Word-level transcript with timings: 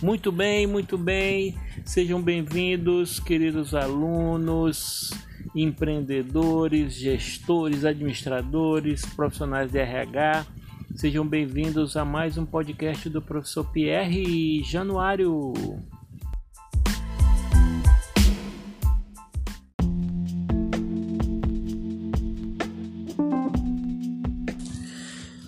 Muito 0.00 0.30
bem, 0.30 0.64
muito 0.64 0.96
bem. 0.96 1.56
Sejam 1.84 2.22
bem-vindos, 2.22 3.18
queridos 3.18 3.74
alunos, 3.74 5.10
empreendedores, 5.56 6.94
gestores, 6.94 7.84
administradores, 7.84 9.04
profissionais 9.04 9.72
de 9.72 9.78
RH. 9.78 10.46
Sejam 10.94 11.26
bem-vindos 11.26 11.96
a 11.96 12.04
mais 12.04 12.38
um 12.38 12.46
podcast 12.46 13.10
do 13.10 13.20
professor 13.20 13.64
Pierre 13.72 14.62
Januário. 14.62 15.52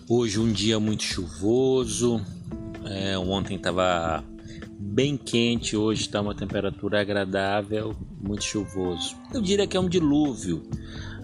Hoje 0.09 0.41
um 0.41 0.51
dia 0.51 0.81
muito 0.81 1.05
chuvoso. 1.05 2.21
É, 2.85 3.17
ontem 3.17 3.55
estava 3.55 4.25
bem 4.91 5.17
quente, 5.17 5.77
hoje 5.77 6.03
está 6.03 6.21
uma 6.21 6.35
temperatura 6.35 7.01
agradável, 7.01 7.95
muito 8.21 8.43
chuvoso. 8.43 9.15
Eu 9.33 9.41
diria 9.41 9.65
que 9.65 9.77
é 9.77 9.81
um 9.81 9.89
dilúvio, 9.89 10.65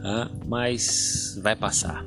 ah, 0.05 0.31
mas 0.47 1.37
vai 1.43 1.57
passar. 1.57 2.07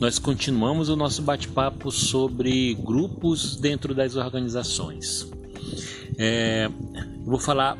Nós 0.00 0.18
continuamos 0.18 0.88
o 0.88 0.96
nosso 0.96 1.20
bate-papo 1.20 1.90
sobre 1.90 2.74
grupos 2.74 3.56
dentro 3.56 3.94
das 3.94 4.16
organizações. 4.16 5.30
É, 6.16 6.70
vou 7.22 7.38
falar 7.38 7.78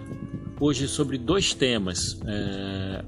hoje 0.61 0.87
sobre 0.87 1.17
dois 1.17 1.55
temas. 1.55 2.21
É, 2.27 3.05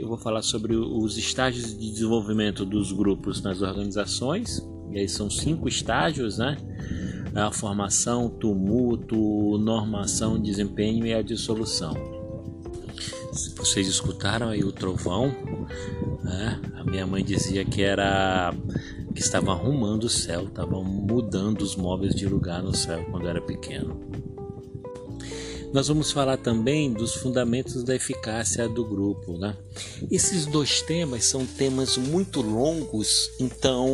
eu 0.00 0.08
vou 0.08 0.18
falar 0.18 0.42
sobre 0.42 0.74
os 0.74 1.16
estágios 1.16 1.78
de 1.78 1.90
desenvolvimento 1.92 2.64
dos 2.64 2.90
grupos 2.90 3.40
nas 3.42 3.62
organizações, 3.62 4.60
e 4.90 4.98
aí 4.98 5.08
são 5.08 5.30
cinco 5.30 5.68
estágios, 5.68 6.38
né? 6.38 6.56
A 7.34 7.50
formação, 7.50 8.28
tumulto, 8.28 9.58
normação, 9.58 10.40
desempenho 10.40 11.06
e 11.06 11.12
a 11.12 11.22
dissolução. 11.22 11.94
Vocês 13.56 13.88
escutaram 13.88 14.48
aí 14.48 14.62
o 14.62 14.72
trovão? 14.72 15.34
Né? 16.22 16.60
A 16.76 16.84
minha 16.84 17.06
mãe 17.06 17.24
dizia 17.24 17.64
que 17.64 17.82
era 17.82 18.54
que 19.14 19.20
estava 19.20 19.52
arrumando 19.52 20.04
o 20.04 20.08
céu, 20.08 20.44
estava 20.44 20.82
mudando 20.82 21.62
os 21.62 21.76
móveis 21.76 22.14
de 22.14 22.26
lugar 22.26 22.62
no 22.62 22.74
céu 22.74 23.04
quando 23.10 23.28
era 23.28 23.40
pequeno. 23.40 23.96
Nós 25.72 25.88
vamos 25.88 26.12
falar 26.12 26.36
também 26.36 26.92
dos 26.92 27.14
fundamentos 27.14 27.82
da 27.82 27.96
eficácia 27.96 28.68
do 28.68 28.84
grupo. 28.84 29.36
Né? 29.36 29.56
Esses 30.08 30.46
dois 30.46 30.80
temas 30.82 31.24
são 31.24 31.44
temas 31.44 31.96
muito 31.96 32.40
longos, 32.40 33.28
então 33.40 33.88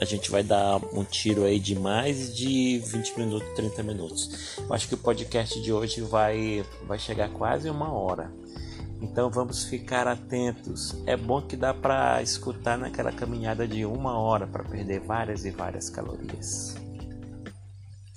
a 0.00 0.04
gente 0.04 0.30
vai 0.30 0.42
dar 0.42 0.80
um 0.92 1.04
tiro 1.04 1.44
aí 1.44 1.58
de 1.58 1.78
mais 1.78 2.34
de 2.34 2.78
20 2.78 3.18
minutos, 3.18 3.48
30 3.54 3.82
minutos. 3.82 4.58
Eu 4.58 4.74
acho 4.74 4.88
que 4.88 4.94
o 4.94 4.98
podcast 4.98 5.60
de 5.60 5.72
hoje 5.72 6.00
vai, 6.00 6.64
vai 6.86 6.98
chegar 6.98 7.30
quase 7.30 7.70
uma 7.70 7.92
hora. 7.92 8.32
Então 9.00 9.30
vamos 9.30 9.64
ficar 9.64 10.06
atentos. 10.08 10.96
É 11.06 11.16
bom 11.16 11.40
que 11.42 11.56
dá 11.56 11.74
para 11.74 12.22
escutar 12.22 12.78
naquela 12.78 13.12
caminhada 13.12 13.68
de 13.68 13.84
uma 13.84 14.18
hora 14.18 14.46
para 14.46 14.64
perder 14.64 15.00
várias 15.00 15.44
e 15.44 15.50
várias 15.50 15.90
calorias. 15.90 16.74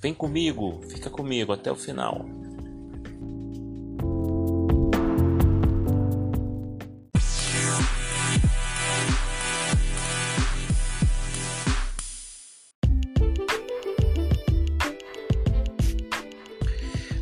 Vem 0.00 0.14
comigo, 0.14 0.80
fica 0.88 1.10
comigo 1.10 1.52
até 1.52 1.70
o 1.70 1.76
final. 1.76 2.24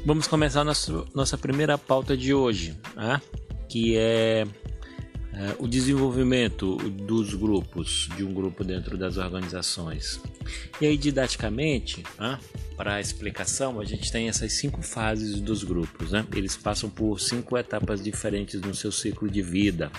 Vamos 0.06 0.28
começar 0.28 0.62
nossa, 0.62 1.05
nossa 1.12 1.37
primeira 1.37 1.77
pauta 1.77 2.17
de 2.17 2.33
hoje, 2.33 2.78
né? 2.94 3.21
que 3.69 3.97
é, 3.97 4.47
é, 5.33 5.56
o 5.59 5.67
desenvolvimento 5.67 6.77
dos 6.77 7.34
grupos, 7.34 8.09
de 8.16 8.22
um 8.22 8.33
grupo 8.33 8.62
dentro 8.62 8.97
das 8.97 9.16
organizações. 9.16 10.21
E 10.81 10.87
aí, 10.87 10.97
didaticamente, 10.97 12.05
né? 12.21 12.39
para 12.77 13.00
explicação, 13.00 13.81
a 13.81 13.84
gente 13.84 14.12
tem 14.12 14.28
essas 14.28 14.53
cinco 14.53 14.81
fases 14.81 15.41
dos 15.41 15.65
grupos. 15.65 16.12
Né? 16.12 16.25
Eles 16.37 16.56
passam 16.56 16.89
por 16.89 17.19
cinco 17.19 17.59
etapas 17.59 18.00
diferentes 18.00 18.61
no 18.61 18.77
seu 18.77 18.93
ciclo 18.93 19.28
de 19.28 19.43
vida. 19.43 19.91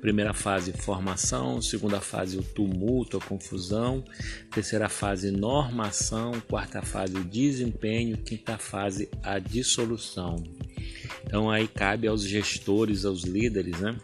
Primeira 0.00 0.32
fase, 0.32 0.72
formação. 0.72 1.60
Segunda 1.60 2.00
fase, 2.00 2.38
o 2.38 2.42
tumulto, 2.42 3.16
a 3.16 3.20
confusão. 3.20 4.04
Terceira 4.52 4.88
fase, 4.88 5.30
normação. 5.30 6.40
Quarta 6.48 6.82
fase, 6.82 7.16
o 7.16 7.24
desempenho. 7.24 8.16
Quinta 8.18 8.56
fase, 8.58 9.08
a 9.22 9.38
dissolução. 9.38 10.42
Então 11.24 11.50
aí 11.50 11.66
cabe 11.66 12.06
aos 12.06 12.22
gestores, 12.22 13.04
aos 13.04 13.24
líderes, 13.24 13.80
né? 13.80 13.96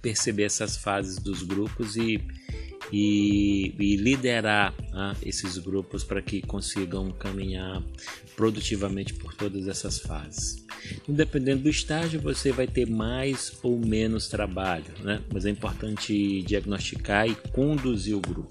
Perceber 0.00 0.44
essas 0.44 0.76
fases 0.76 1.18
dos 1.18 1.42
grupos 1.42 1.96
e 1.96 2.20
e, 2.92 3.74
e 3.78 3.96
liderar 3.96 4.74
né, 4.92 5.16
esses 5.22 5.56
grupos 5.56 6.04
para 6.04 6.20
que 6.20 6.42
consigam 6.42 7.10
caminhar 7.10 7.82
produtivamente 8.36 9.14
por 9.14 9.34
todas 9.34 9.66
essas 9.66 9.98
fases. 9.98 10.64
Independente 11.08 11.62
do 11.62 11.68
estágio, 11.68 12.20
você 12.20 12.52
vai 12.52 12.66
ter 12.66 12.86
mais 12.86 13.52
ou 13.62 13.78
menos 13.78 14.28
trabalho, 14.28 14.84
né? 15.00 15.20
mas 15.32 15.46
é 15.46 15.50
importante 15.50 16.42
diagnosticar 16.42 17.28
e 17.28 17.34
conduzir 17.52 18.16
o 18.16 18.20
grupo. 18.20 18.50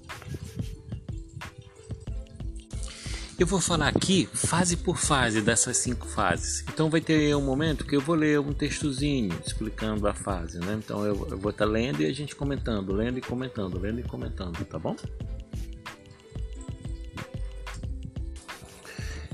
Eu 3.38 3.46
vou 3.46 3.60
falar 3.60 3.88
aqui 3.88 4.26
fase 4.26 4.76
por 4.76 4.98
fase 4.98 5.40
dessas 5.40 5.78
cinco 5.78 6.06
fases. 6.06 6.64
Então 6.72 6.90
vai 6.90 7.00
ter 7.00 7.34
um 7.34 7.40
momento 7.40 7.84
que 7.84 7.96
eu 7.96 8.00
vou 8.00 8.14
ler 8.14 8.38
um 8.38 8.52
textozinho 8.52 9.32
explicando 9.44 10.06
a 10.06 10.14
fase, 10.14 10.58
né? 10.60 10.78
Então 10.78 11.04
eu, 11.04 11.26
eu 11.30 11.38
vou 11.38 11.50
estar 11.50 11.64
lendo 11.64 12.02
e 12.02 12.06
a 12.06 12.12
gente 12.12 12.36
comentando, 12.36 12.92
lendo 12.92 13.18
e 13.18 13.20
comentando, 13.20 13.78
lendo 13.78 14.00
e 14.00 14.02
comentando, 14.02 14.64
tá 14.64 14.78
bom? 14.78 14.94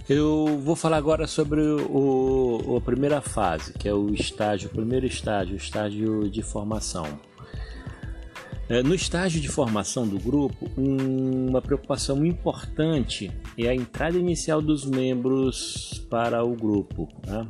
Eu 0.09 0.59
vou 0.65 0.75
falar 0.75 0.97
agora 0.97 1.27
sobre 1.27 1.61
o, 1.61 2.77
a 2.79 2.81
primeira 2.81 3.21
fase, 3.21 3.75
que 3.75 3.87
é 3.87 3.93
o 3.93 4.09
estágio, 4.15 4.71
o 4.71 4.73
primeiro 4.73 5.05
estágio, 5.05 5.53
o 5.53 5.59
estágio 5.59 6.31
de 6.31 6.43
formação. 6.43 7.21
É, 8.69 8.83
no 8.83 8.95
estágio 8.95 9.41
de 9.41 9.49
formação 9.49 10.07
do 10.07 10.19
grupo, 10.19 10.71
uma 10.77 11.63
preocupação 11.63 12.25
importante 12.27 13.33
é 13.57 13.67
a 13.67 13.75
entrada 13.75 14.19
inicial 14.19 14.61
dos 14.61 14.85
membros 14.85 16.05
para 16.11 16.45
o 16.45 16.55
grupo. 16.55 17.09
Né? 17.27 17.49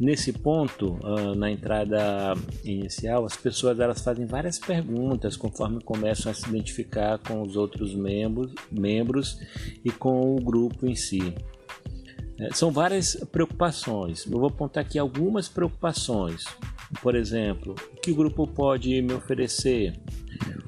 Nesse 0.00 0.32
ponto, 0.32 0.98
ah, 1.02 1.34
na 1.34 1.50
entrada 1.50 2.34
inicial, 2.64 3.26
as 3.26 3.36
pessoas 3.36 3.78
elas 3.78 4.00
fazem 4.00 4.24
várias 4.24 4.58
perguntas 4.58 5.36
conforme 5.36 5.82
começam 5.82 6.32
a 6.32 6.34
se 6.34 6.48
identificar 6.48 7.18
com 7.18 7.42
os 7.42 7.54
outros 7.54 7.94
membros, 7.94 8.54
membros 8.70 9.38
e 9.84 9.90
com 9.90 10.34
o 10.34 10.40
grupo 10.40 10.86
em 10.86 10.94
si. 10.94 11.34
É, 12.38 12.54
são 12.54 12.70
várias 12.70 13.16
preocupações. 13.32 14.24
Eu 14.24 14.38
vou 14.38 14.48
apontar 14.48 14.84
aqui 14.84 14.98
algumas 14.98 15.48
preocupações. 15.48 16.44
Por 17.02 17.14
exemplo, 17.14 17.74
o 17.92 18.00
que 18.00 18.10
o 18.12 18.14
grupo 18.14 18.46
pode 18.46 19.02
me 19.02 19.12
oferecer? 19.12 20.00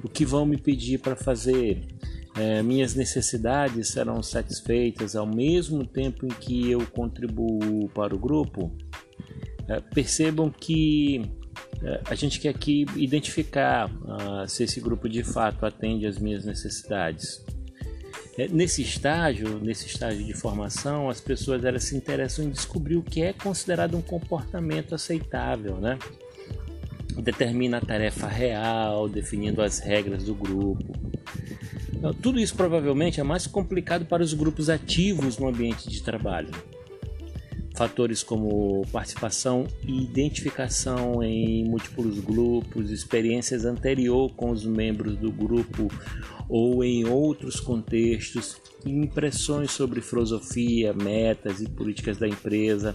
O 0.03 0.09
que 0.09 0.25
vão 0.25 0.45
me 0.45 0.57
pedir 0.57 0.99
para 0.99 1.15
fazer? 1.15 1.87
É, 2.37 2.63
minhas 2.63 2.95
necessidades 2.95 3.89
serão 3.89 4.23
satisfeitas 4.23 5.17
ao 5.17 5.27
mesmo 5.27 5.85
tempo 5.85 6.27
em 6.27 6.29
que 6.29 6.71
eu 6.71 6.87
contribuo 6.87 7.89
para 7.91 8.15
o 8.15 8.19
grupo? 8.19 8.77
É, 9.69 9.81
percebam 9.81 10.51
que 10.51 11.23
é, 11.83 12.01
a 12.07 12.15
gente 12.15 12.41
quer 12.41 12.51
aqui 12.51 12.85
identificar 12.97 13.91
uh, 13.91 14.49
se 14.49 14.65
esse 14.65 14.81
grupo 14.81 15.09
de 15.09 15.23
fato 15.23 15.65
atende 15.65 16.07
às 16.07 16.19
minhas 16.19 16.45
necessidades. 16.45 17.45
É, 18.41 18.49
nesse 18.49 18.81
estágio, 18.81 19.59
nesse 19.59 19.87
estágio 19.87 20.25
de 20.25 20.33
formação, 20.33 21.11
as 21.11 21.21
pessoas 21.21 21.63
elas 21.63 21.85
se 21.85 21.95
interessam 21.95 22.47
em 22.47 22.49
descobrir 22.49 22.97
o 22.97 23.03
que 23.03 23.21
é 23.21 23.35
considerado 23.35 23.95
um 23.99 24.01
comportamento 24.01 24.95
aceitável, 24.95 25.77
né? 25.77 25.99
Determina 27.19 27.77
a 27.77 27.81
tarefa 27.83 28.27
real, 28.27 29.11
definindo 29.11 29.61
as 29.61 29.79
regras 29.79 30.25
do 30.25 30.35
grupo. 30.35 30.91
Então, 31.93 32.15
tudo 32.15 32.41
isso 32.41 32.55
provavelmente 32.55 33.21
é 33.21 33.23
mais 33.23 33.47
complicado 33.47 34.07
para 34.07 34.23
os 34.23 34.33
grupos 34.33 34.71
ativos 34.71 35.37
no 35.37 35.47
ambiente 35.47 35.91
de 35.91 36.03
trabalho. 36.03 36.51
Fatores 37.81 38.23
como 38.23 38.87
participação 38.93 39.67
e 39.83 40.03
identificação 40.03 41.23
em 41.23 41.65
múltiplos 41.65 42.19
grupos, 42.21 42.91
experiências 42.91 43.65
anterior 43.65 44.31
com 44.35 44.51
os 44.51 44.67
membros 44.67 45.17
do 45.17 45.33
grupo 45.33 45.91
ou 46.47 46.85
em 46.85 47.07
outros 47.07 47.59
contextos, 47.59 48.61
impressões 48.85 49.71
sobre 49.71 50.03
filosofia, 50.03 50.93
metas 50.93 51.63
e 51.63 51.71
políticas 51.71 52.19
da 52.19 52.29
empresa. 52.29 52.95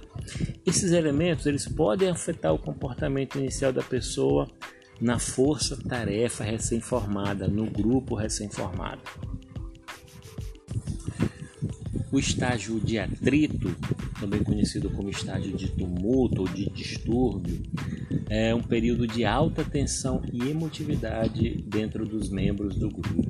Esses 0.63 0.91
elementos 0.91 1.47
eles 1.47 1.67
podem 1.67 2.11
afetar 2.11 2.53
o 2.53 2.59
comportamento 2.59 3.39
inicial 3.39 3.73
da 3.73 3.81
pessoa 3.81 4.47
na 5.01 5.17
força-tarefa 5.17 6.43
recém-formada, 6.43 7.47
no 7.47 7.65
grupo 7.65 8.13
recém-formado. 8.13 9.01
O 12.15 12.19
estágio 12.19 12.79
de 12.79 12.97
atrito, 12.97 13.75
também 14.21 14.41
conhecido 14.41 14.89
como 14.89 15.09
estágio 15.09 15.51
de 15.51 15.67
tumulto 15.67 16.43
ou 16.43 16.47
de 16.47 16.69
distúrbio, 16.69 17.61
é 18.29 18.55
um 18.55 18.63
período 18.63 19.05
de 19.05 19.25
alta 19.25 19.65
tensão 19.65 20.21
e 20.31 20.49
emotividade 20.49 21.61
dentro 21.67 22.05
dos 22.05 22.29
membros 22.29 22.77
do 22.77 22.89
grupo. 22.89 23.29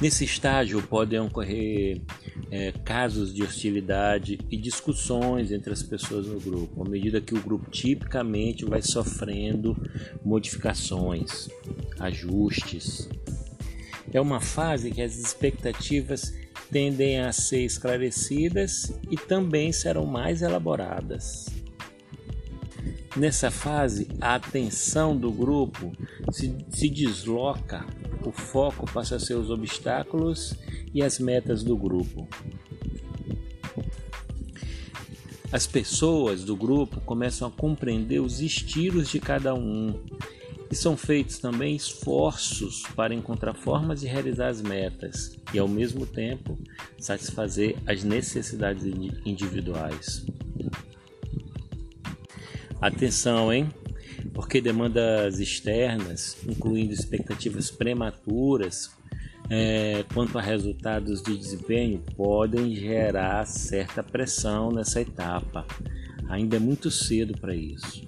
Nesse 0.00 0.22
estágio 0.22 0.80
podem 0.82 1.18
ocorrer 1.18 2.00
é, 2.48 2.70
casos 2.70 3.34
de 3.34 3.42
hostilidade 3.42 4.38
e 4.48 4.56
discussões 4.56 5.50
entre 5.50 5.72
as 5.72 5.82
pessoas 5.82 6.28
no 6.28 6.38
grupo, 6.38 6.80
à 6.86 6.88
medida 6.88 7.20
que 7.20 7.34
o 7.34 7.42
grupo 7.42 7.68
tipicamente 7.72 8.64
vai 8.64 8.82
sofrendo 8.82 9.76
modificações, 10.24 11.48
ajustes. 11.98 13.08
É 14.12 14.20
uma 14.20 14.40
fase 14.40 14.92
que 14.92 15.02
as 15.02 15.18
expectativas 15.18 16.32
tendem 16.70 17.20
a 17.20 17.32
ser 17.32 17.64
esclarecidas 17.64 18.92
e 19.10 19.16
também 19.16 19.72
serão 19.72 20.06
mais 20.06 20.42
elaboradas. 20.42 21.46
Nessa 23.16 23.50
fase, 23.50 24.08
a 24.20 24.34
atenção 24.34 25.16
do 25.16 25.32
grupo 25.32 25.90
se, 26.30 26.54
se 26.68 26.88
desloca, 26.88 27.86
o 28.24 28.30
foco 28.30 28.84
passa 28.92 29.16
a 29.16 29.20
ser 29.20 29.34
os 29.34 29.50
obstáculos 29.50 30.54
e 30.92 31.02
as 31.02 31.18
metas 31.18 31.62
do 31.62 31.76
grupo. 31.76 32.28
As 35.50 35.66
pessoas 35.66 36.44
do 36.44 36.54
grupo 36.54 37.00
começam 37.00 37.48
a 37.48 37.50
compreender 37.50 38.20
os 38.20 38.40
estilos 38.40 39.08
de 39.08 39.20
cada 39.20 39.54
um 39.54 39.98
e 40.70 40.74
são 40.74 40.96
feitos 40.96 41.38
também 41.38 41.76
esforços 41.76 42.82
para 42.94 43.14
encontrar 43.14 43.54
formas 43.54 44.00
de 44.00 44.06
realizar 44.06 44.48
as 44.48 44.60
metas 44.60 45.38
e, 45.52 45.58
ao 45.58 45.68
mesmo 45.68 46.06
tempo, 46.06 46.58
satisfazer 46.98 47.76
as 47.86 48.02
necessidades 48.02 48.84
individuais. 49.24 50.26
Atenção, 52.80 53.52
hein? 53.52 53.70
Porque 54.34 54.60
demandas 54.60 55.38
externas, 55.40 56.36
incluindo 56.46 56.92
expectativas 56.92 57.70
prematuras 57.70 58.90
é, 59.48 60.04
quanto 60.12 60.38
a 60.38 60.42
resultados 60.42 61.22
de 61.22 61.36
desempenho, 61.36 62.02
podem 62.16 62.74
gerar 62.74 63.46
certa 63.46 64.02
pressão 64.02 64.70
nessa 64.70 65.00
etapa. 65.00 65.64
Ainda 66.28 66.56
é 66.56 66.60
muito 66.60 66.90
cedo 66.90 67.38
para 67.40 67.54
isso. 67.54 68.06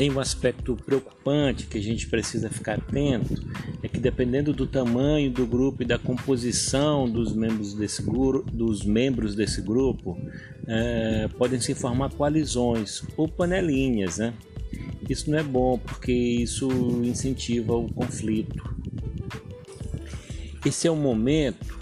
Tem 0.00 0.10
um 0.10 0.18
aspecto 0.18 0.74
preocupante 0.76 1.66
que 1.66 1.76
a 1.76 1.82
gente 1.82 2.06
precisa 2.06 2.48
ficar 2.48 2.78
atento, 2.78 3.34
é 3.82 3.86
que 3.86 4.00
dependendo 4.00 4.50
do 4.50 4.66
tamanho 4.66 5.30
do 5.30 5.46
grupo 5.46 5.82
e 5.82 5.84
da 5.84 5.98
composição 5.98 7.06
dos 7.06 7.34
membros 7.34 7.74
desse, 7.74 8.00
grupo, 8.02 8.50
dos 8.50 8.82
membros 8.82 9.34
desse 9.34 9.60
grupo, 9.60 10.18
é, 10.66 11.28
podem 11.36 11.60
se 11.60 11.74
formar 11.74 12.08
coalizões 12.14 13.02
ou 13.14 13.28
panelinhas, 13.28 14.16
né? 14.16 14.32
Isso 15.06 15.30
não 15.30 15.38
é 15.38 15.42
bom 15.42 15.76
porque 15.76 16.10
isso 16.10 16.66
incentiva 17.04 17.74
o 17.74 17.92
conflito. 17.92 18.74
Esse 20.64 20.88
é 20.88 20.90
o 20.90 20.96
momento, 20.96 21.78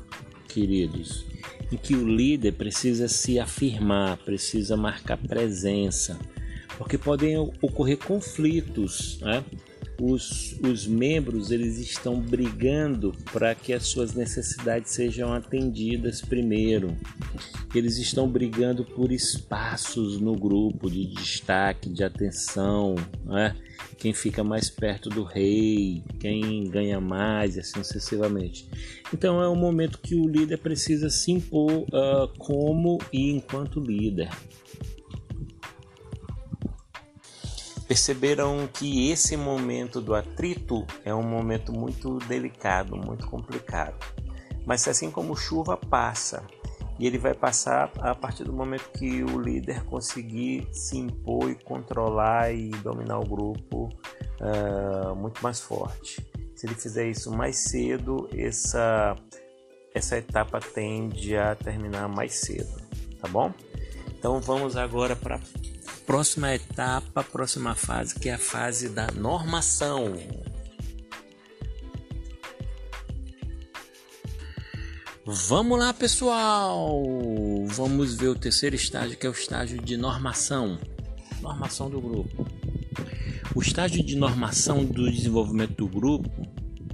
queridos, 0.48 1.24
em 1.70 1.76
que 1.76 1.94
o 1.94 2.04
líder 2.04 2.54
precisa 2.54 3.06
se 3.06 3.38
afirmar, 3.38 4.16
precisa 4.16 4.76
marcar 4.76 5.18
presença, 5.18 6.18
porque 6.78 6.96
podem 6.96 7.36
ocorrer 7.36 7.98
conflitos, 7.98 9.18
né? 9.20 9.44
Os, 10.00 10.56
os 10.62 10.86
membros 10.86 11.50
eles 11.50 11.76
estão 11.78 12.20
brigando 12.20 13.12
para 13.32 13.52
que 13.52 13.72
as 13.72 13.88
suas 13.88 14.14
necessidades 14.14 14.92
sejam 14.92 15.32
atendidas 15.32 16.20
primeiro. 16.20 16.96
Eles 17.74 17.98
estão 17.98 18.28
brigando 18.28 18.84
por 18.84 19.10
espaços 19.10 20.20
no 20.20 20.36
grupo 20.36 20.88
de 20.88 21.04
destaque, 21.04 21.90
de 21.90 22.04
atenção, 22.04 22.94
né? 23.24 23.56
quem 23.98 24.14
fica 24.14 24.44
mais 24.44 24.70
perto 24.70 25.10
do 25.10 25.24
rei, 25.24 26.02
quem 26.20 26.70
ganha 26.70 27.00
mais 27.00 27.56
e 27.56 27.60
assim 27.60 27.82
sucessivamente. 27.82 28.68
Então 29.12 29.42
é 29.42 29.48
um 29.48 29.56
momento 29.56 29.98
que 29.98 30.14
o 30.14 30.28
líder 30.28 30.58
precisa 30.58 31.10
se 31.10 31.32
impor 31.32 31.72
uh, 31.72 32.28
como 32.38 32.98
e 33.12 33.32
enquanto 33.32 33.80
líder. 33.80 34.30
Perceberam 37.88 38.68
que 38.70 39.10
esse 39.10 39.34
momento 39.34 39.98
do 39.98 40.14
atrito 40.14 40.86
é 41.06 41.14
um 41.14 41.22
momento 41.22 41.72
muito 41.72 42.18
delicado, 42.18 42.94
muito 42.94 43.26
complicado. 43.26 43.96
Mas 44.66 44.86
assim 44.86 45.10
como 45.10 45.34
chuva 45.34 45.74
passa, 45.74 46.44
e 46.98 47.06
ele 47.06 47.16
vai 47.16 47.32
passar 47.32 47.90
a 48.00 48.14
partir 48.14 48.44
do 48.44 48.52
momento 48.52 48.90
que 48.90 49.22
o 49.22 49.40
líder 49.40 49.84
conseguir 49.84 50.68
se 50.70 50.98
impor 50.98 51.50
e 51.50 51.54
controlar 51.54 52.52
e 52.52 52.68
dominar 52.68 53.20
o 53.20 53.24
grupo 53.24 53.88
uh, 54.40 55.14
muito 55.14 55.42
mais 55.42 55.60
forte. 55.60 56.26
Se 56.54 56.66
ele 56.66 56.74
fizer 56.74 57.08
isso 57.08 57.30
mais 57.30 57.56
cedo, 57.56 58.28
essa, 58.36 59.16
essa 59.94 60.18
etapa 60.18 60.60
tende 60.60 61.36
a 61.36 61.54
terminar 61.54 62.08
mais 62.08 62.34
cedo, 62.34 62.82
tá 63.20 63.28
bom? 63.28 63.54
Então 64.18 64.40
vamos 64.40 64.76
agora 64.76 65.14
para 65.14 65.40
próxima 66.08 66.54
etapa, 66.54 67.22
próxima 67.22 67.74
fase, 67.74 68.18
que 68.18 68.30
é 68.30 68.32
a 68.32 68.38
fase 68.38 68.88
da 68.88 69.08
normação. 69.08 70.14
Vamos 75.26 75.78
lá, 75.78 75.92
pessoal! 75.92 77.04
Vamos 77.66 78.14
ver 78.14 78.28
o 78.28 78.34
terceiro 78.34 78.74
estágio, 78.74 79.18
que 79.18 79.26
é 79.26 79.28
o 79.28 79.32
estágio 79.32 79.82
de 79.82 79.98
normação. 79.98 80.78
Normação 81.42 81.90
do 81.90 82.00
grupo. 82.00 82.46
O 83.54 83.60
estágio 83.60 84.02
de 84.02 84.16
normação 84.16 84.86
do 84.86 85.12
desenvolvimento 85.12 85.74
do 85.76 85.88
grupo, 85.88 86.30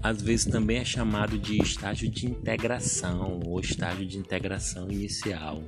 às 0.02 0.20
vezes 0.20 0.46
também 0.46 0.78
é 0.78 0.84
chamado 0.84 1.38
de 1.38 1.62
estágio 1.62 2.10
de 2.10 2.26
integração 2.26 3.40
ou 3.46 3.60
estágio 3.60 4.04
de 4.04 4.18
integração 4.18 4.90
inicial. 4.90 5.62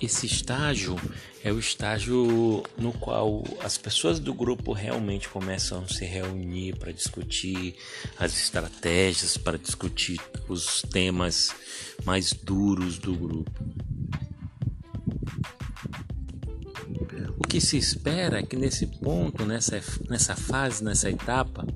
Esse 0.00 0.26
estágio 0.26 0.94
é 1.42 1.50
o 1.50 1.58
estágio 1.58 2.62
no 2.76 2.92
qual 2.92 3.42
as 3.60 3.78
pessoas 3.78 4.20
do 4.20 4.34
grupo 4.34 4.72
realmente 4.72 5.28
começam 5.28 5.82
a 5.82 5.88
se 5.88 6.04
reunir 6.04 6.76
para 6.76 6.92
discutir 6.92 7.76
as 8.18 8.36
estratégias, 8.36 9.38
para 9.38 9.56
discutir 9.56 10.20
os 10.48 10.82
temas 10.82 11.54
mais 12.04 12.32
duros 12.32 12.98
do 12.98 13.14
grupo. 13.14 13.50
Que 17.56 17.60
se 17.62 17.78
espera 17.78 18.40
é 18.40 18.42
que 18.42 18.54
nesse 18.54 18.86
ponto, 18.86 19.46
nessa, 19.46 19.80
nessa 20.10 20.36
fase, 20.36 20.84
nessa 20.84 21.08
etapa, 21.08 21.66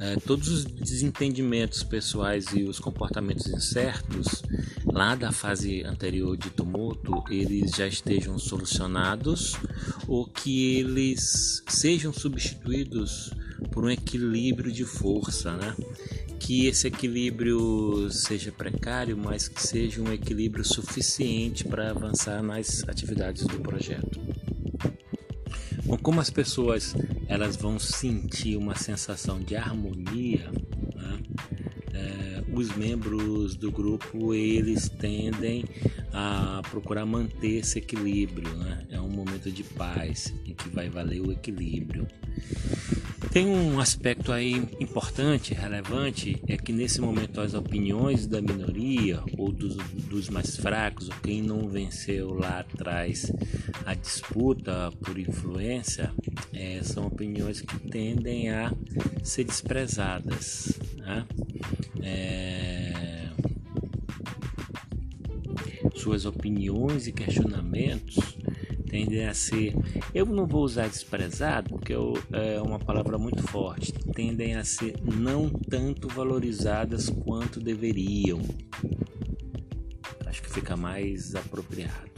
eh, 0.00 0.16
todos 0.26 0.48
os 0.48 0.64
desentendimentos 0.64 1.84
pessoais 1.84 2.46
e 2.52 2.64
os 2.64 2.80
comportamentos 2.80 3.46
incertos 3.46 4.42
lá 4.84 5.14
da 5.14 5.30
fase 5.30 5.84
anterior 5.84 6.36
de 6.36 6.50
tumulto 6.50 7.22
eles 7.30 7.70
já 7.70 7.86
estejam 7.86 8.36
solucionados 8.36 9.54
ou 10.08 10.26
que 10.26 10.74
eles 10.74 11.62
sejam 11.68 12.12
substituídos 12.12 13.32
por 13.70 13.84
um 13.84 13.90
equilíbrio 13.90 14.72
de 14.72 14.84
força, 14.84 15.52
né? 15.52 15.76
Que 16.40 16.66
esse 16.66 16.88
equilíbrio 16.88 18.10
seja 18.10 18.50
precário, 18.50 19.16
mas 19.16 19.46
que 19.46 19.64
seja 19.64 20.02
um 20.02 20.12
equilíbrio 20.12 20.64
suficiente 20.64 21.64
para 21.64 21.90
avançar 21.90 22.42
nas 22.42 22.82
atividades 22.88 23.46
do 23.46 23.60
projeto. 23.60 24.18
Como 25.96 26.20
as 26.20 26.30
pessoas 26.30 26.94
elas 27.28 27.56
vão 27.56 27.78
sentir 27.78 28.56
uma 28.56 28.74
sensação 28.74 29.40
de 29.40 29.56
harmonia, 29.56 30.50
né? 30.94 31.18
é, 31.94 32.44
os 32.52 32.74
membros 32.76 33.54
do 33.54 33.70
grupo 33.70 34.34
eles 34.34 34.88
tendem 34.88 35.64
a 36.12 36.62
procurar 36.70 37.06
manter 37.06 37.58
esse 37.58 37.78
equilíbrio, 37.78 38.48
né? 38.56 38.86
É 38.90 39.00
um 39.00 39.08
momento 39.08 39.50
de 39.50 39.62
paz 39.62 40.34
em 40.46 40.54
que 40.54 40.68
vai 40.68 40.88
valer 40.88 41.20
o 41.20 41.30
equilíbrio. 41.30 42.06
Tem 43.32 43.46
um 43.46 43.78
aspecto 43.80 44.32
aí 44.32 44.54
importante, 44.80 45.52
relevante, 45.52 46.40
é 46.46 46.56
que 46.56 46.72
nesse 46.72 47.00
momento 47.00 47.40
as 47.40 47.52
opiniões 47.52 48.26
da 48.26 48.40
minoria 48.40 49.22
ou 49.36 49.52
dos, 49.52 49.76
dos 49.76 50.28
mais 50.28 50.56
fracos, 50.56 51.08
ou 51.08 51.14
quem 51.22 51.42
não 51.42 51.68
venceu 51.68 52.32
lá 52.32 52.60
atrás 52.60 53.30
a 53.84 53.94
disputa 53.94 54.92
por 55.04 55.18
influência, 55.18 56.12
é, 56.52 56.80
são 56.82 57.06
opiniões 57.06 57.60
que 57.60 57.78
tendem 57.90 58.50
a 58.50 58.72
ser 59.22 59.44
desprezadas. 59.44 60.78
Né? 60.96 61.26
É, 62.02 63.28
suas 65.96 66.24
opiniões 66.24 67.06
e 67.06 67.12
questionamentos 67.12 68.37
tendem 68.88 69.26
a 69.26 69.34
ser, 69.34 69.74
eu 70.14 70.26
não 70.26 70.46
vou 70.46 70.64
usar 70.64 70.88
desprezado, 70.88 71.70
porque 71.70 71.94
eu, 71.94 72.14
é 72.32 72.60
uma 72.60 72.78
palavra 72.78 73.18
muito 73.18 73.42
forte, 73.42 73.92
tendem 74.14 74.56
a 74.56 74.64
ser 74.64 74.94
não 75.02 75.48
tanto 75.50 76.08
valorizadas 76.08 77.08
quanto 77.08 77.60
deveriam. 77.60 78.40
Acho 80.26 80.42
que 80.42 80.50
fica 80.50 80.76
mais 80.76 81.34
apropriado. 81.34 82.08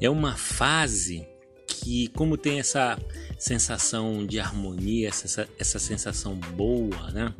É 0.00 0.10
uma 0.10 0.36
fase 0.36 1.26
que, 1.66 2.08
como 2.08 2.36
tem 2.36 2.58
essa 2.58 2.98
sensação 3.38 4.26
de 4.26 4.40
harmonia, 4.40 5.08
essa, 5.08 5.48
essa 5.58 5.78
sensação 5.78 6.34
boa, 6.34 7.10
né? 7.10 7.34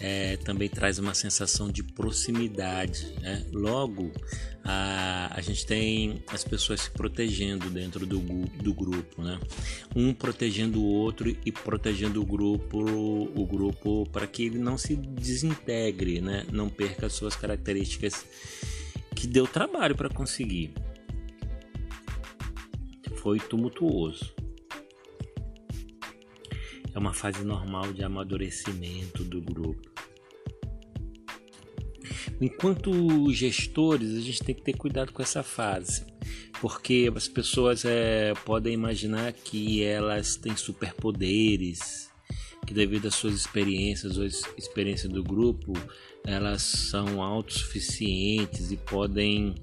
É, 0.00 0.36
também 0.38 0.68
traz 0.68 0.98
uma 0.98 1.14
sensação 1.14 1.70
de 1.70 1.82
proximidade. 1.82 3.14
Né? 3.20 3.44
Logo, 3.52 4.12
a, 4.64 5.30
a 5.34 5.40
gente 5.40 5.66
tem 5.66 6.22
as 6.28 6.44
pessoas 6.44 6.82
se 6.82 6.90
protegendo 6.90 7.70
dentro 7.70 8.06
do, 8.06 8.18
do 8.18 8.74
grupo, 8.74 9.22
né? 9.22 9.38
um 9.94 10.12
protegendo 10.12 10.80
o 10.80 10.86
outro 10.86 11.28
e 11.28 11.52
protegendo 11.52 12.20
o 12.20 12.26
grupo, 12.26 12.78
o 12.78 13.46
grupo 13.46 14.08
para 14.10 14.26
que 14.26 14.44
ele 14.44 14.58
não 14.58 14.76
se 14.76 14.96
desintegre, 14.96 16.20
né? 16.20 16.46
não 16.50 16.68
perca 16.68 17.06
as 17.06 17.12
suas 17.12 17.36
características 17.36 18.26
que 19.14 19.26
deu 19.26 19.46
trabalho 19.46 19.96
para 19.96 20.08
conseguir. 20.08 20.72
Foi 23.16 23.38
tumultuoso. 23.38 24.34
É 26.94 26.98
uma 26.98 27.12
fase 27.12 27.44
normal 27.44 27.92
de 27.92 28.04
amadurecimento 28.04 29.24
do 29.24 29.40
grupo. 29.40 29.90
Enquanto 32.40 33.32
gestores, 33.32 34.14
a 34.14 34.20
gente 34.20 34.42
tem 34.42 34.54
que 34.54 34.62
ter 34.62 34.76
cuidado 34.76 35.12
com 35.12 35.22
essa 35.22 35.42
fase, 35.42 36.04
porque 36.60 37.10
as 37.14 37.28
pessoas 37.28 37.84
é, 37.84 38.32
podem 38.44 38.74
imaginar 38.74 39.32
que 39.32 39.82
elas 39.82 40.36
têm 40.36 40.56
superpoderes, 40.56 42.10
que 42.66 42.74
devido 42.74 43.08
às 43.08 43.14
suas 43.14 43.34
experiências 43.34 44.16
ou 44.18 44.24
experiência 44.24 45.08
do 45.08 45.22
grupo, 45.22 45.72
elas 46.26 46.62
são 46.62 47.22
autossuficientes 47.22 48.70
e 48.72 48.76
podem 48.76 49.54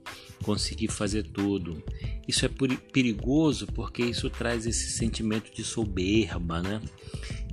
conseguir 0.43 0.87
fazer 0.87 1.23
tudo. 1.23 1.83
Isso 2.27 2.45
é 2.45 2.49
perigoso 2.91 3.67
porque 3.67 4.03
isso 4.03 4.29
traz 4.29 4.65
esse 4.65 4.91
sentimento 4.91 5.53
de 5.53 5.63
soberba, 5.63 6.61
né? 6.61 6.81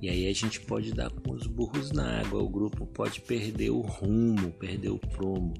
E 0.00 0.08
aí 0.08 0.28
a 0.28 0.32
gente 0.32 0.60
pode 0.60 0.92
dar 0.92 1.10
com 1.10 1.32
os 1.32 1.46
burros 1.46 1.90
na 1.90 2.20
água, 2.20 2.40
o 2.40 2.48
grupo 2.48 2.86
pode 2.86 3.20
perder 3.20 3.70
o 3.70 3.80
rumo, 3.80 4.52
perder 4.52 4.90
o 4.90 4.98
prumo. 4.98 5.54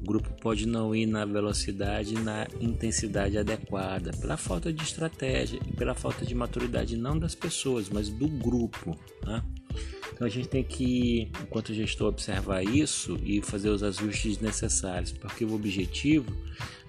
O 0.00 0.04
grupo 0.04 0.30
pode 0.40 0.66
não 0.66 0.94
ir 0.94 1.06
na 1.06 1.24
velocidade 1.24 2.14
e 2.14 2.18
na 2.18 2.46
intensidade 2.60 3.38
adequada, 3.38 4.10
pela 4.20 4.36
falta 4.36 4.72
de 4.72 4.82
estratégia 4.82 5.60
e 5.66 5.72
pela 5.72 5.94
falta 5.94 6.24
de 6.24 6.34
maturidade, 6.34 6.96
não 6.96 7.18
das 7.18 7.34
pessoas, 7.34 7.88
mas 7.88 8.08
do 8.08 8.28
grupo. 8.28 8.98
Né? 9.24 9.42
Então 10.22 10.30
a 10.30 10.30
gente 10.30 10.48
tem 10.48 10.62
que, 10.62 11.32
enquanto 11.42 11.74
gestor, 11.74 12.06
observar 12.06 12.62
isso 12.62 13.18
e 13.24 13.42
fazer 13.42 13.70
os 13.70 13.82
ajustes 13.82 14.38
necessários, 14.38 15.10
porque 15.10 15.44
o 15.44 15.52
objetivo 15.52 16.32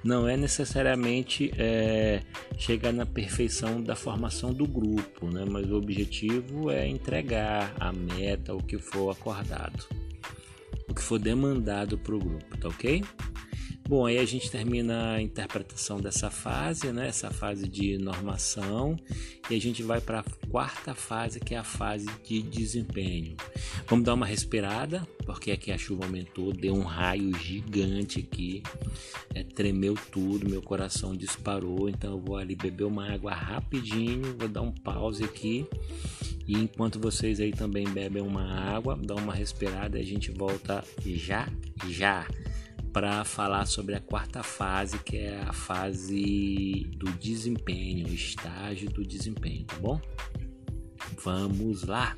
não 0.04 0.28
é 0.28 0.38
necessariamente 0.38 1.52
é, 1.58 2.22
chegar 2.60 2.94
na 2.94 3.08
perfeição 3.08 3.82
da 3.82 3.96
formação 3.96 4.54
do 4.54 4.68
grupo, 4.68 5.26
né? 5.32 5.46
mas 5.50 5.68
o 5.72 5.78
objetivo 5.78 6.70
é 6.70 6.88
entregar 6.88 7.74
a 7.80 7.92
meta, 7.92 8.54
o 8.54 8.62
que 8.62 8.78
for 8.78 9.10
acordado, 9.10 9.84
o 10.88 10.94
que 10.94 11.02
for 11.02 11.18
demandado 11.18 11.98
para 11.98 12.14
o 12.14 12.20
grupo, 12.20 12.56
tá 12.60 12.68
ok? 12.68 13.04
Bom, 13.86 14.06
aí 14.06 14.18
a 14.18 14.26
gente 14.26 14.50
termina 14.50 15.16
a 15.16 15.22
interpretação 15.22 16.00
dessa 16.00 16.30
fase, 16.30 16.94
né? 16.94 17.10
Essa 17.10 17.30
fase 17.30 17.68
de 17.68 17.98
normação, 17.98 18.98
e 19.50 19.56
a 19.56 19.60
gente 19.60 19.84
vai 19.84 20.00
para 20.00 20.22
a 20.22 20.48
quarta 20.48 20.96
fase, 20.96 21.40
que 21.40 21.54
é 21.54 21.58
a 21.58 21.66
fase 21.66 22.08
de 22.24 22.42
desempenho. 22.42 23.36
Vamos 23.86 24.06
dar 24.06 24.14
uma 24.14 24.26
respirada, 24.26 25.06
porque 25.26 25.52
aqui 25.52 25.70
a 25.70 25.78
chuva 25.78 26.06
aumentou, 26.06 26.54
deu 26.54 26.74
um 26.74 26.84
raio 26.84 27.38
gigante 27.38 28.20
aqui, 28.20 28.64
é, 29.36 29.44
tremeu 29.44 29.96
tudo, 30.12 30.50
meu 30.50 30.62
coração 30.62 31.14
disparou, 31.14 31.90
então 31.90 32.14
eu 32.14 32.20
vou 32.22 32.38
ali 32.38 32.56
beber 32.56 32.86
uma 32.86 33.12
água 33.12 33.34
rapidinho, 33.34 34.34
vou 34.38 34.48
dar 34.48 34.62
um 34.62 34.72
pause 34.72 35.26
aqui. 35.26 35.68
E 36.48 36.54
enquanto 36.54 37.00
vocês 37.00 37.40
aí 37.42 37.52
também 37.52 37.88
bebem 37.88 38.24
uma 38.24 38.44
água, 38.44 38.98
dá 39.02 39.16
uma 39.16 39.34
respirada, 39.34 39.98
a 39.98 40.04
gente 40.04 40.32
volta 40.32 40.84
já 41.06 41.50
já 41.90 42.26
para 42.94 43.26
falar 43.26 43.66
sobre 43.66 43.96
a 43.96 44.00
quarta 44.00 44.44
fase, 44.44 45.00
que 45.00 45.18
é 45.18 45.42
a 45.42 45.52
fase 45.52 46.88
do 46.96 47.12
desempenho, 47.14 48.08
o 48.08 48.14
estágio 48.14 48.88
do 48.92 49.04
desempenho, 49.04 49.66
tá 49.66 49.76
bom? 49.78 50.00
Vamos 51.24 51.84
lá! 51.84 52.16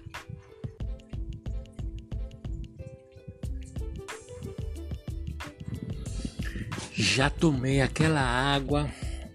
Já 6.93 7.29
tomei 7.29 7.81
aquela 7.81 8.21
água, 8.21 8.91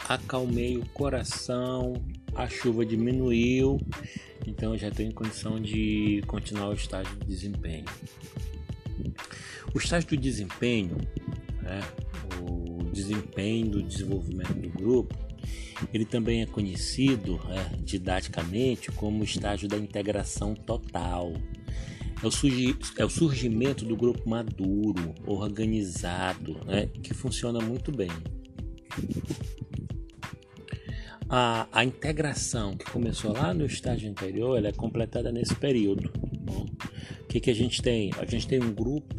acalmei 0.07 0.77
o 0.77 0.85
coração, 0.91 1.95
a 2.35 2.47
chuva 2.49 2.85
diminuiu, 2.85 3.81
então 4.47 4.77
já 4.77 4.89
estou 4.89 5.05
em 5.05 5.11
condição 5.11 5.59
de 5.59 6.23
continuar 6.27 6.69
o 6.69 6.75
estágio 6.75 7.15
de 7.17 7.27
desempenho. 7.27 7.87
O 9.75 9.79
estágio 9.79 10.09
do 10.09 10.17
desempenho 10.17 10.97
né, 11.63 11.81
o 12.41 12.85
desempenho 12.91 13.71
do 13.71 13.83
desenvolvimento 13.83 14.55
do 14.55 14.69
grupo, 14.71 15.17
ele 15.95 16.05
também 16.05 16.43
é 16.43 16.47
conhecido 16.47 17.41
né, 17.49 17.73
didaticamente 17.81 18.91
como 18.93 19.21
o 19.21 19.25
estágio 19.25 19.69
da 19.69 19.77
integração 19.77 20.55
total. 20.55 21.33
É 22.23 23.01
é 23.01 23.05
o 23.05 23.09
surgimento 23.09 23.85
do 23.85 23.97
grupo 23.97 24.29
maduro, 24.29 25.15
organizado, 25.27 26.61
né, 26.67 26.87
que 27.03 27.15
funciona 27.15 27.61
muito 27.61 27.91
bem. 27.91 28.11
A, 31.31 31.67
a 31.73 31.85
integração 31.85 32.77
que 32.77 32.85
começou 32.91 33.33
lá 33.33 33.55
no 33.55 33.65
estágio 33.65 34.11
anterior, 34.11 34.59
ela 34.59 34.69
é 34.69 34.73
completada 34.73 35.33
nesse 35.33 35.55
período. 35.55 36.13
O 37.23 37.27
que, 37.27 37.41
que 37.41 37.51
a 37.51 37.55
gente 37.55 37.81
tem? 37.81 38.11
A 38.19 38.27
gente 38.27 38.47
tem 38.49 38.61
um 38.61 38.75
grupo 38.75 39.10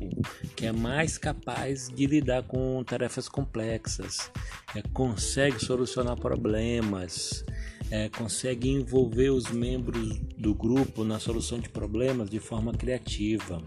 é 0.65 0.71
mais 0.71 1.17
capaz 1.17 1.89
de 1.89 2.05
lidar 2.05 2.43
com 2.43 2.83
tarefas 2.83 3.27
complexas, 3.27 4.31
é, 4.75 4.81
consegue 4.93 5.63
solucionar 5.63 6.15
problemas, 6.17 7.43
é, 7.89 8.09
consegue 8.09 8.69
envolver 8.69 9.29
os 9.29 9.49
membros 9.49 10.19
do 10.37 10.53
grupo 10.53 11.03
na 11.03 11.19
solução 11.19 11.59
de 11.59 11.69
problemas 11.69 12.29
de 12.29 12.39
forma 12.39 12.71
criativa. 12.73 13.61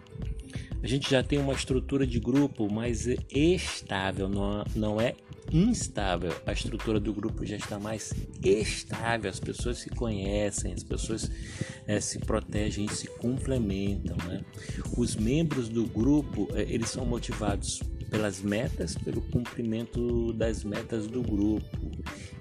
A 0.82 0.86
gente 0.86 1.10
já 1.10 1.22
tem 1.22 1.38
uma 1.38 1.54
estrutura 1.54 2.06
de 2.06 2.20
grupo 2.20 2.72
mais 2.72 3.06
estável, 3.30 4.28
não, 4.28 4.64
não 4.76 5.00
é 5.00 5.14
instável. 5.52 6.34
A 6.46 6.52
estrutura 6.52 6.98
do 6.98 7.12
grupo 7.12 7.44
já 7.44 7.56
está 7.56 7.78
mais 7.78 8.12
estável, 8.42 9.30
as 9.30 9.40
pessoas 9.40 9.78
se 9.78 9.90
conhecem, 9.90 10.72
as 10.72 10.82
pessoas 10.82 11.30
é, 11.86 12.00
se 12.00 12.18
protegem 12.18 12.88
se 12.88 13.06
complementam. 13.06 14.16
Né? 14.26 14.44
Os 14.96 15.16
membros 15.16 15.68
do 15.68 15.84
grupo 15.86 16.48
é, 16.54 16.62
eles 16.62 16.90
são 16.90 17.04
motivados 17.04 17.80
pelas 18.10 18.40
metas, 18.40 18.96
pelo 18.96 19.20
cumprimento 19.22 20.32
das 20.34 20.62
metas 20.62 21.06
do 21.06 21.22
grupo 21.22 21.90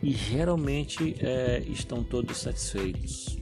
e 0.01 0.11
geralmente 0.11 1.15
é, 1.19 1.63
estão 1.67 2.03
todos 2.03 2.37
satisfeitos. 2.37 3.37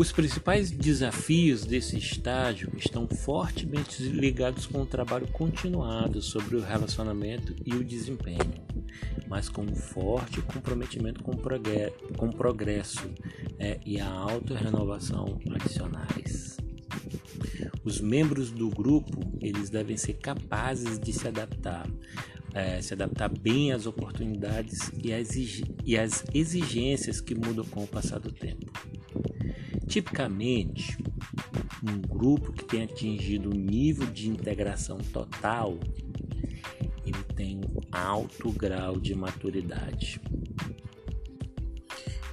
Os 0.00 0.10
principais 0.10 0.70
desafios 0.70 1.66
desse 1.66 1.98
estágio 1.98 2.72
estão 2.74 3.06
fortemente 3.06 4.02
ligados 4.02 4.64
com 4.64 4.80
o 4.80 4.86
trabalho 4.86 5.28
continuado 5.28 6.22
sobre 6.22 6.56
o 6.56 6.62
relacionamento 6.62 7.54
e 7.66 7.74
o 7.74 7.84
desempenho, 7.84 8.50
mas 9.28 9.50
com 9.50 9.60
um 9.60 9.74
forte 9.74 10.40
comprometimento 10.40 11.22
com, 11.22 11.32
com 12.16 12.30
progresso 12.30 13.10
é, 13.58 13.78
e 13.84 14.00
a 14.00 14.08
auto-renovação 14.08 15.38
adicionais. 15.54 16.56
Os 17.84 18.00
membros 18.00 18.50
do 18.50 18.70
grupo 18.70 19.20
eles 19.38 19.68
devem 19.68 19.98
ser 19.98 20.14
capazes 20.14 20.98
de 20.98 21.12
se 21.12 21.28
adaptar, 21.28 21.86
é, 22.54 22.80
se 22.80 22.94
adaptar 22.94 23.28
bem 23.28 23.70
às 23.70 23.84
oportunidades 23.84 24.90
e 25.04 25.12
às, 25.12 25.36
e 25.84 25.98
às 25.98 26.24
exigências 26.32 27.20
que 27.20 27.34
mudam 27.34 27.66
com 27.66 27.84
o 27.84 27.86
passar 27.86 28.18
do 28.18 28.32
tempo. 28.32 28.72
Tipicamente, 29.90 30.96
um 31.82 32.00
grupo 32.00 32.52
que 32.52 32.64
tem 32.64 32.84
atingido 32.84 33.48
um 33.48 33.58
nível 33.58 34.06
de 34.06 34.28
integração 34.28 34.98
total, 34.98 35.80
ele 37.04 37.24
tem 37.34 37.56
um 37.56 37.80
alto 37.90 38.52
grau 38.52 39.00
de 39.00 39.16
maturidade. 39.16 40.20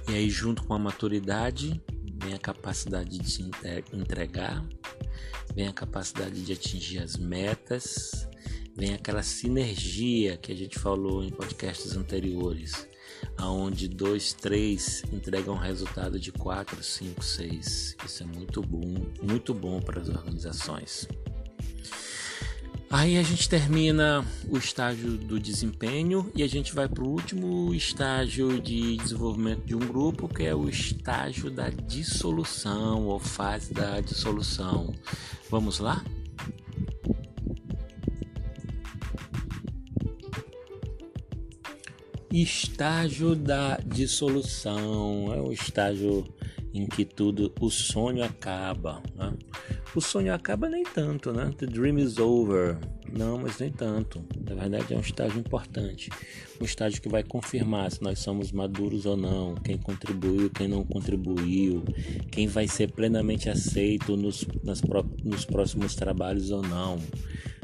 E 0.08 0.14
aí, 0.14 0.30
junto 0.30 0.62
com 0.62 0.72
a 0.72 0.78
maturidade, 0.78 1.82
vem 2.22 2.32
a 2.32 2.38
capacidade 2.38 3.18
de 3.18 3.28
se 3.28 3.50
entregar, 3.92 4.64
vem 5.52 5.66
a 5.66 5.72
capacidade 5.72 6.44
de 6.44 6.52
atingir 6.52 7.00
as 7.00 7.16
metas, 7.16 8.28
vem 8.76 8.94
aquela 8.94 9.24
sinergia 9.24 10.36
que 10.36 10.52
a 10.52 10.56
gente 10.56 10.78
falou 10.78 11.24
em 11.24 11.30
podcasts 11.30 11.96
anteriores, 11.96 12.87
aonde 13.38 13.88
dois, 13.88 14.32
três 14.32 15.02
entregam 15.12 15.54
um 15.54 15.58
resultado 15.58 16.18
de 16.18 16.32
quatro, 16.32 16.82
cinco, 16.82 17.24
seis. 17.24 17.96
Isso 18.04 18.22
é 18.22 18.26
muito 18.26 18.60
bom, 18.60 19.06
muito 19.22 19.54
bom 19.54 19.80
para 19.80 20.00
as 20.00 20.08
organizações. 20.08 21.08
Aí 22.90 23.18
a 23.18 23.22
gente 23.22 23.48
termina 23.50 24.24
o 24.48 24.56
estágio 24.56 25.18
do 25.18 25.38
desempenho 25.38 26.32
e 26.34 26.42
a 26.42 26.46
gente 26.46 26.74
vai 26.74 26.88
para 26.88 27.04
o 27.04 27.08
último 27.08 27.74
estágio 27.74 28.58
de 28.60 28.96
desenvolvimento 28.96 29.62
de 29.66 29.74
um 29.74 29.80
grupo, 29.80 30.26
que 30.26 30.44
é 30.44 30.54
o 30.54 30.68
estágio 30.70 31.50
da 31.50 31.68
dissolução 31.68 33.06
ou 33.06 33.18
fase 33.18 33.74
da 33.74 34.00
dissolução. 34.00 34.94
Vamos 35.50 35.80
lá? 35.80 36.02
Estágio 42.30 43.34
da 43.34 43.78
dissolução 43.78 45.32
é 45.34 45.40
o 45.40 45.50
estágio 45.50 46.26
em 46.74 46.86
que 46.86 47.04
tudo, 47.04 47.52
o 47.60 47.70
sonho 47.70 48.22
acaba. 48.22 49.02
Né? 49.16 49.32
O 49.94 50.00
sonho 50.00 50.34
acaba 50.34 50.68
nem 50.68 50.84
tanto, 50.84 51.32
né? 51.32 51.50
The 51.56 51.66
dream 51.66 51.98
is 51.98 52.18
over. 52.18 52.78
Não, 53.10 53.38
mas 53.38 53.58
nem 53.58 53.70
tanto. 53.70 54.22
Na 54.46 54.54
verdade, 54.54 54.92
é 54.92 54.96
um 54.96 55.00
estágio 55.00 55.40
importante. 55.40 56.10
Um 56.60 56.64
estágio 56.64 57.00
que 57.00 57.08
vai 57.08 57.22
confirmar 57.22 57.90
se 57.90 58.02
nós 58.02 58.18
somos 58.18 58.52
maduros 58.52 59.06
ou 59.06 59.16
não, 59.16 59.54
quem 59.54 59.78
contribuiu, 59.78 60.50
quem 60.50 60.68
não 60.68 60.84
contribuiu, 60.84 61.82
quem 62.30 62.46
vai 62.46 62.68
ser 62.68 62.92
plenamente 62.92 63.48
aceito 63.48 64.16
nos, 64.16 64.46
nas, 64.62 64.82
nos 65.24 65.46
próximos 65.46 65.94
trabalhos 65.94 66.50
ou 66.50 66.62
não. 66.62 66.98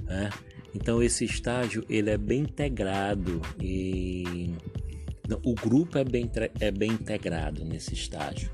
Né? 0.04 0.30
Então, 0.74 1.02
esse 1.02 1.24
estágio 1.24 1.84
ele 1.88 2.10
é 2.10 2.18
bem 2.18 2.40
integrado 2.40 3.40
e 3.60 4.50
o 5.42 5.54
grupo 5.54 5.96
é 5.96 6.04
bem, 6.04 6.30
é 6.60 6.70
bem 6.70 6.90
integrado 6.90 7.64
nesse 7.64 7.94
estágio 7.94 8.50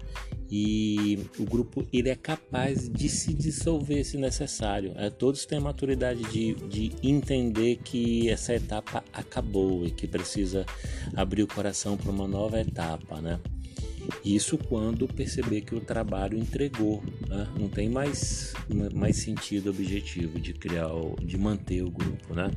e 0.50 1.19
o 1.39 1.45
grupo 1.45 1.87
ele 1.93 2.09
é 2.09 2.17
capaz 2.17 2.89
de 2.89 3.09
se 3.09 3.33
dissolver 3.33 4.05
se 4.05 4.19
necessário. 4.19 4.93
É, 4.97 5.09
todos 5.09 5.47
têm 5.47 5.59
a 5.59 5.61
maturidade 5.61 6.23
de, 6.25 6.55
de 6.55 6.93
entender 7.03 7.77
que 7.77 8.29
essa 8.29 8.55
etapa 8.55 9.05
acabou 9.12 9.87
e 9.87 9.91
que 9.91 10.09
precisa 10.09 10.67
abrir 11.15 11.45
o 11.45 11.47
coração 11.47 11.97
para 11.97 12.11
uma 12.11 12.27
nova 12.27 12.61
etapa, 12.61 13.21
né? 13.21 13.39
Isso 14.25 14.59
quando 14.59 15.07
perceber 15.09 15.62
que 15.62 15.75
o 15.75 15.81
trabalho 15.81 16.38
entregou, 16.38 17.02
né? 17.29 17.49
não 17.59 17.69
tem 17.69 17.88
mais, 17.88 18.55
mais 18.95 19.17
sentido 19.17 19.71
objetivo 19.71 20.38
de 20.38 20.52
criar, 20.52 20.90
de 21.23 21.38
manter 21.38 21.83
o 21.83 21.90
grupo, 21.90 22.35
né? 22.35 22.50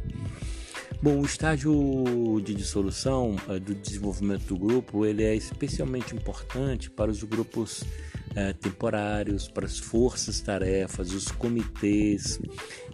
Bom, 1.03 1.19
o 1.19 1.25
estágio 1.25 2.41
de 2.41 2.53
dissolução 2.53 3.35
uh, 3.49 3.59
do 3.59 3.75
desenvolvimento 3.75 4.45
do 4.45 4.57
grupo 4.57 5.05
ele 5.05 5.21
é 5.21 5.35
especialmente 5.35 6.15
importante 6.15 6.89
para 6.89 7.11
os 7.11 7.21
grupos 7.23 7.81
uh, 7.81 8.53
temporários, 8.61 9.49
para 9.49 9.65
as 9.65 9.77
forças-tarefas, 9.77 11.11
os 11.11 11.29
comitês, 11.29 12.39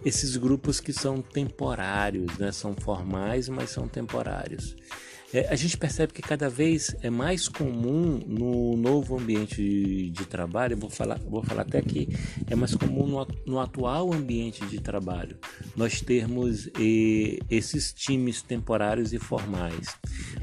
esses 0.04 0.36
grupos 0.36 0.80
que 0.80 0.92
são 0.92 1.22
temporários, 1.22 2.36
né? 2.36 2.50
são 2.50 2.74
formais, 2.74 3.48
mas 3.48 3.70
são 3.70 3.86
temporários. 3.86 4.74
É, 5.32 5.48
a 5.48 5.54
gente 5.54 5.76
percebe 5.76 6.12
que 6.12 6.22
cada 6.22 6.48
vez 6.48 6.96
é 7.02 7.10
mais 7.10 7.48
comum 7.48 8.20
no 8.26 8.76
novo 8.76 9.18
ambiente 9.18 9.56
de, 9.56 10.10
de 10.10 10.26
trabalho, 10.26 10.76
vou 10.76 10.90
falar, 10.90 11.18
vou 11.20 11.42
falar 11.42 11.62
até 11.62 11.78
aqui, 11.78 12.08
é 12.48 12.56
mais 12.56 12.74
comum 12.74 13.06
no, 13.06 13.26
no 13.46 13.60
atual 13.60 14.12
ambiente 14.12 14.64
de 14.66 14.80
trabalho 14.80 15.38
nós 15.76 16.00
termos 16.00 16.68
esses 17.48 17.92
times 17.92 18.42
temporários 18.42 19.12
e 19.12 19.18
formais, 19.18 19.96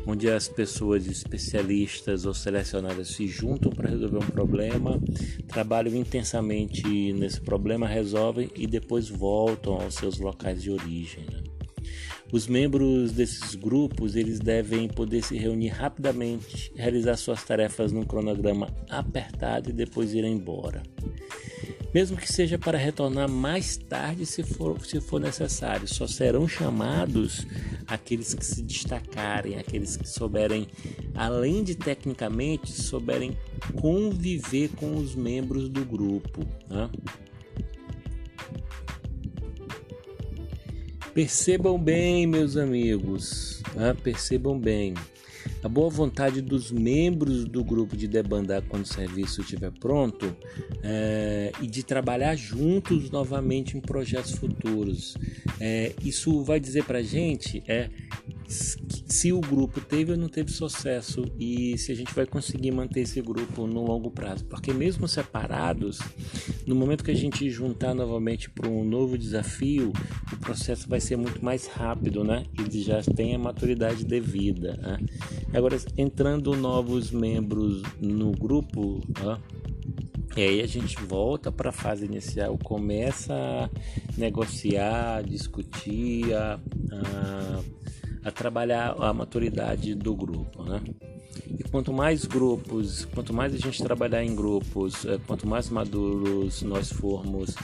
onde 0.05 0.29
as 0.29 0.47
pessoas 0.47 1.05
especialistas 1.05 2.25
ou 2.25 2.33
selecionadas 2.33 3.09
se 3.09 3.27
juntam 3.27 3.71
para 3.71 3.89
resolver 3.89 4.17
um 4.17 4.27
problema, 4.27 4.99
trabalham 5.47 5.95
intensamente 5.95 7.13
nesse 7.13 7.41
problema, 7.41 7.87
resolvem 7.87 8.49
e 8.55 8.65
depois 8.65 9.09
voltam 9.09 9.73
aos 9.73 9.95
seus 9.95 10.17
locais 10.17 10.61
de 10.61 10.71
origem. 10.71 11.25
Né? 11.25 11.46
Os 12.31 12.45
membros 12.47 13.11
desses 13.13 13.55
grupos 13.55 14.15
eles 14.15 14.39
devem 14.39 14.87
poder 14.87 15.23
se 15.23 15.37
reunir 15.37 15.69
rapidamente, 15.69 16.71
realizar 16.75 17.15
suas 17.15 17.43
tarefas 17.43 17.91
num 17.91 18.03
cronograma 18.03 18.67
apertado 18.89 19.69
e 19.69 19.73
depois 19.73 20.13
ir 20.13 20.25
embora. 20.25 20.83
Mesmo 21.93 22.17
que 22.17 22.31
seja 22.31 22.57
para 22.57 22.77
retornar 22.77 23.29
mais 23.29 23.77
tarde 23.77 24.25
se 24.25 24.43
for, 24.43 24.85
se 24.85 24.99
for 24.99 25.21
necessário, 25.21 25.87
só 25.87 26.05
serão 26.05 26.47
chamados 26.47 27.47
aqueles 27.87 28.33
que 28.33 28.45
se 28.45 28.61
destacarem, 28.61 29.57
aqueles 29.57 29.95
que 29.95 30.07
souberem, 30.07 30.67
além 31.15 31.63
de 31.63 31.75
tecnicamente, 31.75 32.71
souberem 32.71 33.37
conviver 33.79 34.69
com 34.75 34.97
os 34.97 35.15
membros 35.15 35.69
do 35.69 35.85
grupo. 35.85 36.45
Né? 36.69 36.89
Percebam 41.17 41.79
bem, 41.79 42.27
meus 42.27 42.55
amigos, 42.55 43.63
tá? 43.73 43.95
percebam 43.95 44.55
bem. 44.59 44.93
A 45.63 45.67
boa 45.67 45.89
vontade 45.89 46.43
dos 46.43 46.71
membros 46.71 47.43
do 47.43 47.63
grupo 47.63 47.97
de 47.97 48.07
debandar 48.07 48.61
quando 48.69 48.83
o 48.83 48.87
serviço 48.87 49.41
estiver 49.41 49.71
pronto 49.79 50.37
é, 50.83 51.51
e 51.59 51.65
de 51.65 51.81
trabalhar 51.81 52.35
juntos 52.35 53.09
novamente 53.09 53.75
em 53.75 53.81
projetos 53.81 54.33
futuros. 54.33 55.17
É, 55.59 55.91
isso 56.03 56.43
vai 56.43 56.59
dizer 56.59 56.83
para 56.83 57.01
gente 57.01 57.63
é, 57.67 57.89
se 59.17 59.33
o 59.33 59.41
grupo 59.41 59.81
teve 59.81 60.11
ou 60.11 60.17
não 60.17 60.29
teve 60.29 60.51
sucesso 60.51 61.25
e 61.39 61.75
se 61.79 61.91
a 61.91 61.95
gente 61.95 62.13
vai 62.13 62.27
conseguir 62.27 62.69
manter 62.69 62.99
esse 62.99 63.19
grupo 63.19 63.65
no 63.65 63.83
longo 63.83 64.11
prazo. 64.11 64.45
Porque 64.45 64.71
mesmo 64.71 65.07
separados, 65.07 65.97
no 66.67 66.75
momento 66.75 67.03
que 67.03 67.09
a 67.09 67.15
gente 67.15 67.49
juntar 67.49 67.95
novamente 67.95 68.47
para 68.47 68.69
um 68.69 68.83
novo 68.83 69.17
desafio, 69.17 69.91
o 70.31 70.37
processo 70.37 70.87
vai 70.87 70.99
ser 70.99 71.15
muito 71.17 71.43
mais 71.43 71.65
rápido, 71.65 72.23
né? 72.23 72.45
E 72.53 72.79
já 72.79 73.01
tem 73.01 73.33
a 73.33 73.39
maturidade 73.39 74.05
devida. 74.05 74.77
Né? 74.77 74.99
Agora, 75.51 75.75
entrando 75.97 76.55
novos 76.55 77.09
membros 77.09 77.81
no 77.99 78.33
grupo, 78.33 79.01
né? 79.19 79.39
E 80.35 80.41
aí 80.41 80.61
a 80.61 80.67
gente 80.67 80.95
volta 81.03 81.51
para 81.51 81.69
a 81.69 81.73
fase 81.73 82.05
inicial, 82.05 82.55
começa 82.59 83.33
a 83.33 83.69
negociar, 84.15 85.23
discutir, 85.23 86.31
a, 86.35 86.59
a 86.91 87.63
a 88.27 88.31
trabalhar 88.31 88.93
a 88.99 89.13
maturidade 89.13 89.95
do 89.95 90.13
grupo, 90.13 90.61
né? 90.63 90.81
E 91.57 91.63
quanto 91.63 91.93
mais 91.93 92.25
grupos, 92.25 93.05
quanto 93.05 93.33
mais 93.33 93.53
a 93.53 93.57
gente 93.57 93.81
trabalhar 93.81 94.23
em 94.23 94.35
grupos, 94.35 95.05
é, 95.05 95.17
quanto 95.25 95.47
mais 95.47 95.69
maduros 95.69 96.61
nós 96.61 96.91
formos 96.91 97.55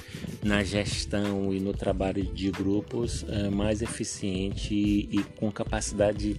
na 0.41 0.63
gestão 0.63 1.54
e 1.54 1.60
no 1.60 1.73
trabalho 1.73 2.23
de 2.23 2.49
grupos, 2.49 3.26
é, 3.28 3.49
mais 3.49 3.82
eficiente 3.82 4.73
e 4.73 5.26
com 5.38 5.52
capacidade 5.52 6.38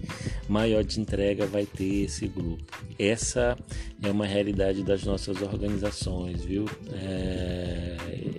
maior 0.49 0.83
de 0.83 1.01
entrega 1.01 1.47
vai 1.47 1.67
ter 1.67 2.05
esse 2.05 2.27
grupo. 2.27 2.65
Essa 2.99 3.59
é 4.03 4.11
uma 4.11 4.27
realidade 4.27 4.83
das 4.83 5.05
nossas 5.05 5.43
organizações, 5.43 6.43
viu? 6.45 6.65
É, 6.93 7.97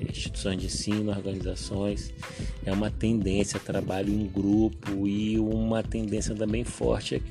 instituições 0.10 0.60
de 0.60 0.66
ensino, 0.68 1.12
organizações, 1.12 2.12
é 2.66 2.72
uma 2.72 2.90
tendência 2.90 3.60
trabalho 3.60 4.14
em 4.14 4.26
grupo 4.26 5.08
e 5.08 5.38
uma 5.40 5.75
tendência 5.84 6.36
também 6.36 6.64
forte 6.64 7.22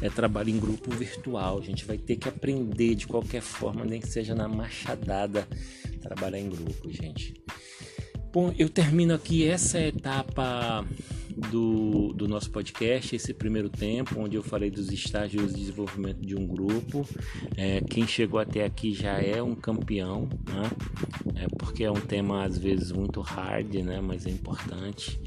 é 0.00 0.08
trabalho 0.10 0.50
em 0.50 0.58
grupo 0.58 0.90
virtual. 0.90 1.58
A 1.58 1.62
gente 1.62 1.84
vai 1.84 1.98
ter 1.98 2.16
que 2.16 2.28
aprender 2.28 2.94
de 2.94 3.06
qualquer 3.06 3.42
forma, 3.42 3.84
nem 3.84 4.00
que 4.00 4.08
seja 4.08 4.34
na 4.34 4.48
machadada, 4.48 5.46
trabalhar 6.00 6.38
em 6.38 6.48
grupo, 6.48 6.90
gente. 6.90 7.34
Bom, 8.32 8.52
eu 8.58 8.68
termino 8.68 9.14
aqui 9.14 9.48
essa 9.48 9.80
etapa 9.80 10.84
do, 11.36 12.12
do 12.14 12.26
nosso 12.26 12.50
podcast, 12.50 13.14
esse 13.14 13.34
primeiro 13.34 13.68
tempo, 13.68 14.18
onde 14.18 14.36
eu 14.36 14.42
falei 14.42 14.70
dos 14.70 14.90
estágios 14.90 15.52
de 15.52 15.60
desenvolvimento 15.60 16.20
de 16.20 16.34
um 16.34 16.46
grupo. 16.46 17.06
É, 17.56 17.80
quem 17.82 18.06
chegou 18.06 18.40
até 18.40 18.64
aqui 18.64 18.92
já 18.92 19.20
é 19.20 19.42
um 19.42 19.54
campeão, 19.54 20.28
né? 20.48 20.70
É 21.34 21.46
porque 21.58 21.84
é 21.84 21.90
um 21.90 22.00
tema 22.00 22.44
às 22.44 22.56
vezes 22.56 22.90
muito 22.90 23.20
hard, 23.20 23.74
né? 23.74 24.00
Mas 24.00 24.26
é 24.26 24.30
importante. 24.30 25.20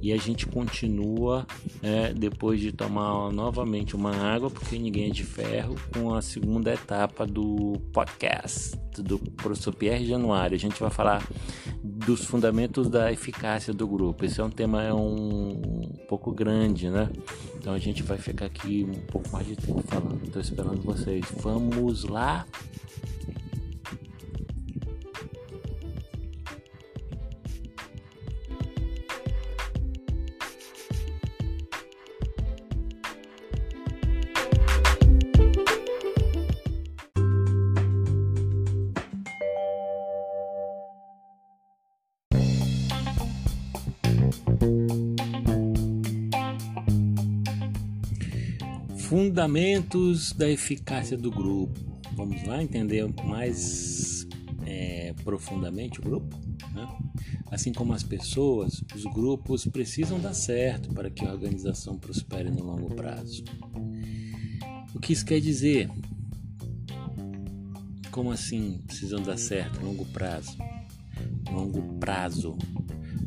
E 0.00 0.12
a 0.12 0.16
gente 0.18 0.46
continua 0.46 1.46
é, 1.82 2.12
depois 2.12 2.60
de 2.60 2.70
tomar 2.70 3.32
novamente 3.32 3.96
uma 3.96 4.14
água, 4.14 4.50
porque 4.50 4.78
ninguém 4.78 5.08
é 5.08 5.10
de 5.10 5.24
ferro, 5.24 5.76
com 5.94 6.14
a 6.14 6.20
segunda 6.20 6.74
etapa 6.74 7.26
do 7.26 7.80
podcast 7.92 8.84
do 9.02 9.18
professor 9.18 9.74
Pierre 9.74 10.06
Januário. 10.06 10.54
A 10.54 10.58
gente 10.58 10.80
vai 10.80 10.90
falar 10.90 11.26
dos 11.82 12.24
fundamentos 12.24 12.88
da 12.88 13.12
eficácia 13.12 13.72
do 13.72 13.86
grupo. 13.86 14.24
Esse 14.24 14.40
é 14.40 14.44
um 14.44 14.50
tema 14.50 14.82
é 14.82 14.92
um, 14.92 15.53
um 15.54 16.06
pouco 16.08 16.32
grande, 16.32 16.90
né? 16.90 17.10
Então 17.56 17.72
a 17.72 17.78
gente 17.78 18.02
vai 18.02 18.18
ficar 18.18 18.46
aqui 18.46 18.86
um 18.88 19.06
pouco 19.10 19.28
mais 19.30 19.46
de 19.46 19.56
tempo 19.56 19.82
falando. 19.82 20.22
Estou 20.24 20.42
esperando 20.42 20.82
vocês. 20.82 21.24
Vamos 21.38 22.04
lá. 22.04 22.46
Fundamentos 49.44 50.32
da 50.32 50.48
eficácia 50.48 51.18
do 51.18 51.30
grupo. 51.30 51.78
Vamos 52.14 52.42
lá 52.44 52.62
entender 52.62 53.06
mais 53.24 54.26
é, 54.64 55.12
profundamente 55.22 56.00
o 56.00 56.02
grupo? 56.02 56.34
Né? 56.72 56.88
Assim 57.50 57.70
como 57.70 57.92
as 57.92 58.02
pessoas, 58.02 58.82
os 58.94 59.04
grupos 59.04 59.66
precisam 59.66 60.18
dar 60.18 60.32
certo 60.32 60.88
para 60.94 61.10
que 61.10 61.26
a 61.26 61.30
organização 61.30 61.98
prospere 61.98 62.50
no 62.50 62.64
longo 62.64 62.94
prazo. 62.94 63.44
O 64.94 64.98
que 64.98 65.12
isso 65.12 65.26
quer 65.26 65.42
dizer? 65.42 65.90
Como 68.10 68.30
assim 68.30 68.80
precisam 68.86 69.20
dar 69.20 69.36
certo 69.36 69.78
no 69.82 69.88
longo 69.88 70.06
prazo? 70.06 70.56
Longo 71.52 71.98
prazo. 71.98 72.56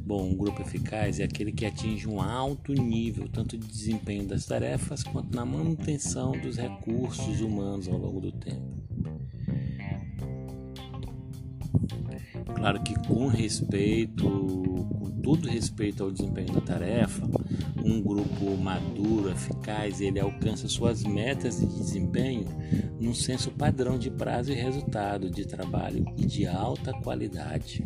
Bom, 0.07 0.29
um 0.29 0.37
grupo 0.37 0.61
eficaz 0.61 1.19
é 1.19 1.25
aquele 1.25 1.51
que 1.51 1.65
atinge 1.65 2.07
um 2.07 2.21
alto 2.21 2.71
nível 2.71 3.27
tanto 3.27 3.57
de 3.57 3.67
desempenho 3.67 4.25
das 4.25 4.45
tarefas 4.45 5.03
quanto 5.03 5.35
na 5.35 5.45
manutenção 5.45 6.31
dos 6.31 6.55
recursos 6.55 7.41
humanos 7.41 7.89
ao 7.89 7.97
longo 7.97 8.21
do 8.21 8.31
tempo. 8.31 8.77
Claro 12.55 12.81
que 12.83 12.95
com 13.05 13.27
respeito, 13.27 14.23
com 14.23 15.11
todo 15.21 15.49
respeito 15.49 16.05
ao 16.05 16.09
desempenho 16.09 16.53
da 16.53 16.61
tarefa, 16.61 17.27
um 17.83 18.01
grupo 18.01 18.55
maduro, 18.55 19.29
eficaz, 19.29 19.99
ele 19.99 20.21
alcança 20.21 20.69
suas 20.69 21.03
metas 21.03 21.59
de 21.59 21.65
desempenho 21.65 22.45
num 22.97 23.13
senso 23.13 23.51
padrão 23.51 23.97
de 23.99 24.09
prazo 24.09 24.53
e 24.53 24.55
resultado 24.55 25.29
de 25.29 25.45
trabalho 25.45 26.05
e 26.15 26.25
de 26.25 26.47
alta 26.47 26.93
qualidade. 26.93 27.85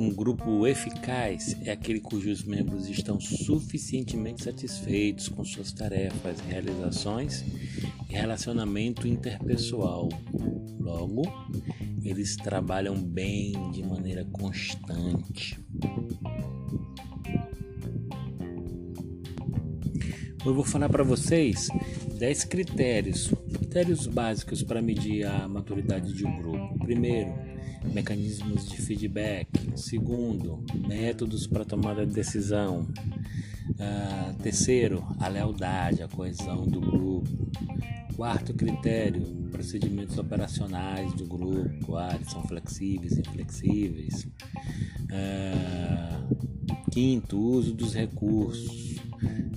Um 0.00 0.08
grupo 0.08 0.66
eficaz 0.66 1.54
é 1.62 1.72
aquele 1.72 2.00
cujos 2.00 2.42
membros 2.42 2.88
estão 2.88 3.20
suficientemente 3.20 4.42
satisfeitos 4.42 5.28
com 5.28 5.44
suas 5.44 5.72
tarefas, 5.72 6.40
realizações 6.40 7.44
e 8.08 8.14
relacionamento 8.14 9.06
interpessoal. 9.06 10.08
Logo, 10.78 11.20
eles 12.02 12.34
trabalham 12.36 12.96
bem 12.96 13.52
de 13.72 13.82
maneira 13.82 14.24
constante. 14.24 15.60
Eu 20.46 20.54
vou 20.54 20.64
falar 20.64 20.88
para 20.88 21.04
vocês 21.04 21.68
10 22.18 22.44
critérios, 22.44 23.30
critérios 23.52 24.06
básicos 24.06 24.62
para 24.62 24.80
medir 24.80 25.26
a 25.26 25.46
maturidade 25.46 26.14
de 26.14 26.26
um 26.26 26.40
grupo. 26.40 26.78
Primeiro, 26.78 27.49
mecanismos 27.84 28.68
de 28.68 28.76
feedback. 28.76 29.48
Segundo, 29.76 30.64
métodos 30.86 31.46
para 31.46 31.64
tomar 31.64 31.98
a 31.98 32.04
decisão. 32.04 32.86
Uh, 33.70 34.34
terceiro, 34.42 35.04
a 35.18 35.28
lealdade, 35.28 36.02
a 36.02 36.08
coesão 36.08 36.66
do 36.66 36.80
grupo. 36.80 37.50
Quarto 38.16 38.52
critério, 38.52 39.22
procedimentos 39.50 40.18
operacionais 40.18 41.12
do 41.14 41.24
grupo. 41.26 41.96
Ah, 41.96 42.18
são 42.28 42.42
flexíveis, 42.44 43.16
inflexíveis. 43.16 44.26
Uh, 45.04 46.90
quinto, 46.90 47.38
uso 47.38 47.72
dos 47.72 47.94
recursos. 47.94 48.96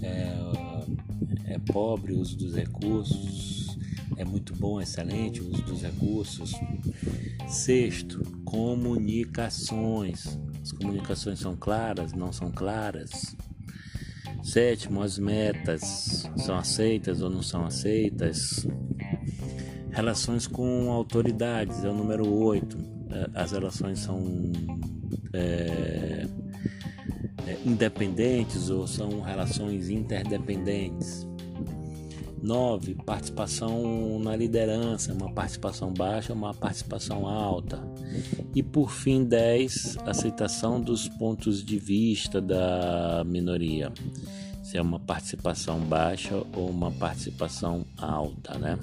É, 0.02 1.54
é 1.54 1.60
pobre 1.60 2.14
o 2.14 2.20
uso 2.20 2.38
dos 2.38 2.56
recursos. 2.56 3.62
É 4.17 4.26
muito 4.26 4.56
bom, 4.56 4.80
excelente 4.80 5.41
o 5.41 5.49
uso 5.49 5.62
dos 5.63 5.82
recursos. 5.82 6.54
Sexto, 7.47 8.21
comunicações. 8.45 10.39
As 10.62 10.71
comunicações 10.71 11.39
são 11.39 11.56
claras, 11.56 12.13
não 12.13 12.32
são 12.32 12.52
claras. 12.52 13.36
Sétimo, 14.43 15.02
as 15.02 15.17
metas 15.17 16.30
são 16.38 16.58
aceitas 16.58 17.21
ou 17.21 17.30
não 17.30 17.41
são 17.41 17.65
aceitas. 17.65 18.67
Relações 19.91 20.47
com 20.47 20.91
autoridades 20.91 21.84
é 21.84 21.89
o 21.89 21.93
número 21.93 22.28
oito. 22.30 22.78
É, 23.10 23.30
as 23.41 23.52
relações 23.52 23.99
são 23.99 24.52
é, 25.34 26.28
é, 27.47 27.58
independentes 27.65 28.69
ou 28.69 28.88
são 28.88 29.21
relações 29.21 29.89
interdependentes. 29.89 31.28
9. 32.43 32.95
Participação 33.06 34.19
na 34.19 34.36
liderança, 34.36 35.13
uma 35.13 35.32
participação 35.32 35.93
baixa, 35.93 36.34
uma 36.34 36.53
participação 36.53 37.25
alta. 37.25 37.82
E 38.53 38.62
por 38.62 38.91
fim, 38.91 39.23
10. 39.23 39.97
Aceitação 40.06 40.82
dos 40.82 41.08
pontos 41.08 41.63
de 41.63 41.79
vista 41.79 42.41
da 42.41 43.23
minoria. 43.25 43.91
Se 44.62 44.77
é 44.77 44.82
uma 44.82 44.99
participação 44.99 45.79
baixa 45.79 46.36
ou 46.56 46.69
uma 46.69 46.91
participação 46.91 47.86
alta, 47.97 48.58
né? 48.58 48.77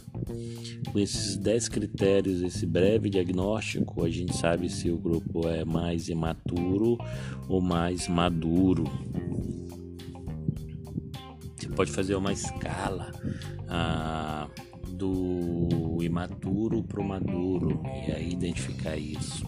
Com 0.92 0.98
esses 0.98 1.36
10 1.36 1.68
critérios, 1.68 2.42
esse 2.42 2.64
breve 2.64 3.10
diagnóstico, 3.10 4.04
a 4.04 4.10
gente 4.10 4.36
sabe 4.36 4.68
se 4.68 4.90
o 4.90 4.96
grupo 4.96 5.48
é 5.48 5.64
mais 5.64 6.08
imaturo 6.08 6.98
ou 7.48 7.60
mais 7.60 8.08
maduro 8.08 8.84
pode 11.80 11.92
fazer 11.92 12.14
uma 12.14 12.30
escala 12.30 13.10
ah, 13.66 14.46
do 14.86 15.96
imaturo 16.02 16.82
para 16.82 17.00
o 17.00 17.04
maduro 17.08 17.80
e 18.06 18.12
aí 18.12 18.32
identificar 18.34 18.98
isso. 18.98 19.46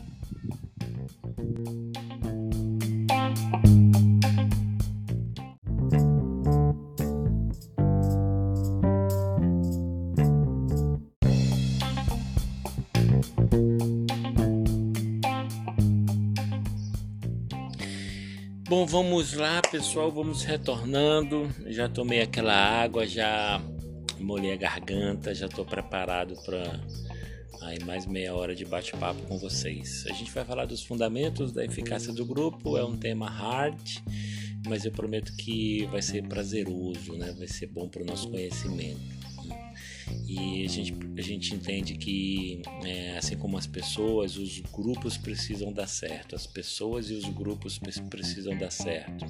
Vamos 19.23 19.35
lá, 19.35 19.63
pessoal, 19.63 20.11
vamos 20.11 20.43
retornando. 20.43 21.49
Já 21.67 21.89
tomei 21.89 22.23
aquela 22.23 22.55
água, 22.55 23.07
já 23.07 23.63
molhei 24.19 24.53
a 24.53 24.57
garganta, 24.57 25.33
já 25.33 25.47
estou 25.47 25.65
preparado 25.65 26.35
para 26.45 26.81
aí 27.63 27.79
mais 27.85 28.05
meia 28.05 28.35
hora 28.35 28.53
de 28.53 28.65
bate-papo 28.65 29.23
com 29.23 29.39
vocês. 29.39 30.05
A 30.09 30.13
gente 30.13 30.33
vai 30.33 30.45
falar 30.45 30.65
dos 30.65 30.83
fundamentos 30.83 31.53
da 31.53 31.65
eficácia 31.65 32.13
do 32.13 32.27
grupo, 32.27 32.77
é 32.77 32.85
um 32.85 32.97
tema 32.97 33.31
hard, 33.31 33.81
mas 34.67 34.85
eu 34.85 34.91
prometo 34.91 35.33
que 35.37 35.87
vai 35.87 36.03
ser 36.03 36.27
prazeroso, 36.27 37.13
né? 37.13 37.33
Vai 37.39 37.47
ser 37.47 37.69
bom 37.69 37.89
para 37.89 38.03
o 38.03 38.05
nosso 38.05 38.29
conhecimento. 38.29 39.22
E 40.35 40.64
a 40.64 40.68
gente, 40.68 40.95
a 41.18 41.21
gente 41.21 41.55
entende 41.55 41.95
que, 41.95 42.62
é, 42.83 43.18
assim 43.18 43.37
como 43.37 43.59
as 43.59 43.66
pessoas, 43.66 44.38
os 44.38 44.61
grupos 44.61 45.18
precisam 45.18 45.71
dar 45.71 45.87
certo. 45.87 46.35
As 46.35 46.47
pessoas 46.47 47.11
e 47.11 47.14
os 47.14 47.27
grupos 47.27 47.79
precisam 48.09 48.57
dar 48.57 48.71
certo. 48.71 49.27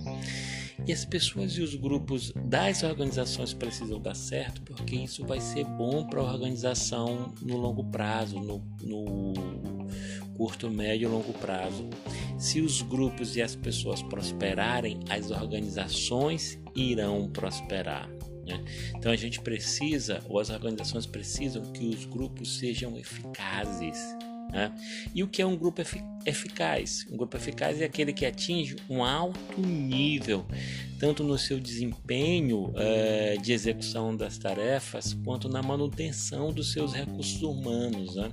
E 0.86 0.92
as 0.92 1.04
pessoas 1.04 1.54
e 1.58 1.60
os 1.60 1.74
grupos 1.74 2.32
das 2.46 2.84
organizações 2.84 3.52
precisam 3.52 4.00
dar 4.00 4.14
certo 4.14 4.62
porque 4.62 4.94
isso 4.94 5.24
vai 5.24 5.40
ser 5.40 5.64
bom 5.64 6.06
para 6.06 6.20
a 6.20 6.24
organização 6.24 7.34
no 7.42 7.56
longo 7.56 7.82
prazo, 7.82 8.38
no, 8.38 8.64
no 8.80 9.34
curto, 10.36 10.70
médio 10.70 11.08
e 11.08 11.12
longo 11.12 11.32
prazo. 11.34 11.90
Se 12.38 12.60
os 12.60 12.80
grupos 12.80 13.34
e 13.34 13.42
as 13.42 13.56
pessoas 13.56 14.02
prosperarem, 14.02 15.00
as 15.08 15.32
organizações 15.32 16.60
irão 16.76 17.28
prosperar. 17.28 18.08
Né? 18.46 18.62
Então 18.96 19.12
a 19.12 19.16
gente 19.16 19.40
precisa, 19.40 20.22
ou 20.28 20.38
as 20.38 20.50
organizações 20.50 21.06
precisam, 21.06 21.62
que 21.72 21.86
os 21.86 22.04
grupos 22.04 22.58
sejam 22.58 22.98
eficazes. 22.98 23.98
Né? 24.50 24.70
E 25.14 25.22
o 25.22 25.28
que 25.28 25.40
é 25.40 25.46
um 25.46 25.56
grupo 25.56 25.80
eficaz? 26.26 27.06
Um 27.10 27.16
grupo 27.16 27.36
eficaz 27.36 27.80
é 27.80 27.84
aquele 27.84 28.12
que 28.12 28.26
atinge 28.26 28.76
um 28.88 29.02
alto 29.02 29.60
nível, 29.60 30.44
tanto 30.98 31.24
no 31.24 31.38
seu 31.38 31.58
desempenho 31.58 32.72
é, 32.76 33.36
de 33.36 33.52
execução 33.52 34.14
das 34.14 34.36
tarefas, 34.36 35.14
quanto 35.24 35.48
na 35.48 35.62
manutenção 35.62 36.52
dos 36.52 36.72
seus 36.72 36.92
recursos 36.92 37.40
humanos. 37.42 38.16
Né? 38.16 38.30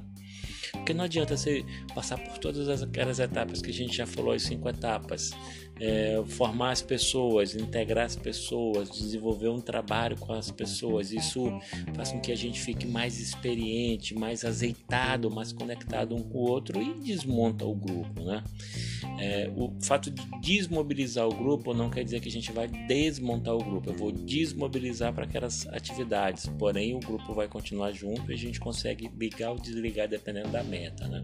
Porque 0.73 0.93
não 0.93 1.05
adianta 1.05 1.37
você 1.37 1.65
passar 1.95 2.17
por 2.17 2.37
todas 2.37 2.83
aquelas 2.83 3.19
etapas 3.19 3.61
que 3.61 3.69
a 3.69 3.73
gente 3.73 3.95
já 3.95 4.05
falou, 4.05 4.33
as 4.33 4.43
cinco 4.43 4.67
etapas, 4.69 5.31
é, 5.79 6.21
formar 6.27 6.71
as 6.71 6.81
pessoas, 6.81 7.55
integrar 7.55 8.05
as 8.05 8.15
pessoas, 8.15 8.89
desenvolver 8.89 9.49
um 9.49 9.61
trabalho 9.61 10.17
com 10.17 10.33
as 10.33 10.51
pessoas. 10.51 11.11
Isso 11.11 11.45
faz 11.95 12.11
com 12.11 12.19
que 12.19 12.31
a 12.31 12.35
gente 12.35 12.59
fique 12.59 12.85
mais 12.85 13.19
experiente, 13.19 14.13
mais 14.13 14.43
azeitado, 14.43 15.31
mais 15.31 15.51
conectado 15.51 16.15
um 16.15 16.21
com 16.21 16.39
o 16.39 16.49
outro 16.49 16.81
e 16.81 16.93
desmonta 16.99 17.65
o 17.65 17.73
grupo, 17.73 18.23
né? 18.23 18.43
É, 19.19 19.51
o 19.55 19.73
fato 19.81 20.11
de 20.11 20.21
desmobilizar 20.41 21.27
o 21.27 21.33
grupo 21.33 21.73
não 21.73 21.89
quer 21.89 22.03
dizer 22.03 22.19
que 22.19 22.29
a 22.29 22.31
gente 22.31 22.51
vai 22.51 22.67
desmontar 22.67 23.55
o 23.55 23.63
grupo. 23.63 23.89
Eu 23.89 23.95
vou 23.95 24.11
desmobilizar 24.11 25.13
para 25.13 25.25
aquelas 25.25 25.67
atividades, 25.67 26.47
porém 26.57 26.95
o 26.95 26.99
grupo 26.99 27.33
vai 27.33 27.47
continuar 27.47 27.91
junto 27.91 28.31
e 28.31 28.33
a 28.33 28.37
gente 28.37 28.59
consegue 28.59 29.09
ligar 29.17 29.51
ou 29.51 29.59
desligar 29.59 30.07
dependendo 30.07 30.49
da 30.49 30.63
meta, 30.63 31.07
né? 31.07 31.23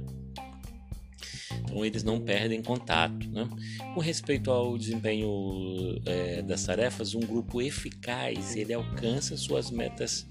Então 1.65 1.83
eles 1.83 2.03
não 2.03 2.19
perdem 2.19 2.61
contato. 2.61 3.29
Né? 3.29 3.49
Com 3.93 3.99
respeito 3.99 4.51
ao 4.51 4.77
desempenho 4.77 5.99
é, 6.05 6.41
das 6.41 6.63
tarefas, 6.63 7.15
um 7.15 7.19
grupo 7.19 7.61
eficaz 7.61 8.55
ele 8.55 8.73
alcança 8.73 9.35
suas 9.35 9.71
metas 9.71 10.27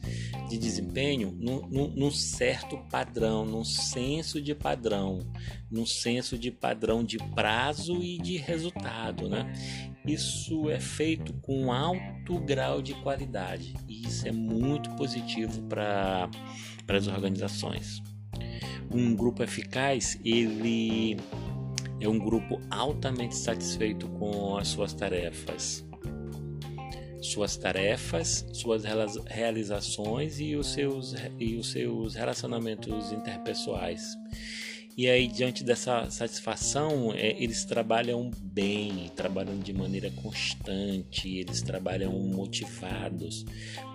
de 0.49 0.57
desempenho 0.57 1.37
num, 1.39 1.89
num, 1.89 2.11
certo 2.11 2.79
padrão, 2.91 3.45
num 3.45 3.65
senso 3.65 4.41
de 4.41 4.55
padrão, 4.55 5.19
num 5.71 5.85
senso 5.85 6.39
de 6.39 6.51
padrão 6.51 7.03
de 7.03 7.19
prazo 7.19 8.03
e 8.03 8.19
de 8.19 8.37
resultado. 8.37 9.29
Né? 9.29 9.53
Isso 10.07 10.71
é 10.71 10.79
feito 10.79 11.33
com 11.35 11.73
alto 11.73 12.39
grau 12.41 12.81
de 12.81 12.95
qualidade 12.95 13.75
e 13.89 14.07
isso 14.07 14.29
é 14.29 14.33
muito 14.33 14.91
positivo 14.97 15.63
para 15.63 16.31
as 16.89 17.07
organizações. 17.07 18.03
Um 18.91 19.15
grupo 19.15 19.43
eficaz, 19.43 20.19
ele 20.25 21.17
é 22.01 22.09
um 22.09 22.19
grupo 22.19 22.61
altamente 22.71 23.37
satisfeito 23.37 24.09
com 24.09 24.57
as 24.57 24.69
suas 24.69 24.93
tarefas. 24.93 25.85
Suas 27.21 27.57
tarefas, 27.57 28.47
suas 28.53 28.85
realizações 29.27 30.39
e 30.39 30.55
os 30.55 30.67
seus, 30.73 31.15
e 31.39 31.57
os 31.57 31.73
seus 31.73 32.15
relacionamentos 32.15 33.11
interpessoais. 33.13 34.15
E 34.97 35.09
aí, 35.09 35.27
diante 35.27 35.65
dessa 35.65 36.09
satisfação, 36.09 37.13
é, 37.13 37.31
eles 37.43 37.65
trabalham 37.65 38.31
bem, 38.41 39.11
trabalham 39.17 39.59
de 39.59 39.73
maneira 39.73 40.09
constante, 40.23 41.37
eles 41.37 41.63
trabalham 41.63 42.13
motivados, 42.13 43.45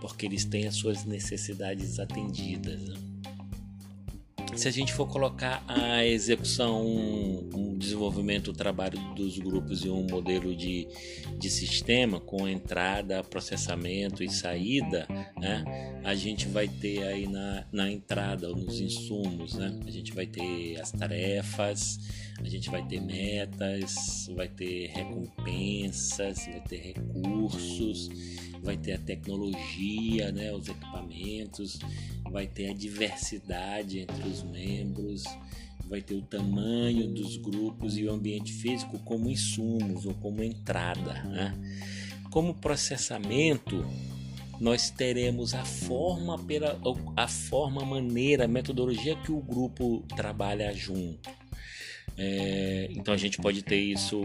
porque 0.02 0.26
eles 0.26 0.44
têm 0.44 0.68
as 0.68 0.76
suas 0.76 1.06
necessidades 1.06 2.00
atendidas. 2.00 3.09
Se 4.56 4.68
a 4.68 4.72
gente 4.72 4.94
for 4.94 5.08
colocar 5.08 5.64
a 5.68 6.06
execução, 6.06 6.86
um 6.86 7.78
desenvolvimento, 7.78 8.50
o 8.50 8.54
trabalho 8.54 9.00
dos 9.16 9.40
grupos 9.40 9.86
em 9.86 9.90
um 9.90 10.06
modelo 10.06 10.56
de, 10.56 10.88
de 11.38 11.50
sistema 11.50 12.20
com 12.20 12.48
entrada, 12.48 13.24
processamento 13.24 14.24
e 14.24 14.30
saída, 14.30 15.08
né? 15.40 16.02
a 16.04 16.14
gente 16.14 16.48
vai 16.48 16.68
ter 16.68 17.04
aí 17.04 17.28
na, 17.28 17.66
na 17.72 17.90
entrada, 17.90 18.50
nos 18.50 18.82
insumos, 18.82 19.54
né? 19.54 19.80
a 19.88 19.92
gente 19.92 20.14
vai 20.14 20.26
ter 20.26 20.80
as 20.80 20.92
tarefas, 20.92 22.00
a 22.38 22.48
gente 22.48 22.70
vai 22.70 22.86
ter 22.86 23.00
metas, 23.00 24.30
vai 24.36 24.48
ter 24.48 24.88
recompensas, 24.88 26.46
vai 26.46 26.62
ter 26.62 26.94
recursos, 26.96 28.10
vai 28.62 28.78
ter 28.78 28.94
a 28.94 28.98
tecnologia, 28.98 30.32
né? 30.32 30.52
os 30.54 30.68
equipamentos, 30.68 31.80
vai 32.30 32.48
ter 32.48 32.70
a 32.70 32.74
diversidade 32.74 34.00
entre 34.00 34.28
os 34.28 34.44
membros, 34.44 35.24
vai 35.88 36.02
ter 36.02 36.16
o 36.16 36.22
tamanho 36.22 37.08
dos 37.08 37.38
grupos 37.38 37.98
e 37.98 38.06
o 38.06 38.12
ambiente 38.12 38.54
físico 38.54 39.00
como 39.00 39.30
insumos 39.30 40.06
ou 40.06 40.14
como 40.16 40.44
entrada. 40.44 41.24
Né? 41.24 41.54
Como 42.30 42.54
processamento, 42.54 43.86
nós 44.60 44.90
teremos 44.92 45.54
a 45.54 45.64
forma, 45.64 46.38
pela, 46.38 46.80
a 47.16 47.28
forma, 47.28 47.84
maneira, 47.86 48.48
metodologia 48.48 49.16
que 49.16 49.32
o 49.32 49.40
grupo 49.40 50.04
trabalha 50.16 50.74
junto. 50.74 51.39
É, 52.18 52.88
então 52.92 53.14
a 53.14 53.18
gente 53.18 53.38
pode 53.38 53.64
ter 53.64 53.78
isso 53.78 54.20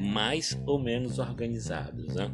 mais 0.00 0.58
ou 0.66 0.78
menos 0.78 1.18
organizados, 1.18 2.14
né? 2.14 2.30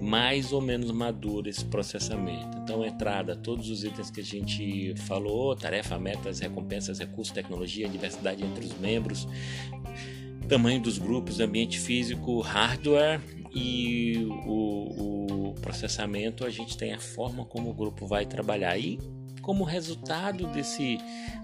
mais 0.00 0.52
ou 0.52 0.60
menos 0.60 0.90
maduro 0.90 1.48
esse 1.48 1.64
processamento. 1.64 2.58
Então, 2.58 2.84
entrada, 2.84 3.34
todos 3.34 3.70
os 3.70 3.82
itens 3.84 4.10
que 4.10 4.20
a 4.20 4.24
gente 4.24 4.94
falou: 5.06 5.56
tarefa, 5.56 5.98
metas, 5.98 6.40
recompensas, 6.40 6.98
recursos, 6.98 7.32
tecnologia, 7.32 7.88
diversidade 7.88 8.44
entre 8.44 8.66
os 8.66 8.78
membros, 8.78 9.26
tamanho 10.48 10.80
dos 10.80 10.98
grupos, 10.98 11.40
ambiente 11.40 11.78
físico, 11.78 12.40
hardware 12.40 13.20
e 13.54 14.26
o, 14.46 15.50
o 15.50 15.54
processamento. 15.60 16.44
A 16.44 16.50
gente 16.50 16.76
tem 16.76 16.92
a 16.92 17.00
forma 17.00 17.44
como 17.44 17.70
o 17.70 17.74
grupo 17.74 18.06
vai 18.06 18.26
trabalhar. 18.26 18.78
E 18.78 18.98
como 19.42 19.64
resultado 19.64 20.46
desse 20.46 20.98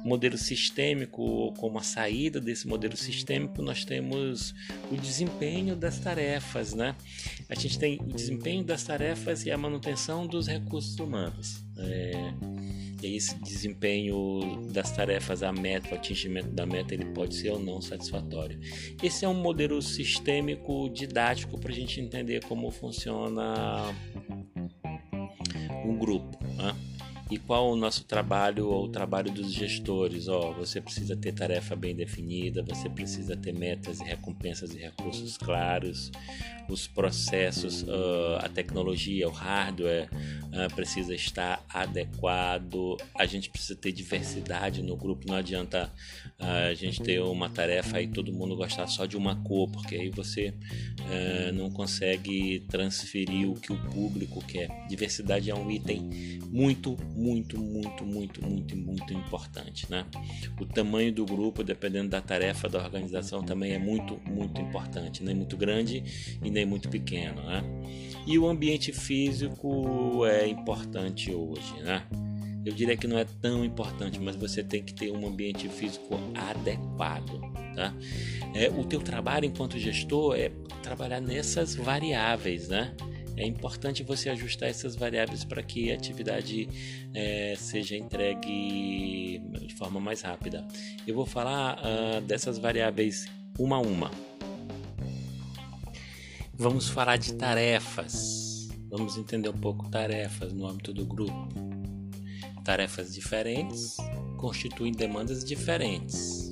modelo 0.04 0.38
sistêmico, 0.38 1.20
ou 1.20 1.52
como 1.52 1.78
a 1.78 1.82
saída 1.82 2.40
desse 2.40 2.66
modelo 2.66 2.96
sistêmico, 2.96 3.60
nós 3.60 3.84
temos 3.84 4.54
o 4.90 4.96
desempenho 4.96 5.76
das 5.76 5.98
tarefas, 5.98 6.72
né? 6.72 6.94
A 7.48 7.54
gente 7.54 7.78
tem 7.78 7.98
o 8.00 8.14
desempenho 8.14 8.64
das 8.64 8.84
tarefas 8.84 9.44
e 9.44 9.50
a 9.50 9.58
manutenção 9.58 10.26
dos 10.26 10.46
recursos 10.46 10.98
humanos. 10.98 11.64
É, 11.76 12.12
esse 13.02 13.34
desempenho 13.40 14.66
das 14.72 14.90
tarefas, 14.90 15.42
a 15.42 15.52
meta, 15.52 15.90
o 15.92 15.94
atingimento 15.94 16.48
da 16.50 16.66
meta, 16.66 16.94
ele 16.94 17.06
pode 17.06 17.34
ser 17.34 17.50
ou 17.50 17.60
não 17.60 17.80
satisfatório. 17.80 18.58
Esse 19.02 19.24
é 19.24 19.28
um 19.28 19.34
modelo 19.34 19.80
sistêmico 19.80 20.88
didático 20.88 21.58
para 21.58 21.70
a 21.70 21.74
gente 21.74 22.00
entender 22.00 22.44
como 22.44 22.70
funciona 22.70 23.94
um 25.84 25.96
grupo. 25.96 26.38
Né? 26.56 26.74
E 27.30 27.38
qual 27.38 27.70
o 27.70 27.76
nosso 27.76 28.04
trabalho 28.04 28.68
ou 28.68 28.86
o 28.86 28.88
trabalho 28.88 29.30
dos 29.30 29.52
gestores? 29.52 30.28
Ó, 30.28 30.50
oh, 30.50 30.54
você 30.54 30.80
precisa 30.80 31.14
ter 31.14 31.32
tarefa 31.32 31.76
bem 31.76 31.94
definida, 31.94 32.62
você 32.62 32.88
precisa 32.88 33.36
ter 33.36 33.52
metas 33.52 34.00
e 34.00 34.04
recompensas 34.04 34.74
e 34.74 34.78
recursos 34.78 35.36
claros, 35.36 36.10
os 36.68 36.86
processos, 36.86 37.82
uh, 37.82 38.38
a 38.40 38.48
tecnologia, 38.48 39.28
o 39.28 39.32
hardware 39.32 40.08
uh, 40.12 40.74
precisa 40.74 41.14
estar 41.14 41.64
adequado, 41.68 42.96
a 43.14 43.24
gente 43.26 43.50
precisa 43.50 43.74
ter 43.74 43.92
diversidade 43.92 44.82
no 44.82 44.96
grupo, 44.96 45.26
não 45.26 45.36
adianta 45.36 45.92
uh, 46.38 46.70
a 46.70 46.74
gente 46.74 47.02
ter 47.02 47.20
uma 47.20 47.48
tarefa 47.48 48.00
e 48.00 48.08
todo 48.08 48.32
mundo 48.32 48.56
gostar 48.56 48.86
só 48.86 49.06
de 49.06 49.16
uma 49.16 49.36
cor, 49.42 49.70
porque 49.70 49.96
aí 49.96 50.10
você 50.10 50.54
não 51.54 51.70
consegue 51.70 52.60
transferir 52.68 53.50
o 53.50 53.54
que 53.54 53.72
o 53.72 53.76
público 53.90 54.44
quer. 54.44 54.68
Diversidade 54.88 55.50
é 55.50 55.54
um 55.54 55.70
item 55.70 56.38
muito, 56.50 56.96
muito, 57.18 57.58
muito, 57.58 58.06
muito, 58.06 58.46
muito, 58.46 58.76
muito 58.76 59.12
importante, 59.12 59.90
né? 59.90 60.06
O 60.60 60.64
tamanho 60.64 61.12
do 61.12 61.26
grupo, 61.26 61.64
dependendo 61.64 62.08
da 62.10 62.20
tarefa 62.20 62.68
da 62.68 62.78
organização, 62.78 63.42
também 63.42 63.72
é 63.72 63.78
muito, 63.78 64.20
muito 64.24 64.60
importante, 64.60 65.24
nem 65.24 65.34
muito 65.34 65.56
grande 65.56 66.38
e 66.42 66.50
nem 66.50 66.64
muito 66.64 66.88
pequeno, 66.88 67.42
né? 67.42 67.62
E 68.26 68.38
o 68.38 68.46
ambiente 68.46 68.92
físico 68.92 70.24
é 70.26 70.46
importante 70.46 71.32
hoje, 71.32 71.74
né? 71.82 72.06
Eu 72.64 72.72
diria 72.72 72.96
que 72.96 73.06
não 73.06 73.18
é 73.18 73.24
tão 73.40 73.64
importante, 73.64 74.20
mas 74.20 74.36
você 74.36 74.62
tem 74.62 74.82
que 74.82 74.92
ter 74.92 75.10
um 75.10 75.26
ambiente 75.26 75.68
físico 75.68 76.14
adequado, 76.34 77.40
tá? 77.74 77.94
É, 78.54 78.68
o 78.68 78.84
teu 78.84 79.00
trabalho 79.00 79.46
enquanto 79.46 79.78
gestor 79.78 80.36
é 80.36 80.50
trabalhar 80.82 81.20
nessas 81.20 81.74
variáveis, 81.74 82.68
né? 82.68 82.94
É 83.38 83.46
importante 83.46 84.02
você 84.02 84.28
ajustar 84.28 84.68
essas 84.68 84.96
variáveis 84.96 85.44
para 85.44 85.62
que 85.62 85.92
a 85.92 85.94
atividade 85.94 86.68
é, 87.14 87.54
seja 87.56 87.96
entregue 87.96 89.40
de 89.64 89.74
forma 89.74 90.00
mais 90.00 90.22
rápida. 90.22 90.66
Eu 91.06 91.14
vou 91.14 91.24
falar 91.24 91.78
uh, 91.78 92.20
dessas 92.22 92.58
variáveis 92.58 93.26
uma 93.58 93.76
a 93.76 93.80
uma. 93.80 94.10
Vamos 96.52 96.88
falar 96.88 97.16
de 97.16 97.34
tarefas. 97.34 98.68
Vamos 98.90 99.16
entender 99.16 99.48
um 99.48 99.58
pouco 99.58 99.88
tarefas 99.88 100.52
no 100.52 100.66
âmbito 100.66 100.92
do 100.92 101.06
grupo. 101.06 101.48
Tarefas 102.64 103.14
diferentes 103.14 103.96
constituem 104.36 104.92
demandas 104.92 105.44
diferentes. 105.44 106.47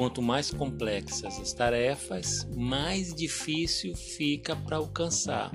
Quanto 0.00 0.22
mais 0.22 0.50
complexas 0.50 1.38
as 1.38 1.52
tarefas, 1.52 2.48
mais 2.56 3.14
difícil 3.14 3.94
fica 3.94 4.56
para 4.56 4.78
alcançar. 4.78 5.52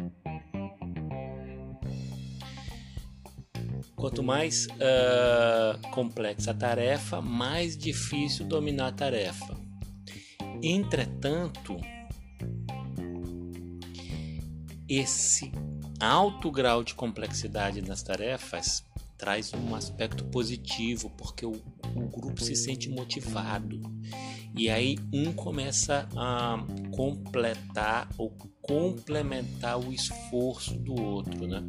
Quanto 3.95 4.21
mais 4.21 4.67
uh, 4.67 5.89
complexa 5.89 6.51
a 6.51 6.53
tarefa, 6.53 7.23
mais 7.23 7.75
difícil 7.75 8.45
dominar 8.45 8.89
a 8.89 8.91
tarefa. 8.91 9.59
Entretanto, 10.61 11.75
esse 14.87 15.51
alto 15.99 16.51
grau 16.51 16.83
de 16.83 16.93
complexidade 16.93 17.81
nas 17.81 18.03
tarefas 18.03 18.85
traz 19.17 19.51
um 19.55 19.73
aspecto 19.73 20.23
positivo, 20.25 21.09
porque 21.17 21.47
o, 21.47 21.53
o 21.95 22.07
grupo 22.09 22.43
se 22.43 22.55
sente 22.55 22.89
motivado. 22.89 23.81
E 24.57 24.69
aí 24.69 24.97
um 25.13 25.33
começa 25.33 26.07
a 26.15 26.57
completar 26.91 28.09
ou 28.17 28.29
complementar 28.61 29.79
o 29.79 29.91
esforço 29.91 30.75
do 30.77 30.99
outro, 30.99 31.47
né? 31.47 31.61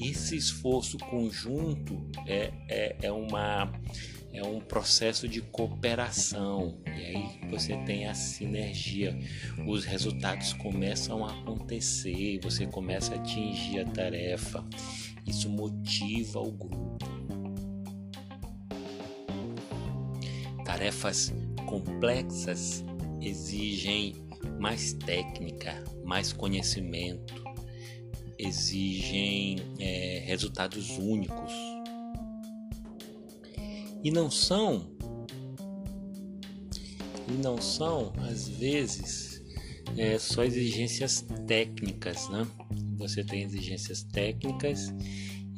Esse 0.00 0.36
esforço 0.36 0.96
conjunto 0.98 2.00
é, 2.26 2.52
é, 2.68 2.96
é 3.02 3.12
uma 3.12 3.70
é 4.32 4.44
um 4.44 4.60
processo 4.60 5.26
de 5.26 5.40
cooperação 5.40 6.78
e 6.86 7.04
aí 7.04 7.40
você 7.50 7.76
tem 7.78 8.06
a 8.06 8.14
sinergia, 8.14 9.18
os 9.66 9.84
resultados 9.84 10.52
começam 10.52 11.24
a 11.24 11.32
acontecer, 11.32 12.38
você 12.40 12.64
começa 12.64 13.12
a 13.12 13.16
atingir 13.16 13.80
a 13.80 13.84
tarefa 13.86 14.64
isso 15.26 15.48
motiva 15.48 16.40
o 16.40 16.50
grupo. 16.50 16.98
Tarefas 20.64 21.32
complexas 21.70 22.84
exigem 23.20 24.16
mais 24.58 24.92
técnica, 24.92 25.82
mais 26.04 26.32
conhecimento, 26.32 27.34
exigem 28.36 29.58
é, 29.78 30.24
resultados 30.26 30.98
únicos. 30.98 31.52
E 34.02 34.10
não 34.10 34.30
são, 34.30 34.90
e 37.28 37.32
não 37.40 37.60
são, 37.60 38.12
às 38.28 38.48
vezes, 38.48 39.40
é, 39.96 40.18
só 40.18 40.42
exigências 40.42 41.24
técnicas, 41.46 42.28
né? 42.30 42.46
Você 42.96 43.22
tem 43.22 43.42
exigências 43.44 44.02
técnicas 44.02 44.92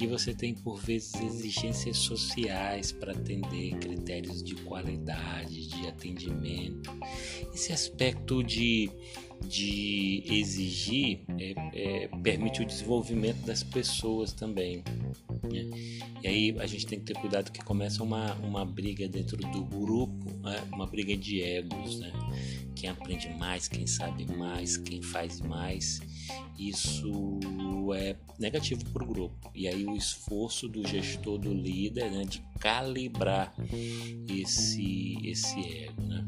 e 0.00 0.06
você 0.06 0.34
tem 0.34 0.54
por 0.54 0.80
vezes 0.80 1.14
exigências 1.14 1.98
sociais 1.98 2.92
para 2.92 3.12
atender 3.12 3.76
critérios 3.78 4.42
de 4.42 4.54
qualidade, 4.56 5.68
de 5.68 5.86
atendimento. 5.86 6.90
Esse 7.54 7.72
aspecto 7.72 8.42
de, 8.42 8.90
de 9.46 10.24
exigir 10.26 11.20
é, 11.38 11.54
é, 11.72 12.08
permite 12.22 12.62
o 12.62 12.66
desenvolvimento 12.66 13.44
das 13.46 13.62
pessoas 13.62 14.32
também. 14.32 14.82
Né? 15.44 15.70
E 16.22 16.28
aí 16.28 16.56
a 16.58 16.66
gente 16.66 16.86
tem 16.86 16.98
que 16.98 17.04
ter 17.04 17.14
cuidado 17.14 17.52
que 17.52 17.62
começa 17.62 18.02
uma, 18.02 18.34
uma 18.36 18.64
briga 18.64 19.08
dentro 19.08 19.36
do 19.36 19.64
grupo, 19.64 20.30
né? 20.42 20.62
uma 20.72 20.86
briga 20.86 21.16
de 21.16 21.42
egos, 21.42 22.00
né? 22.00 22.12
Quem 22.74 22.90
aprende 22.90 23.28
mais, 23.38 23.68
quem 23.68 23.86
sabe 23.86 24.26
mais, 24.34 24.76
quem 24.76 25.00
faz 25.02 25.40
mais 25.40 26.00
isso 26.58 27.40
é 27.94 28.16
negativo 28.38 28.84
para 28.90 29.02
o 29.02 29.06
grupo. 29.06 29.50
E 29.54 29.66
aí 29.66 29.84
o 29.84 29.96
esforço 29.96 30.68
do 30.68 30.86
gestor, 30.86 31.38
do 31.38 31.52
líder, 31.52 32.10
né, 32.10 32.24
de 32.24 32.40
calibrar 32.58 33.54
esse, 34.28 35.18
esse 35.24 35.60
ego. 35.60 36.02
Né? 36.02 36.24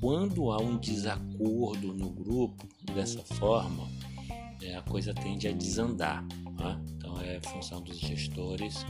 Quando 0.00 0.50
há 0.50 0.60
um 0.60 0.76
desacordo 0.78 1.92
no 1.92 2.10
grupo 2.10 2.68
dessa 2.94 3.22
forma, 3.22 3.88
é, 4.62 4.76
a 4.76 4.82
coisa 4.82 5.14
tende 5.14 5.48
a 5.48 5.52
desandar. 5.52 6.26
Tá? 6.56 6.80
Então 6.96 7.20
é 7.20 7.40
função 7.40 7.80
dos 7.82 7.98
gestores 7.98 8.84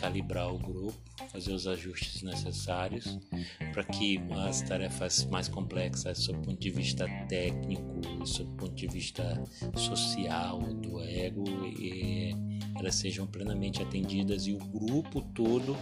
calibrar 0.00 0.52
o 0.52 0.58
grupo, 0.58 0.94
fazer 1.28 1.52
os 1.52 1.66
ajustes 1.66 2.22
necessários 2.22 3.18
para 3.72 3.84
que 3.84 4.18
as 4.46 4.62
tarefas 4.62 5.26
mais 5.26 5.46
complexas, 5.46 6.26
do 6.26 6.34
ponto 6.34 6.58
de 6.58 6.70
vista 6.70 7.06
técnico, 7.28 8.00
do 8.00 8.44
ponto 8.56 8.74
de 8.74 8.86
vista 8.86 9.42
social, 9.76 10.58
do 10.58 11.02
ego, 11.02 11.44
elas 12.78 12.94
sejam 12.94 13.26
plenamente 13.26 13.82
atendidas 13.82 14.46
e 14.46 14.54
o 14.54 14.58
grupo 14.58 15.20
todo 15.34 15.76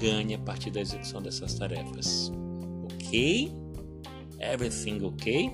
ganhe 0.00 0.34
a 0.34 0.38
partir 0.38 0.70
da 0.70 0.80
execução 0.80 1.20
dessas 1.20 1.54
tarefas. 1.54 2.32
Ok? 2.84 3.52
Everything 4.40 5.02
ok? 5.04 5.50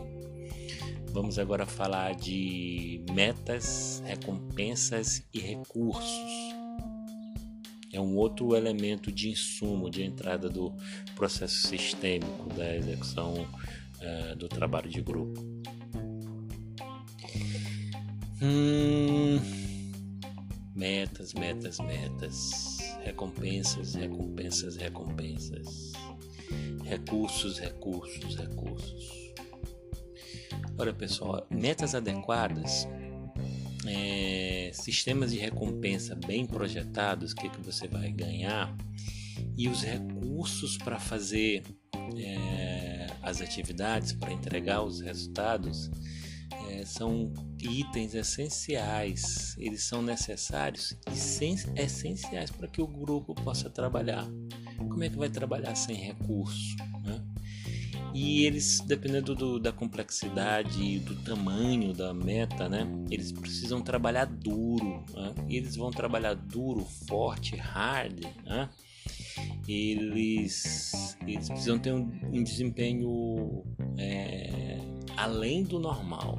Vamos 1.12 1.40
agora 1.40 1.66
falar 1.66 2.14
de 2.14 3.04
metas, 3.12 4.00
recompensas 4.06 5.24
e 5.34 5.40
recursos 5.40 6.49
é 7.92 8.00
um 8.00 8.16
outro 8.16 8.54
elemento 8.54 9.10
de 9.10 9.30
insumo 9.30 9.90
de 9.90 10.02
entrada 10.02 10.48
do 10.48 10.72
processo 11.14 11.66
sistêmico 11.66 12.48
da 12.54 12.76
execução 12.76 13.34
uh, 13.34 14.36
do 14.36 14.48
trabalho 14.48 14.88
de 14.88 15.00
grupo. 15.00 15.40
Hum, 18.42 19.38
metas, 20.74 21.34
metas, 21.34 21.78
metas, 21.80 22.78
recompensas, 23.02 23.94
recompensas, 23.94 24.76
recompensas, 24.76 25.92
recursos, 26.84 27.58
recursos, 27.58 28.36
recursos. 28.36 29.34
Olha 30.78 30.94
pessoal, 30.94 31.46
metas 31.50 31.94
adequadas 31.94 32.88
é, 33.90 34.70
sistemas 34.72 35.32
de 35.32 35.38
recompensa 35.38 36.14
bem 36.14 36.46
projetados, 36.46 37.32
o 37.32 37.34
que, 37.34 37.48
que 37.48 37.60
você 37.60 37.88
vai 37.88 38.10
ganhar, 38.12 38.74
e 39.56 39.68
os 39.68 39.82
recursos 39.82 40.78
para 40.78 40.98
fazer 40.98 41.64
é, 42.16 43.06
as 43.20 43.40
atividades, 43.40 44.12
para 44.12 44.32
entregar 44.32 44.82
os 44.82 45.00
resultados, 45.00 45.90
é, 46.68 46.84
são 46.84 47.32
itens 47.60 48.14
essenciais, 48.14 49.56
eles 49.58 49.82
são 49.82 50.02
necessários 50.02 50.96
e 51.08 51.80
essenciais 51.80 52.50
para 52.50 52.68
que 52.68 52.80
o 52.80 52.86
grupo 52.86 53.34
possa 53.34 53.68
trabalhar. 53.68 54.26
Como 54.76 55.02
é 55.02 55.10
que 55.10 55.16
vai 55.16 55.28
trabalhar 55.28 55.74
sem 55.74 55.96
recurso? 55.96 56.76
E 58.12 58.44
eles, 58.44 58.80
dependendo 58.80 59.34
do, 59.34 59.58
da 59.58 59.72
complexidade 59.72 60.82
e 60.82 60.98
do 60.98 61.14
tamanho 61.22 61.92
da 61.92 62.12
meta, 62.12 62.68
né, 62.68 62.86
eles 63.10 63.30
precisam 63.30 63.80
trabalhar 63.80 64.24
duro. 64.24 65.04
Né? 65.14 65.34
Eles 65.48 65.76
vão 65.76 65.90
trabalhar 65.90 66.34
duro, 66.34 66.84
forte, 67.06 67.56
hard. 67.56 68.24
Né? 68.44 68.68
Eles, 69.68 71.16
eles 71.26 71.48
precisam 71.48 71.78
ter 71.78 71.92
um, 71.92 72.10
um 72.32 72.42
desempenho 72.42 73.64
é, 73.96 74.78
além 75.16 75.62
do 75.62 75.78
normal 75.78 76.38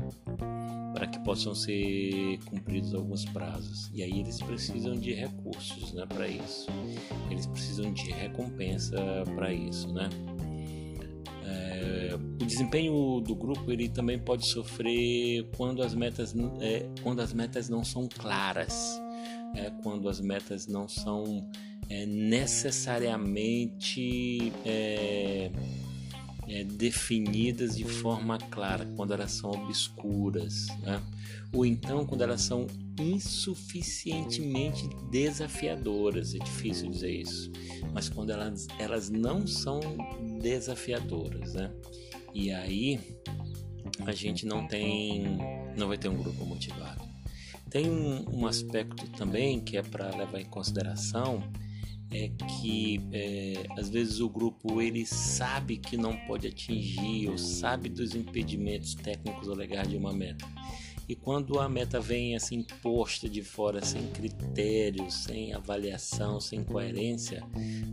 para 0.94 1.08
que 1.08 1.20
possam 1.20 1.56
ser 1.56 2.38
cumpridos 2.46 2.94
alguns 2.94 3.26
prazos. 3.26 3.90
E 3.94 4.04
aí 4.04 4.20
eles 4.20 4.42
precisam 4.42 4.96
de 4.96 5.14
recursos 5.14 5.94
né, 5.94 6.06
para 6.06 6.28
isso. 6.28 6.68
Eles 7.30 7.48
precisam 7.48 7.92
de 7.94 8.12
recompensa 8.12 8.98
para 9.36 9.54
isso. 9.54 9.92
Né? 9.94 10.10
Desempenho 12.52 13.22
do 13.22 13.34
grupo 13.34 13.72
ele 13.72 13.88
também 13.88 14.20
pode 14.20 14.46
sofrer 14.46 15.48
quando 15.56 15.82
as 15.82 15.96
metas, 15.96 16.36
é, 16.60 16.86
quando 17.02 17.22
as 17.22 17.32
metas 17.34 17.70
não 17.70 17.82
são 17.84 18.10
claras, 18.10 19.02
é, 19.56 19.72
quando 19.82 20.10
as 20.10 20.20
metas 20.20 20.68
não 20.68 20.88
são 20.88 21.50
é, 21.90 22.06
necessariamente 22.06 24.52
é, 24.66 25.50
é, 26.48 26.64
definidas 26.66 27.78
de 27.78 27.86
forma 27.86 28.38
clara, 28.38 28.86
quando 28.98 29.14
elas 29.14 29.32
são 29.32 29.52
obscuras, 29.52 30.68
né? 30.82 31.02
ou 31.54 31.66
então 31.66 32.06
quando 32.06 32.22
elas 32.22 32.42
são 32.42 32.68
insuficientemente 33.00 34.90
desafiadoras. 35.10 36.36
É 36.36 36.40
difícil 36.40 36.90
dizer 36.90 37.12
isso, 37.12 37.50
mas 37.94 38.10
quando 38.10 38.32
elas, 38.32 38.68
elas 38.78 39.10
não 39.10 39.48
são 39.48 39.80
desafiadoras, 40.42 41.54
né? 41.54 41.72
E 42.34 42.52
aí 42.52 43.00
a 44.06 44.12
gente 44.12 44.46
não 44.46 44.68
tem, 44.68 45.38
não 45.78 45.88
vai 45.88 45.98
ter 45.98 46.10
um 46.10 46.16
grupo 46.16 46.46
motivado. 46.46 47.02
Tem 47.70 47.90
um, 47.90 48.42
um 48.42 48.48
aspecto 48.48 49.08
também 49.12 49.60
que 49.60 49.78
é 49.78 49.82
para 49.82 50.10
levar 50.16 50.40
em 50.40 50.46
consideração 50.46 51.44
é 52.14 52.30
que 52.60 53.00
é, 53.14 53.54
às 53.80 53.90
vezes 53.90 54.20
o 54.20 54.30
grupo 54.30 54.82
ele 54.82 55.06
sabe 55.06 55.78
que 55.78 55.96
não 55.96 56.18
pode 56.28 56.46
atingir 56.46 57.30
ou 57.30 57.38
sabe 57.38 57.88
dos 57.88 58.14
impedimentos 58.14 58.96
técnicos 58.96 59.48
ou 59.48 59.56
legais 59.56 59.88
de 59.88 59.96
uma 59.96 60.12
meta 60.12 60.46
e 61.12 61.16
quando 61.16 61.60
a 61.60 61.68
meta 61.68 62.00
vem 62.00 62.38
assim 62.38 62.64
posta 62.82 63.28
de 63.28 63.44
fora, 63.44 63.84
sem 63.84 64.08
critério, 64.12 65.12
sem 65.12 65.54
avaliação, 65.54 66.40
sem 66.40 66.64
coerência, 66.64 67.44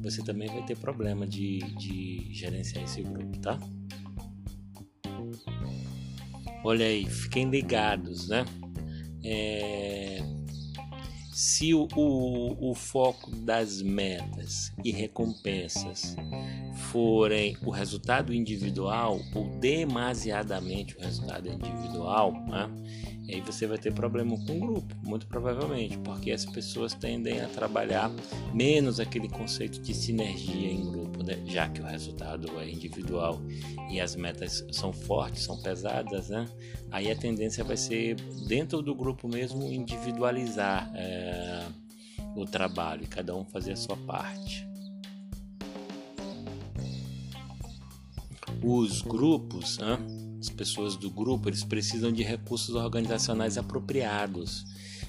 você 0.00 0.22
também 0.22 0.48
vai 0.48 0.64
ter 0.64 0.76
problema 0.76 1.26
de, 1.26 1.58
de 1.76 2.28
gerenciar 2.32 2.84
esse 2.84 3.02
grupo, 3.02 3.36
tá? 3.40 3.58
Olha 6.68 6.84
aí, 6.84 7.06
fiquem 7.06 7.48
ligados, 7.48 8.28
né? 8.28 8.44
É... 9.24 10.18
Se 11.32 11.72
o, 11.72 11.88
o, 11.96 12.72
o 12.72 12.74
foco 12.74 13.30
das 13.36 13.80
metas 13.80 14.70
e 14.84 14.90
recompensas 14.90 16.14
forem 16.92 17.56
o 17.64 17.70
resultado 17.70 18.34
individual 18.34 19.18
ou 19.34 19.48
demasiadamente 19.58 20.94
o 20.98 21.00
resultado 21.00 21.48
individual, 21.48 22.32
né? 22.32 22.68
E 23.28 23.34
aí 23.34 23.40
você 23.42 23.66
vai 23.66 23.76
ter 23.76 23.92
problema 23.92 24.34
com 24.46 24.56
o 24.56 24.58
grupo, 24.58 24.96
muito 25.04 25.26
provavelmente, 25.26 25.98
porque 25.98 26.30
as 26.30 26.46
pessoas 26.46 26.94
tendem 26.94 27.42
a 27.42 27.46
trabalhar 27.46 28.10
menos 28.54 28.98
aquele 28.98 29.28
conceito 29.28 29.78
de 29.82 29.92
sinergia 29.92 30.72
em 30.72 30.82
grupo, 30.90 31.22
né? 31.22 31.38
já 31.44 31.68
que 31.68 31.82
o 31.82 31.84
resultado 31.84 32.58
é 32.58 32.70
individual 32.70 33.38
e 33.90 34.00
as 34.00 34.16
metas 34.16 34.64
são 34.72 34.94
fortes, 34.94 35.42
são 35.42 35.60
pesadas, 35.60 36.30
né? 36.30 36.48
Aí 36.90 37.10
a 37.10 37.16
tendência 37.16 37.62
vai 37.62 37.76
ser 37.76 38.14
dentro 38.46 38.80
do 38.80 38.94
grupo 38.94 39.28
mesmo 39.28 39.62
individualizar 39.70 40.90
é, 40.94 41.66
o 42.34 42.46
trabalho 42.46 43.06
cada 43.08 43.36
um 43.36 43.44
fazer 43.44 43.72
a 43.72 43.76
sua 43.76 43.96
parte. 43.98 44.66
Os 48.62 49.02
grupos, 49.02 49.76
né? 49.76 49.98
As 50.40 50.48
pessoas 50.48 50.96
do 50.96 51.10
grupo 51.10 51.48
eles 51.48 51.64
precisam 51.64 52.12
de 52.12 52.22
recursos 52.22 52.74
organizacionais 52.74 53.58
apropriados. 53.58 54.64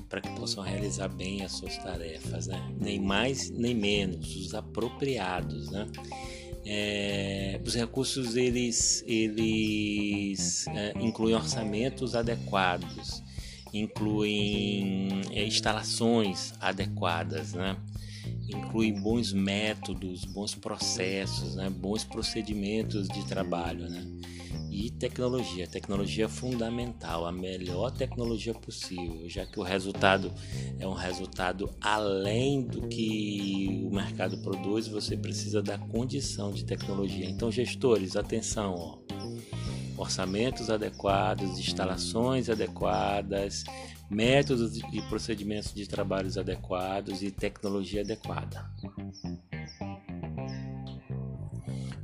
para 0.07 0.21
que 0.21 0.29
possam 0.29 0.63
realizar 0.63 1.07
bem 1.07 1.43
as 1.43 1.51
suas 1.51 1.77
tarefas, 1.77 2.47
né? 2.47 2.73
nem 2.79 2.99
mais 2.99 3.51
nem 3.51 3.75
menos, 3.75 4.35
os 4.35 4.55
apropriados. 4.55 5.69
Né? 5.69 5.87
É, 6.65 7.61
os 7.63 7.75
recursos 7.75 8.35
eles, 8.35 9.03
eles 9.05 10.67
é, 10.69 10.93
incluem 10.99 11.35
orçamentos 11.35 12.15
adequados, 12.15 13.21
incluem 13.71 15.21
é, 15.31 15.45
instalações 15.45 16.53
adequadas, 16.59 17.53
né? 17.53 17.77
inclui 18.47 18.91
bons 18.91 19.31
métodos, 19.31 20.25
bons 20.25 20.55
processos, 20.55 21.55
né? 21.55 21.69
bons 21.69 22.03
procedimentos 22.03 23.07
de 23.07 23.23
trabalho. 23.27 23.87
Né? 23.87 24.05
E 24.81 24.89
tecnologia, 24.89 25.67
tecnologia 25.67 26.29
fundamental, 26.29 27.25
a 27.25 27.33
melhor 27.33 27.91
tecnologia 27.91 28.53
possível, 28.53 29.27
já 29.27 29.45
que 29.45 29.59
o 29.59 29.61
resultado 29.61 30.31
é 30.79 30.87
um 30.87 30.93
resultado 30.93 31.69
além 31.81 32.61
do 32.61 32.87
que 32.87 33.83
o 33.83 33.93
mercado 33.93 34.37
produz, 34.37 34.87
você 34.87 35.17
precisa 35.17 35.61
da 35.61 35.77
condição 35.77 36.53
de 36.53 36.63
tecnologia. 36.63 37.29
Então, 37.29 37.51
gestores, 37.51 38.15
atenção, 38.15 38.73
ó. 38.73 38.97
orçamentos 39.97 40.69
adequados, 40.69 41.59
instalações 41.59 42.49
adequadas, 42.49 43.65
métodos 44.09 44.77
e 44.77 45.01
procedimentos 45.09 45.73
de 45.73 45.87
trabalhos 45.87 46.37
adequados 46.37 47.21
e 47.21 47.29
tecnologia 47.29 47.99
adequada. 47.99 48.65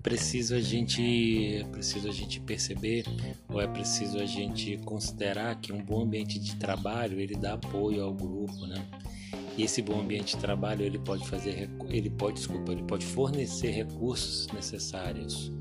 Preciso 0.05 0.53
a 0.53 0.61
gente, 0.61 1.65
preciso 1.71 2.07
a 2.07 2.11
gente 2.11 2.39
perceber 2.39 3.05
ou 3.49 3.59
é 3.59 3.65
preciso 3.65 4.19
a 4.19 4.25
gente 4.25 4.77
considerar 4.85 5.59
que 5.59 5.73
um 5.73 5.83
bom 5.83 6.03
ambiente 6.03 6.37
de 6.37 6.55
trabalho 6.57 7.19
ele 7.19 7.35
dá 7.35 7.53
apoio 7.53 8.03
ao 8.03 8.13
grupo, 8.13 8.67
né? 8.67 8.87
E 9.57 9.63
esse 9.63 9.81
bom 9.81 9.99
ambiente 9.99 10.35
de 10.35 10.41
trabalho 10.41 10.83
ele 10.83 10.99
pode 10.99 11.27
fazer, 11.27 11.71
ele 11.89 12.11
pode, 12.11 12.35
desculpa, 12.35 12.71
ele 12.71 12.83
pode 12.83 13.03
fornecer 13.03 13.71
recursos 13.71 14.45
necessários 14.53 15.51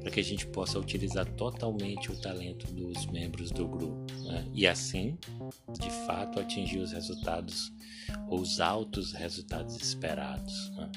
para 0.00 0.10
que 0.10 0.18
a 0.18 0.24
gente 0.24 0.44
possa 0.48 0.76
utilizar 0.76 1.26
totalmente 1.34 2.10
o 2.10 2.20
talento 2.20 2.66
dos 2.72 3.06
membros 3.06 3.52
do 3.52 3.68
grupo 3.68 4.12
né? 4.24 4.44
e 4.52 4.66
assim, 4.66 5.16
de 5.78 5.90
fato, 6.04 6.40
atingir 6.40 6.80
os 6.80 6.90
resultados 6.90 7.72
ou 8.26 8.40
os 8.40 8.58
altos 8.58 9.12
resultados 9.12 9.76
esperados. 9.76 10.72
Né? 10.76 10.90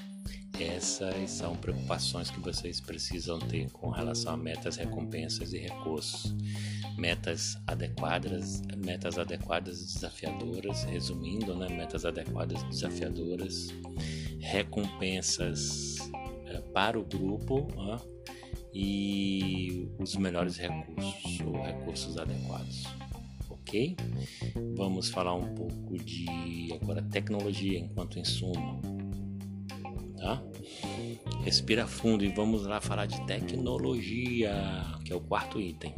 Essas 0.59 1.29
são 1.29 1.55
preocupações 1.55 2.31
que 2.31 2.39
vocês 2.39 2.81
precisam 2.81 3.37
ter 3.37 3.69
com 3.71 3.89
relação 3.89 4.33
a 4.33 4.37
metas, 4.37 4.75
recompensas 4.75 5.53
e 5.53 5.59
recursos. 5.59 6.35
Metas 6.97 7.57
adequadas, 7.67 8.63
metas 8.75 9.19
adequadas 9.19 9.81
e 9.81 9.85
desafiadoras, 9.85 10.83
resumindo, 10.83 11.55
né? 11.55 11.69
metas 11.69 12.05
adequadas 12.05 12.59
e 12.63 12.65
desafiadoras, 12.69 13.67
recompensas 14.39 15.97
é, 16.47 16.59
para 16.73 16.99
o 16.99 17.03
grupo 17.03 17.67
né? 17.75 17.97
e 18.73 19.87
os 19.99 20.15
melhores 20.15 20.57
recursos 20.57 21.39
ou 21.41 21.61
recursos 21.61 22.17
adequados. 22.17 22.83
Ok? 23.47 23.95
Vamos 24.75 25.09
falar 25.09 25.35
um 25.35 25.53
pouco 25.53 25.99
de 25.99 26.73
agora 26.81 27.03
tecnologia 27.03 27.77
enquanto 27.77 28.17
insumo 28.17 29.06
tá? 30.17 30.41
Respira 31.43 31.87
fundo 31.87 32.25
e 32.25 32.29
vamos 32.29 32.65
lá 32.65 32.81
falar 32.81 33.05
de 33.05 33.25
tecnologia, 33.25 34.53
que 35.05 35.13
é 35.13 35.15
o 35.15 35.21
quarto 35.21 35.59
item. 35.59 35.93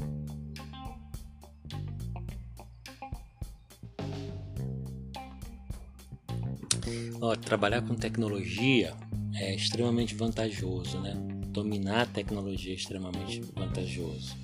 Ó, 7.22 7.36
trabalhar 7.36 7.82
com 7.82 7.96
tecnologia 7.96 8.96
é 9.36 9.56
extremamente 9.56 10.16
vantajoso, 10.16 11.00
né? 11.00 11.14
Dominar 11.48 12.02
a 12.02 12.06
tecnologia 12.06 12.74
é 12.74 12.76
extremamente 12.76 13.42
vantajoso. 13.56 14.38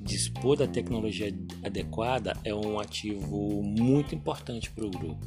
Dispor 0.00 0.56
da 0.56 0.66
tecnologia 0.66 1.32
adequada 1.64 2.36
é 2.44 2.52
um 2.52 2.80
ativo 2.80 3.62
muito 3.62 4.14
importante 4.14 4.70
para 4.70 4.84
o 4.84 4.90
grupo 4.90 5.24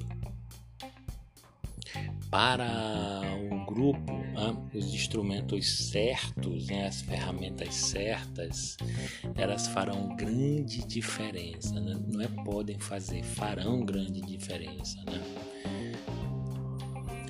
para 2.36 3.22
o 3.50 3.66
grupo 3.66 4.12
né, 4.12 4.58
os 4.74 4.94
instrumentos 4.94 5.90
certos, 5.90 6.68
né, 6.68 6.86
as 6.86 7.00
ferramentas 7.00 7.74
certas, 7.74 8.76
elas 9.38 9.68
farão 9.68 10.14
grande 10.18 10.86
diferença. 10.86 11.80
Né? 11.80 11.98
Não 12.06 12.20
é 12.20 12.28
podem 12.44 12.78
fazer, 12.78 13.24
farão 13.24 13.86
grande 13.86 14.20
diferença. 14.20 15.02
Né? 15.06 15.94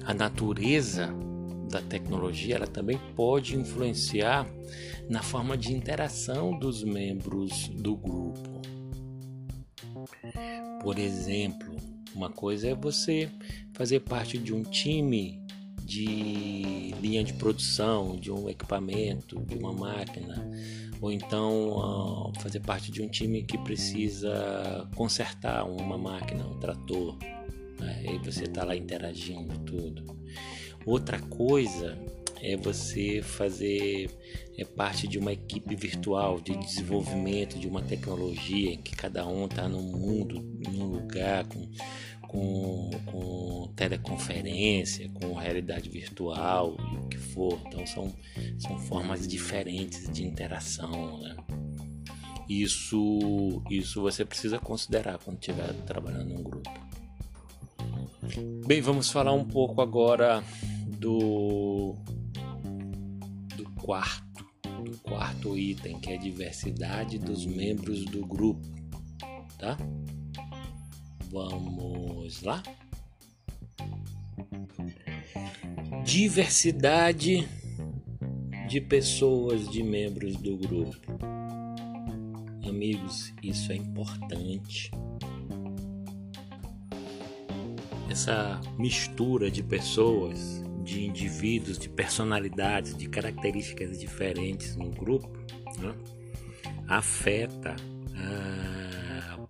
A 0.04 0.12
natureza 0.12 1.14
da 1.70 1.84
tecnologia 1.84 2.56
ela 2.56 2.66
também 2.66 3.00
pode 3.16 3.56
influenciar 3.56 4.48
na 5.08 5.22
forma 5.22 5.56
de 5.56 5.72
interação 5.72 6.58
dos 6.58 6.84
membros 6.84 7.68
do 7.68 7.96
grupo. 7.96 8.60
Por 10.82 10.98
exemplo, 10.98 11.76
uma 12.16 12.32
coisa 12.32 12.70
é 12.70 12.74
você 12.74 13.30
fazer 13.76 14.00
parte 14.00 14.38
de 14.38 14.54
um 14.54 14.64
time 14.64 15.40
de 15.84 16.96
linha 17.00 17.24
de 17.24 17.34
produção, 17.34 18.16
de 18.16 18.32
um 18.32 18.50
equipamento, 18.50 19.40
de 19.46 19.56
uma 19.56 19.72
máquina, 19.72 20.50
ou 21.00 21.12
então 21.12 22.32
uh, 22.32 22.42
fazer 22.42 22.62
parte 22.62 22.92
de 22.92 23.04
um 23.04 23.08
time 23.08 23.44
que 23.44 23.58
precisa 23.60 24.90
consertar 24.96 25.64
uma 25.66 25.98
máquina, 25.98 26.48
um 26.48 26.58
trator. 26.58 27.18
Né? 27.80 28.16
E 28.16 28.18
você 28.26 28.46
está 28.46 28.64
lá 28.64 28.76
interagindo 28.76 29.60
tudo. 29.60 30.18
Outra 30.86 31.20
coisa 31.20 31.98
é 32.42 32.56
você 32.56 33.22
fazer 33.22 34.10
é 34.58 34.64
parte 34.64 35.08
de 35.08 35.18
uma 35.18 35.34
equipe 35.34 35.76
virtual 35.76 36.40
de 36.40 36.56
desenvolvimento 36.58 37.60
de 37.60 37.68
uma 37.68 37.82
tecnologia 37.82 38.72
em 38.72 38.78
que 38.78 38.96
cada 38.96 39.28
um 39.28 39.46
está 39.46 39.68
num 39.68 39.82
mundo, 39.82 40.42
num 40.72 40.86
lugar 40.86 41.46
com 41.46 41.68
com, 42.28 42.90
com 43.06 43.74
teleconferência, 43.76 45.10
com 45.10 45.34
realidade 45.34 45.90
virtual 45.90 46.76
e 46.92 46.98
o 46.98 47.08
que 47.08 47.18
for. 47.18 47.60
Então 47.68 47.86
são, 47.86 48.14
são 48.60 48.78
formas 48.80 49.28
diferentes 49.28 50.10
de 50.12 50.26
interação. 50.26 51.20
Né? 51.20 51.36
Isso, 52.48 53.62
isso 53.70 54.02
você 54.02 54.24
precisa 54.24 54.60
considerar 54.60 55.18
quando 55.18 55.40
estiver 55.40 55.74
trabalhando 55.86 56.32
em 56.32 56.38
um 56.38 56.44
grupo. 56.44 56.70
Bem, 58.66 58.82
vamos 58.82 59.12
falar 59.12 59.34
um 59.34 59.46
pouco 59.46 59.82
agora 59.82 60.44
do, 61.00 61.96
do 63.56 63.70
quarto, 63.82 64.46
do 64.84 64.98
quarto 65.00 65.58
item, 65.58 66.00
que 66.00 66.12
é 66.12 66.16
a 66.16 66.20
diversidade 66.20 67.20
dos 67.20 67.46
membros 67.46 68.06
do 68.06 68.26
grupo, 68.26 68.66
tá? 69.58 69.78
Vamos 71.36 72.44
lá? 72.44 72.64
Diversidade 76.06 77.46
de 78.70 78.80
pessoas, 78.80 79.68
de 79.70 79.84
membros 79.84 80.38
do 80.38 80.56
grupo. 80.56 80.98
Amigos, 82.66 83.34
isso 83.44 83.74
é 83.74 83.76
importante. 83.76 84.90
Essa 88.10 88.62
mistura 88.80 89.52
de 89.52 89.62
pessoas, 89.62 90.64
de 90.86 91.04
indivíduos, 91.04 91.78
de 91.78 91.90
personalidades, 91.90 92.96
de 92.96 93.10
características 93.10 94.00
diferentes 94.00 94.78
no 94.78 94.90
grupo, 94.90 95.38
né, 95.80 95.94
afeta 96.88 97.76
a 98.16 98.75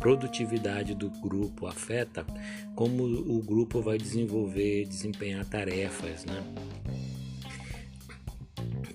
produtividade 0.06 0.94
do 0.94 1.10
grupo 1.10 1.66
afeta 1.66 2.24
como 2.76 3.04
o 3.04 3.42
grupo 3.42 3.82
vai 3.82 3.98
desenvolver, 3.98 4.86
desempenhar 4.86 5.44
tarefas, 5.46 6.24
né? 6.26 6.44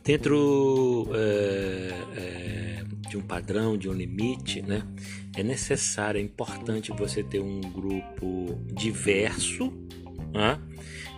Dentro 0.05 1.11
é, 1.13 1.91
é, 2.17 2.85
de 3.09 3.17
um 3.17 3.23
padrão, 3.23 3.77
de 3.77 3.89
um 3.89 3.93
limite, 3.93 4.63
né? 4.63 4.87
É 5.37 5.43
necessário, 5.43 6.21
é 6.21 6.23
importante 6.23 6.93
você 6.93 7.25
ter 7.25 7.41
um 7.41 7.61
grupo 7.61 8.61
diverso 8.73 9.73
né? 10.33 10.61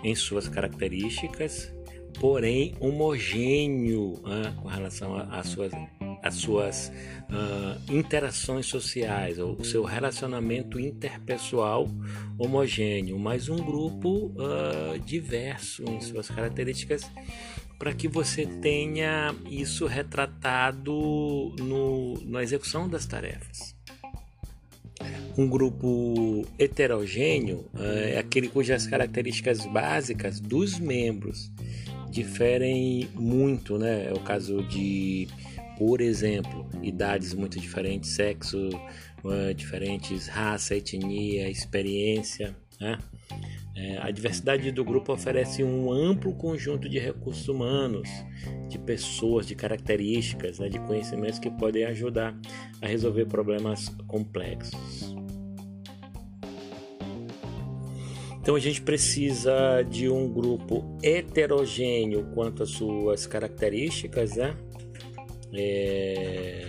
em 0.03 0.15
suas 0.15 0.49
características, 0.49 1.71
porém 2.19 2.75
homogêneo 2.81 4.23
né? 4.25 4.55
com 4.57 4.69
relação 4.69 5.17
às 5.31 5.49
suas 5.49 5.71
as 6.23 6.37
suas 6.37 6.93
uh, 7.29 7.93
interações 7.93 8.67
sociais, 8.67 9.39
o 9.39 9.63
seu 9.65 9.83
relacionamento 9.83 10.79
interpessoal 10.79 11.89
homogêneo, 12.39 13.19
mas 13.19 13.49
um 13.49 13.57
grupo 13.57 14.27
uh, 14.37 14.99
diverso 15.05 15.83
em 15.85 16.01
suas 16.01 16.29
características 16.29 17.03
para 17.79 17.93
que 17.93 18.07
você 18.07 18.47
tenha 18.47 19.35
isso 19.51 19.87
retratado 19.87 20.93
no, 21.59 22.15
na 22.25 22.41
execução 22.41 22.89
das 22.89 23.07
tarefas. 23.07 23.75
Um 25.37 25.49
grupo 25.49 26.47
heterogêneo 26.59 27.65
é 27.77 28.19
aquele 28.19 28.47
cujas 28.47 28.87
características 28.87 29.67
básicas 29.67 30.39
dos 30.39 30.79
membros 30.79 31.51
diferem 32.13 33.09
muito, 33.15 33.79
né? 33.79 34.11
É 34.11 34.13
o 34.13 34.21
caso 34.21 34.63
de, 34.65 35.27
por 35.85 36.01
exemplo, 36.01 36.65
idades 36.81 37.35
muito 37.35 37.59
diferentes, 37.59 38.11
sexo 38.11 38.71
diferentes, 39.57 40.29
raça, 40.29 40.77
etnia, 40.77 41.51
experiência, 41.51 42.57
né? 42.81 42.99
É, 43.75 43.99
a 43.99 44.09
diversidade 44.13 44.71
do 44.71 44.85
grupo 44.85 45.13
oferece 45.13 45.65
um 45.65 45.91
amplo 45.91 46.33
conjunto 46.35 46.89
de 46.89 47.01
recursos 47.01 47.49
humanos, 47.49 48.09
de 48.69 48.79
pessoas, 48.79 49.45
de 49.45 49.57
características, 49.57 50.61
né, 50.61 50.69
de 50.69 50.79
conhecimentos 50.79 51.41
que 51.41 51.51
podem 51.51 51.85
ajudar 51.87 52.39
a 52.81 52.87
resolver 52.87 53.27
problemas 53.27 53.89
complexos. 54.07 55.13
Então 58.41 58.55
a 58.55 58.61
gente 58.61 58.83
precisa 58.83 59.83
de 59.83 60.09
um 60.09 60.33
grupo 60.33 60.97
heterogêneo 61.03 62.31
quanto 62.35 62.63
às 62.63 62.71
suas 62.71 63.27
características, 63.27 64.37
né? 64.37 64.55
É, 65.55 66.69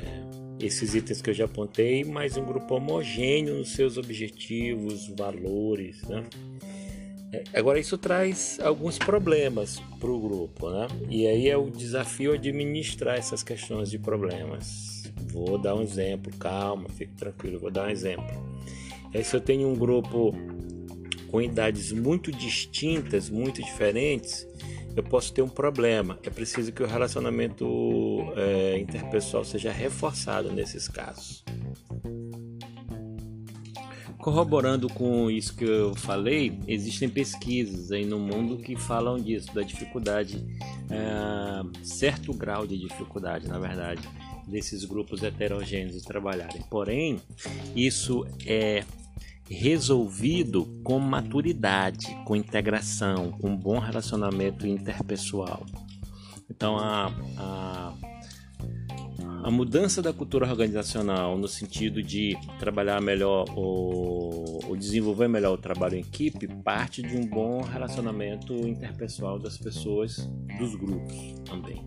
esses 0.59 0.95
itens 0.95 1.21
que 1.21 1.29
eu 1.29 1.33
já 1.33 1.45
apontei, 1.45 2.03
mas 2.03 2.37
um 2.37 2.45
grupo 2.45 2.75
homogêneo 2.75 3.57
nos 3.57 3.69
seus 3.69 3.97
objetivos, 3.97 5.07
valores, 5.09 6.01
né? 6.03 6.23
É, 7.33 7.43
agora 7.55 7.79
isso 7.79 7.97
traz 7.97 8.59
alguns 8.61 8.97
problemas 8.97 9.81
para 9.99 10.09
o 10.09 10.19
grupo, 10.19 10.69
né? 10.69 10.87
E 11.09 11.25
aí 11.25 11.49
é 11.49 11.57
o 11.57 11.69
desafio 11.69 12.33
administrar 12.33 13.17
essas 13.17 13.41
questões 13.41 13.89
de 13.89 13.97
problemas. 13.97 15.11
Vou 15.31 15.57
dar 15.57 15.75
um 15.75 15.81
exemplo, 15.81 16.31
calma, 16.37 16.87
fique 16.89 17.13
tranquilo, 17.15 17.59
vou 17.59 17.71
dar 17.71 17.87
um 17.87 17.89
exemplo. 17.89 18.25
Aí 19.13 19.23
se 19.23 19.35
eu 19.35 19.41
tenho 19.41 19.67
um 19.67 19.75
grupo 19.75 20.33
com 21.29 21.41
idades 21.41 21.91
muito 21.91 22.31
distintas, 22.31 23.29
muito 23.29 23.63
diferentes, 23.63 24.47
eu 24.95 25.03
posso 25.03 25.33
ter 25.33 25.41
um 25.41 25.49
problema. 25.49 26.19
É 26.23 26.29
preciso 26.29 26.71
que 26.71 26.83
o 26.83 26.87
relacionamento 26.87 27.65
é, 28.35 28.77
interpessoal 28.77 29.43
seja 29.43 29.71
reforçado 29.71 30.51
nesses 30.51 30.87
casos. 30.87 31.43
Corroborando 34.17 34.87
com 34.87 35.29
isso 35.29 35.53
que 35.53 35.65
eu 35.65 35.93
falei, 35.95 36.57
existem 36.65 37.09
pesquisas 37.09 37.91
aí 37.91 38.05
no 38.05 38.17
mundo 38.17 38.57
que 38.57 38.73
falam 38.73 39.19
disso, 39.19 39.53
da 39.53 39.63
dificuldade, 39.63 40.45
é, 40.89 41.83
certo 41.83 42.33
grau 42.33 42.65
de 42.65 42.77
dificuldade, 42.77 43.49
na 43.49 43.59
verdade, 43.59 44.01
desses 44.47 44.85
grupos 44.85 45.21
heterogêneos 45.23 46.01
trabalharem. 46.03 46.61
Porém, 46.69 47.19
isso 47.75 48.25
é 48.45 48.85
resolvido 49.49 50.65
com 50.83 50.99
maturidade, 50.99 52.07
com 52.25 52.35
integração, 52.35 53.31
com 53.31 53.49
um 53.49 53.57
bom 53.57 53.79
relacionamento 53.79 54.65
interpessoal. 54.65 55.65
Então, 56.49 56.77
a, 56.77 57.11
a, 57.37 57.93
a 59.43 59.51
mudança 59.51 60.01
da 60.01 60.13
cultura 60.13 60.47
organizacional 60.47 61.37
no 61.37 61.47
sentido 61.47 62.01
de 62.01 62.37
trabalhar 62.59 63.01
melhor 63.01 63.45
ou, 63.55 64.65
ou 64.67 64.75
desenvolver 64.75 65.27
melhor 65.27 65.53
o 65.53 65.57
trabalho 65.57 65.95
em 65.95 66.01
equipe 66.01 66.47
parte 66.63 67.01
de 67.01 67.17
um 67.17 67.25
bom 67.25 67.61
relacionamento 67.61 68.53
interpessoal 68.53 69.39
das 69.39 69.57
pessoas, 69.57 70.29
dos 70.57 70.75
grupos 70.75 71.15
também. 71.45 71.83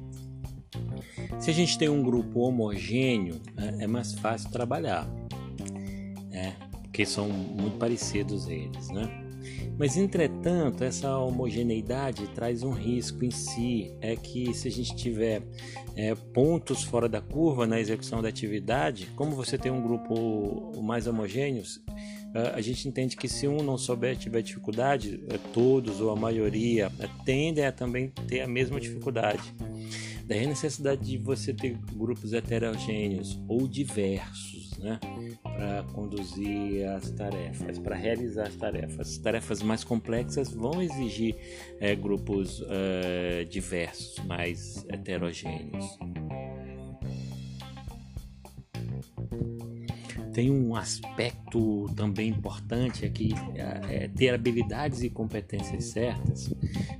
Se 1.39 1.51
a 1.51 1.55
gente 1.55 1.79
tem 1.79 1.89
um 1.89 2.03
grupo 2.03 2.41
homogêneo, 2.41 3.41
é, 3.57 3.85
é 3.85 3.87
mais 3.87 4.15
fácil 4.15 4.51
trabalhar. 4.51 5.09
É, 6.33 6.53
porque 6.97 7.05
são 7.05 7.29
muito 7.29 7.77
parecidos 7.77 8.49
eles, 8.49 8.89
né? 8.89 9.07
Mas 9.79 9.99
entretanto, 9.99 10.83
essa 10.83 11.19
homogeneidade 11.19 12.27
traz 12.29 12.63
um 12.63 12.71
risco 12.71 13.23
em 13.23 13.31
si, 13.31 13.95
é 14.01 14.17
que 14.17 14.55
se 14.55 14.67
a 14.67 14.71
gente 14.71 14.97
tiver 14.97 15.43
é, 15.95 16.15
pontos 16.15 16.83
fora 16.83 17.07
da 17.07 17.21
curva 17.21 17.67
na 17.67 17.79
execução 17.79 18.23
da 18.23 18.31
atividade, 18.31 19.11
como 19.15 19.37
você 19.37 19.59
tem 19.59 19.71
um 19.71 19.83
grupo 19.83 20.81
mais 20.83 21.07
homogêneo, 21.07 21.63
a 22.55 22.61
gente 22.61 22.89
entende 22.89 23.17
que 23.17 23.29
se 23.29 23.47
um 23.47 23.63
não 23.63 23.77
souber 23.77 24.17
tiver 24.17 24.43
dificuldade, 24.43 25.23
é, 25.29 25.39
todos 25.53 26.01
ou 26.01 26.11
a 26.11 26.17
maioria 26.17 26.91
é, 26.99 27.09
tendem 27.27 27.67
a 27.67 27.73
também 27.73 28.09
ter 28.27 28.41
a 28.41 28.49
mesma 28.49 28.81
dificuldade. 28.81 29.55
Daí 30.27 30.45
a 30.45 30.49
necessidade 30.49 31.03
de 31.03 31.19
você 31.19 31.53
ter 31.53 31.77
grupos 31.95 32.33
heterogêneos 32.33 33.39
ou 33.47 33.69
diversos, 33.69 34.66
né, 34.79 34.99
para 35.43 35.83
conduzir 35.93 36.87
as 36.89 37.11
tarefas, 37.11 37.79
para 37.79 37.97
realizar 37.97 38.49
as 38.49 38.57
tarefas. 38.57 39.11
As 39.11 39.19
tarefas 39.19 39.63
mais 39.63 39.85
complexas 39.85 40.53
vão 40.53 40.83
exigir 40.83 41.37
é, 41.81 41.95
grupos 41.95 42.63
é, 42.69 43.45
diversos, 43.45 44.19
mais 44.25 44.85
heterogêneos. 44.89 45.99
tem 50.37 50.51
um 50.51 50.77
aspecto 50.77 51.87
também 51.97 52.29
importante 52.29 53.07
aqui, 53.07 53.31
é, 53.55 54.05
é 54.05 54.09
ter 54.09 54.35
habilidades 54.35 55.03
e 55.03 55.09
competências 55.09 55.85
certas 55.85 56.53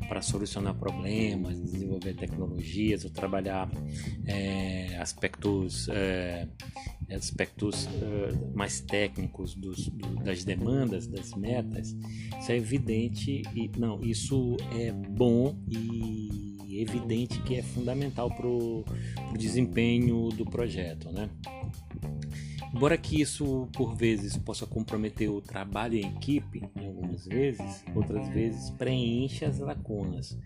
para 0.09 0.23
solucionar 0.23 0.75
problemas, 0.75 1.61
desenvolver 1.61 2.15
tecnologias 2.15 3.05
ou 3.05 3.11
trabalhar 3.11 3.71
é, 4.25 4.97
aspectos 4.97 5.87
aspectos 7.11 7.87
é, 7.87 8.55
mais 8.55 8.81
técnicos 8.81 9.55
dos, 9.55 9.89
do, 9.89 10.17
das 10.25 10.45
demandas, 10.45 11.07
das 11.07 11.35
metas. 11.35 11.97
Isso 12.41 12.53
é 12.53 12.57
evidente 12.57 13.43
e 13.55 13.71
não, 13.79 14.03
isso 14.03 14.57
é 14.73 14.93
bom 14.93 15.57
e 15.69 16.57
evidente 16.81 17.41
que 17.43 17.57
é 17.57 17.63
fundamental 17.63 18.31
para 18.31 18.47
o 18.47 18.85
desempenho 19.37 20.29
do 20.31 20.45
projeto, 20.45 21.11
né? 21.11 21.29
Embora 22.77 22.99
que 22.99 23.19
isso 23.19 23.67
por 23.73 23.95
vezes 23.95 24.37
possa 24.37 24.67
comprometer 24.67 25.31
o 25.31 25.41
trabalho 25.41 25.97
em 25.97 26.09
equipe, 26.09 26.63
em 26.77 26.87
algumas 26.87 27.25
vezes, 27.25 27.83
outras 27.95 28.29
vezes 28.29 28.69
preenche 28.69 29.47
as 29.47 29.59
lacunas. 29.59 30.39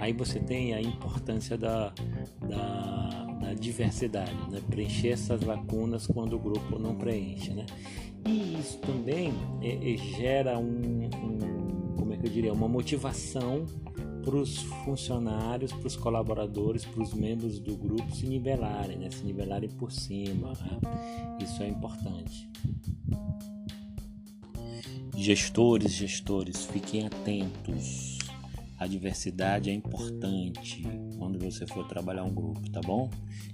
Aí 0.00 0.12
você 0.12 0.40
tem 0.40 0.74
a 0.74 0.80
importância 0.80 1.56
da, 1.56 1.94
da, 2.40 3.24
da 3.40 3.54
diversidade, 3.54 4.34
né? 4.50 4.60
preencher 4.68 5.10
essas 5.10 5.40
lacunas 5.42 6.08
quando 6.08 6.32
o 6.32 6.40
grupo 6.40 6.76
não 6.76 6.96
preenche. 6.96 7.52
Né? 7.52 7.64
E 8.26 8.58
isso 8.58 8.78
também 8.78 9.32
é, 9.62 9.92
é, 9.92 9.96
gera 9.96 10.58
um, 10.58 11.04
um, 11.04 11.94
como 11.96 12.14
é 12.14 12.16
que 12.16 12.26
eu 12.26 12.30
diria, 12.32 12.52
uma 12.52 12.66
motivação 12.66 13.64
para 14.26 14.34
os 14.34 14.58
funcionários, 14.84 15.72
para 15.72 15.86
os 15.86 15.94
colaboradores, 15.94 16.84
para 16.84 17.00
os 17.00 17.14
membros 17.14 17.60
do 17.60 17.76
grupo 17.76 18.12
se 18.12 18.26
nivelarem, 18.26 18.98
né? 18.98 19.08
se 19.08 19.22
nivelarem 19.22 19.70
por 19.70 19.92
cima. 19.92 20.52
Né? 20.52 21.38
Isso 21.40 21.62
é 21.62 21.68
importante. 21.68 22.50
Gestores, 25.16 25.92
gestores, 25.92 26.64
fiquem 26.66 27.06
atentos. 27.06 28.18
A 28.76 28.88
diversidade 28.88 29.70
é 29.70 29.72
importante 29.72 30.82
quando 31.18 31.38
você 31.38 31.64
for 31.64 31.86
trabalhar 31.86 32.24
um 32.24 32.34
grupo, 32.34 32.68
tá 32.70 32.80
bom? 32.80 33.08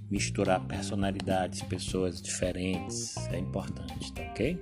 Misturar 0.09 0.59
personalidades, 0.65 1.61
pessoas 1.61 2.19
diferentes 2.19 3.15
é 3.27 3.37
importante, 3.37 4.11
tá 4.11 4.23
ok? 4.23 4.59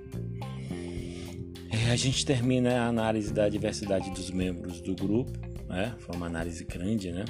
É, 1.70 1.90
a 1.90 1.96
gente 1.96 2.24
termina 2.26 2.82
a 2.82 2.86
análise 2.86 3.32
da 3.32 3.48
diversidade 3.48 4.10
dos 4.10 4.30
membros 4.30 4.82
do 4.82 4.94
grupo 4.94 5.51
né? 5.72 5.94
Foi 6.00 6.14
uma 6.14 6.26
análise 6.26 6.64
grande, 6.64 7.10
né? 7.10 7.24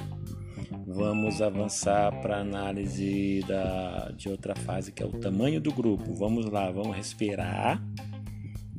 Vamos 0.85 1.41
avançar 1.41 2.11
para 2.21 2.37
a 2.37 2.41
análise 2.41 3.41
da, 3.47 4.11
de 4.15 4.29
outra 4.29 4.53
fase 4.53 4.91
que 4.91 5.01
é 5.01 5.05
o 5.05 5.11
tamanho 5.11 5.61
do 5.61 5.71
grupo. 5.71 6.13
Vamos 6.13 6.45
lá, 6.47 6.69
vamos 6.69 6.95
respirar 6.95 7.81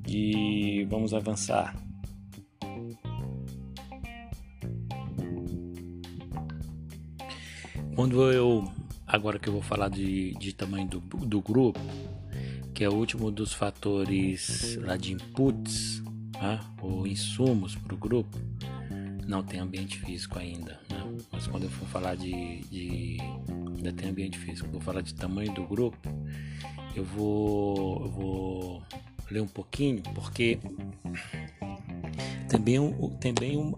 e 0.07 0.85
vamos 0.89 1.15
avançar. 1.15 1.75
Quando 7.97 8.31
eu 8.31 8.71
agora 9.07 9.39
que 9.39 9.49
eu 9.49 9.53
vou 9.53 9.63
falar 9.63 9.89
de, 9.89 10.33
de 10.35 10.53
tamanho 10.53 10.89
do, 10.89 11.01
do 11.01 11.41
grupo, 11.41 11.81
que 12.75 12.85
é 12.85 12.89
o 12.89 12.95
último 12.95 13.31
dos 13.31 13.53
fatores 13.53 14.77
lá 14.83 14.97
de 14.97 15.13
inputs, 15.13 16.03
né? 16.35 16.61
ou 16.83 17.07
insumos 17.07 17.77
para 17.77 17.95
o 17.95 17.97
grupo, 17.97 18.37
não 19.27 19.43
tem 19.43 19.61
ambiente 19.61 19.99
físico 19.99 20.39
ainda, 20.39 20.81
né? 20.91 21.03
mas 21.33 21.47
quando 21.47 21.65
eu 21.65 21.71
for 21.71 21.87
falar 21.89 22.15
de, 22.15 22.61
de 22.71 23.19
ainda 23.77 23.93
tem 23.93 24.09
ambiente 24.11 24.39
físico, 24.39 24.69
vou 24.71 24.81
falar 24.81 25.03
de 25.03 25.15
tamanho 25.15 25.53
do 25.53 25.65
grupo, 25.65 26.09
eu 26.95 27.05
vou, 27.05 28.03
eu 28.03 28.11
vou 28.11 28.83
ler 29.31 29.41
um 29.41 29.47
pouquinho 29.47 30.03
porque 30.15 30.59
também 32.49 32.79
tem 33.21 33.35
bem 33.35 33.57
uh, 33.59 33.77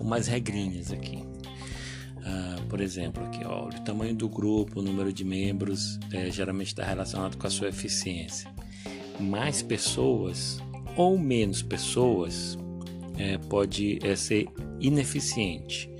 umas 0.00 0.26
regrinhas 0.26 0.92
aqui. 0.92 1.16
Uh, 1.16 2.62
por 2.68 2.80
exemplo, 2.80 3.24
aqui, 3.24 3.44
ó, 3.44 3.66
o 3.66 3.80
tamanho 3.80 4.14
do 4.14 4.28
grupo, 4.28 4.78
o 4.78 4.82
número 4.82 5.12
de 5.12 5.24
membros, 5.24 5.98
é, 6.12 6.30
geralmente 6.30 6.68
está 6.68 6.84
relacionado 6.84 7.36
com 7.36 7.46
a 7.46 7.50
sua 7.50 7.68
eficiência. 7.68 8.48
mais 9.18 9.60
pessoas 9.60 10.60
ou 10.96 11.18
menos 11.18 11.62
pessoas 11.62 12.56
é, 13.16 13.38
pode 13.38 13.98
é, 14.02 14.16
ser 14.16 14.48
ineficiente. 14.80 15.90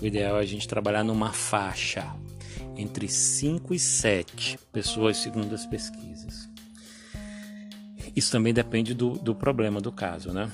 O 0.00 0.06
ideal 0.06 0.38
é 0.38 0.40
a 0.40 0.46
gente 0.46 0.66
trabalhar 0.68 1.04
numa 1.04 1.32
faixa 1.32 2.14
entre 2.76 3.08
5 3.08 3.74
e 3.74 3.78
7 3.78 4.58
pessoas, 4.72 5.16
segundo 5.16 5.54
as 5.54 5.66
pesquisas. 5.66 6.48
Isso 8.14 8.30
também 8.30 8.52
depende 8.52 8.94
do, 8.94 9.10
do 9.12 9.34
problema 9.34 9.80
do 9.80 9.90
caso, 9.90 10.32
né? 10.32 10.50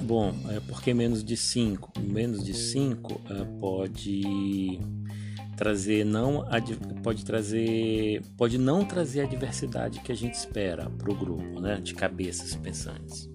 Bom, 0.00 0.34
é 0.50 0.60
porque 0.60 0.92
menos 0.92 1.24
de 1.24 1.36
5? 1.36 2.00
Menos 2.00 2.44
de 2.44 2.54
5 2.54 3.20
é, 3.30 3.44
pode 3.60 4.80
trazer 5.56 6.04
não 6.04 6.44
pode 7.02 7.24
trazer 7.24 8.20
pode 8.36 8.58
não 8.58 8.84
trazer 8.84 9.22
a 9.22 9.24
diversidade 9.24 10.00
que 10.00 10.12
a 10.12 10.14
gente 10.14 10.34
espera 10.34 10.90
para 10.90 11.10
o 11.10 11.14
grupo, 11.14 11.60
né, 11.60 11.80
de 11.80 11.94
cabeças 11.94 12.54
pensantes. 12.56 13.30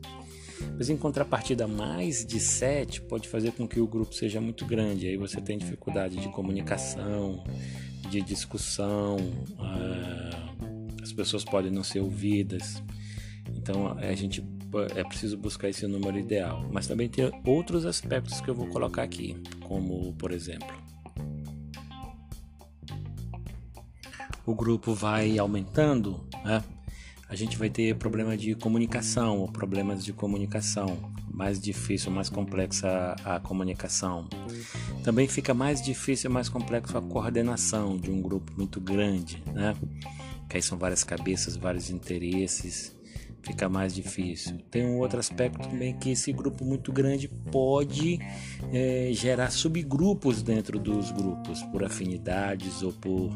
Mas 0.78 0.90
em 0.90 0.98
contrapartida, 0.98 1.68
mais 1.68 2.26
de 2.26 2.40
7 2.40 3.02
pode 3.02 3.28
fazer 3.28 3.52
com 3.52 3.68
que 3.68 3.80
o 3.80 3.88
grupo 3.88 4.14
seja 4.14 4.42
muito 4.42 4.66
grande. 4.66 5.08
Aí 5.08 5.18
você 5.18 5.40
tem 5.40 5.58
dificuldade 5.58 6.18
de 6.18 6.30
comunicação, 6.30 7.44
de 8.10 8.22
discussão, 8.22 9.18
uh, 9.18 11.02
as 11.02 11.12
pessoas 11.12 11.44
podem 11.44 11.72
não 11.72 11.84
ser 11.84 12.00
ouvidas. 12.00 12.82
Então 13.56 13.98
a 13.98 14.14
gente 14.14 14.44
é 14.96 15.04
preciso 15.04 15.38
buscar 15.38 15.70
esse 15.70 15.86
número 15.88 16.18
ideal. 16.18 16.68
Mas 16.72 16.88
também 16.88 17.10
tem 17.10 17.30
outros 17.46 17.86
aspectos 17.86 18.40
que 18.42 18.50
eu 18.50 18.56
vou 18.56 18.68
colocar 18.68 19.04
aqui, 19.04 19.36
como 19.62 20.14
por 20.14 20.32
exemplo, 20.32 20.68
o 24.46 24.56
grupo 24.56 24.94
vai 24.94 25.38
aumentando, 25.38 26.26
né? 26.44 26.64
A 27.32 27.36
gente 27.36 27.58
vai 27.58 27.70
ter 27.70 27.96
problema 27.96 28.36
de 28.36 28.54
comunicação 28.56 29.40
ou 29.40 29.48
problemas 29.48 30.04
de 30.04 30.12
comunicação, 30.12 30.98
mais 31.34 31.62
difícil, 31.62 32.12
mais 32.12 32.30
complexa 32.30 33.16
a, 33.24 33.38
a 33.38 33.40
comunicação. 33.40 34.28
Também 35.02 35.30
fica 35.30 35.54
mais 35.54 35.82
difícil 35.82 36.30
e 36.30 36.34
mais 36.34 36.50
complexo 36.50 36.98
a 36.98 37.02
coordenação 37.02 37.98
de 37.98 38.12
um 38.12 38.22
grupo 38.22 38.52
muito 38.58 38.82
grande, 38.82 39.42
né? 39.54 39.74
Que 40.50 40.58
aí 40.58 40.62
são 40.62 40.78
várias 40.78 41.06
cabeças, 41.06 41.56
vários 41.56 41.90
interesses 41.90 42.94
fica 43.44 43.68
mais 43.68 43.94
difícil. 43.94 44.58
Tem 44.70 44.86
um 44.86 45.00
outro 45.00 45.20
aspecto 45.20 45.68
também 45.68 45.94
que 45.98 46.12
esse 46.12 46.32
grupo 46.32 46.64
muito 46.64 46.92
grande 46.92 47.28
pode 47.28 48.20
é, 48.72 49.10
gerar 49.14 49.50
subgrupos 49.50 50.42
dentro 50.42 50.78
dos 50.78 51.12
grupos, 51.12 51.64
por 51.64 51.84
afinidades 51.84 52.84
ou 52.84 52.94
por, 52.94 53.32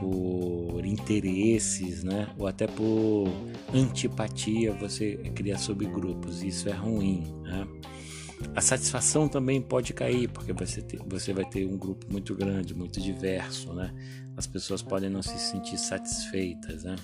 por 0.00 0.84
interesses, 0.84 2.02
né? 2.02 2.28
ou 2.38 2.46
até 2.46 2.66
por 2.66 3.28
antipatia, 3.72 4.72
você 4.72 5.16
cria 5.34 5.58
subgrupos, 5.58 6.42
isso 6.42 6.68
é 6.68 6.72
ruim. 6.72 7.22
Né? 7.42 7.68
A 8.56 8.60
satisfação 8.60 9.28
também 9.28 9.60
pode 9.60 9.92
cair, 9.92 10.28
porque 10.28 10.52
você, 10.52 10.80
ter, 10.80 10.98
você 11.06 11.32
vai 11.32 11.44
ter 11.44 11.66
um 11.66 11.76
grupo 11.76 12.10
muito 12.10 12.34
grande, 12.34 12.74
muito 12.74 13.00
diverso, 13.00 13.72
né? 13.74 13.92
As 14.36 14.46
pessoas 14.46 14.80
podem 14.80 15.10
não 15.10 15.22
se 15.22 15.38
sentir 15.38 15.76
satisfeitas, 15.76 16.84
né? 16.84 16.96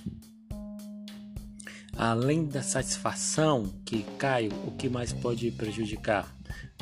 Além 1.97 2.47
da 2.47 2.63
satisfação 2.63 3.73
que 3.85 4.03
cai, 4.19 4.49
o 4.67 4.73
que 4.73 4.89
mais 4.89 5.13
pode 5.13 5.51
prejudicar 5.51 6.35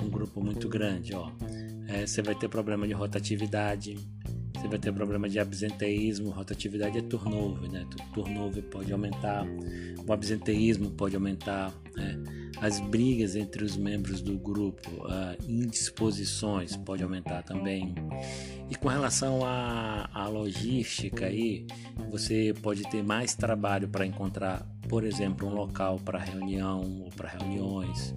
um 0.02 0.08
grupo 0.08 0.40
muito 0.40 0.68
grande? 0.68 1.14
Ó, 1.14 1.30
é, 1.88 2.06
você 2.06 2.22
vai 2.22 2.34
ter 2.34 2.48
problema 2.48 2.86
de 2.86 2.92
rotatividade, 2.92 3.96
você 4.64 4.68
vai 4.68 4.78
ter 4.78 4.92
problema 4.92 5.28
de 5.28 5.38
absenteísmo. 5.38 6.30
Rotatividade 6.30 6.96
é 6.96 7.02
turnover, 7.02 7.70
né? 7.70 7.86
Turnover 8.14 8.62
pode 8.64 8.90
aumentar, 8.90 9.46
o 10.06 10.12
absenteísmo 10.12 10.90
pode 10.90 11.14
aumentar, 11.14 11.70
né? 11.94 12.22
as 12.62 12.80
brigas 12.80 13.36
entre 13.36 13.62
os 13.62 13.76
membros 13.76 14.22
do 14.22 14.38
grupo, 14.38 14.88
uh, 14.90 15.36
indisposições 15.46 16.76
pode 16.78 17.02
aumentar 17.02 17.42
também. 17.42 17.94
E 18.70 18.74
com 18.74 18.88
relação 18.88 19.44
à, 19.44 20.08
à 20.14 20.28
logística 20.28 21.26
aí, 21.26 21.66
você 22.10 22.54
pode 22.62 22.84
ter 22.84 23.02
mais 23.02 23.34
trabalho 23.34 23.88
para 23.88 24.06
encontrar, 24.06 24.66
por 24.88 25.04
exemplo, 25.04 25.46
um 25.46 25.52
local 25.52 25.98
para 25.98 26.18
reunião 26.18 27.02
ou 27.02 27.10
para 27.10 27.28
reuniões, 27.28 28.14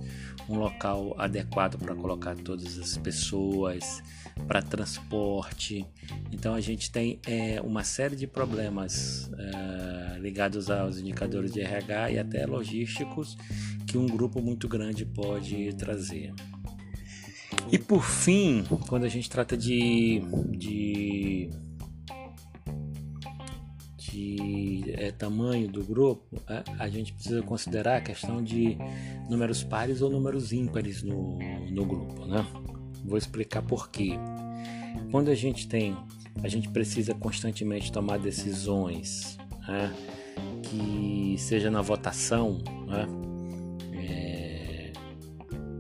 um 0.48 0.58
local 0.58 1.14
adequado 1.18 1.78
para 1.78 1.94
colocar 1.94 2.36
todas 2.36 2.80
as 2.80 2.98
pessoas, 2.98 4.02
para 4.48 4.62
transporte. 4.62 5.86
Então 6.32 6.54
a 6.54 6.62
gente 6.62 6.92
tem 6.92 7.20
é, 7.26 7.62
uma 7.62 7.84
série 7.84 8.16
de 8.16 8.28
problemas 8.28 9.32
é, 9.38 10.20
ligados 10.20 10.70
aos 10.70 11.00
indicadores 11.00 11.54
de 11.54 11.62
RH 11.62 12.12
e 12.12 12.20
até 12.20 12.46
logísticos 12.46 13.38
que 13.86 13.98
um 13.98 14.06
grupo 14.06 14.42
muito 14.42 14.68
grande 14.68 15.06
pode 15.06 15.74
trazer. 15.76 16.34
E 17.72 17.78
por 17.78 18.04
fim, 18.04 18.64
quando 18.88 19.04
a 19.04 19.10
gente 19.10 19.30
trata 19.30 19.58
de, 19.58 20.22
de, 20.52 21.50
de 23.98 24.84
é, 24.94 25.12
tamanho 25.12 25.68
do 25.68 25.84
grupo, 25.84 26.42
a, 26.48 26.84
a, 26.84 26.90
gente 26.90 27.12
precisa 27.12 27.42
considerar 27.42 27.98
a 27.98 28.02
questão 28.02 28.42
de 28.42 28.78
números 29.30 29.64
pares 29.64 30.02
ou 30.02 30.10
números 30.10 30.54
ímpares 30.54 31.04
no, 31.04 31.38
no 31.70 31.86
grupo. 31.86 32.26
Né? 32.26 32.46
Vou 33.08 33.18
explicar 33.18 33.62
por 33.62 33.90
quê. 33.90 34.12
Quando 35.10 35.32
a 35.32 35.36
gente 35.36 35.68
tem, 35.68 35.98
a 36.44 36.48
gente 36.48 36.70
precisa 36.70 37.14
constantemente 37.16 37.92
tomar 37.92 38.20
decisões 38.20 39.38
né? 39.68 39.94
que 40.64 41.36
seja 41.40 41.72
na 41.72 41.82
votação, 41.82 42.60
né? 42.86 43.08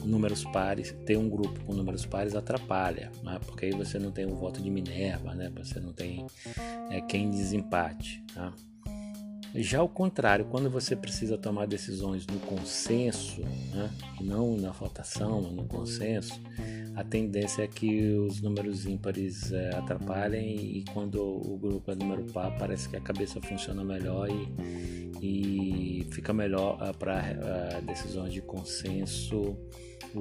números 0.07 0.43
pares, 0.45 0.95
ter 1.05 1.17
um 1.17 1.29
grupo 1.29 1.59
com 1.65 1.73
números 1.73 2.05
pares 2.05 2.33
atrapalha, 2.33 3.11
né? 3.21 3.39
porque 3.45 3.65
aí 3.65 3.71
você 3.71 3.99
não 3.99 4.11
tem 4.11 4.25
o 4.25 4.35
voto 4.35 4.61
de 4.61 4.69
Minerva, 4.69 5.35
né? 5.35 5.51
você 5.55 5.79
não 5.79 5.93
tem 5.93 6.25
é, 6.89 7.01
quem 7.01 7.29
desempate. 7.29 8.23
Tá? 8.33 8.53
Já 9.55 9.81
o 9.81 9.89
contrário, 9.89 10.45
quando 10.45 10.69
você 10.69 10.95
precisa 10.95 11.37
tomar 11.37 11.65
decisões 11.67 12.25
no 12.27 12.39
consenso, 12.39 13.41
né? 13.41 13.89
e 14.19 14.23
não 14.23 14.55
na 14.57 14.71
votação, 14.71 15.41
no 15.41 15.65
consenso, 15.65 16.39
a 16.95 17.03
tendência 17.03 17.63
é 17.63 17.67
que 17.67 18.13
os 18.13 18.41
números 18.41 18.85
ímpares 18.85 19.51
é, 19.51 19.75
atrapalhem 19.75 20.77
e 20.77 20.85
quando 20.93 21.21
o 21.21 21.57
grupo 21.57 21.91
é 21.91 21.95
número 21.95 22.23
par, 22.25 22.57
parece 22.57 22.89
que 22.89 22.97
a 22.97 23.01
cabeça 23.01 23.39
funciona 23.41 23.83
melhor 23.83 24.27
e, 24.29 25.11
e 25.21 26.07
fica 26.11 26.33
melhor 26.33 26.77
uh, 26.81 26.97
para 26.97 27.21
uh, 27.21 27.85
decisões 27.85 28.33
de 28.33 28.41
consenso 28.41 29.55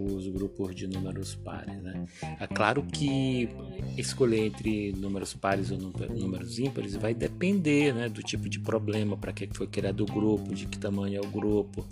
os 0.02 0.28
grupos 0.28 0.74
de 0.74 0.86
números 0.86 1.34
pares. 1.34 1.82
Né? 1.82 2.06
É 2.40 2.46
claro 2.46 2.82
que 2.82 3.48
escolher 3.96 4.46
entre 4.46 4.92
números 4.92 5.34
pares 5.34 5.70
ou 5.70 5.78
números 5.78 6.58
ímpares 6.58 6.94
vai 6.96 7.14
depender 7.14 7.94
né, 7.94 8.08
do 8.08 8.22
tipo 8.22 8.48
de 8.48 8.60
problema, 8.60 9.16
para 9.16 9.32
que 9.32 9.48
foi 9.52 9.66
criado 9.66 10.02
o 10.02 10.06
grupo, 10.06 10.54
de 10.54 10.66
que 10.66 10.78
tamanho 10.78 11.16
é 11.16 11.26
o 11.26 11.30
grupo. 11.30 11.86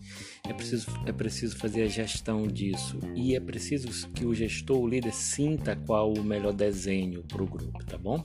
É 0.46 0.52
preciso, 0.52 0.86
é 1.06 1.12
preciso 1.12 1.56
fazer 1.56 1.82
a 1.82 1.88
gestão 1.88 2.46
disso 2.46 2.98
e 3.14 3.34
é 3.34 3.40
preciso 3.40 4.08
que 4.10 4.24
o 4.24 4.34
gestor, 4.34 4.78
o 4.78 4.86
líder, 4.86 5.12
sinta 5.12 5.74
qual 5.74 6.12
o 6.12 6.22
melhor 6.22 6.52
desenho 6.52 7.22
para 7.22 7.42
o 7.42 7.46
grupo, 7.46 7.84
tá 7.84 7.96
bom? 7.96 8.24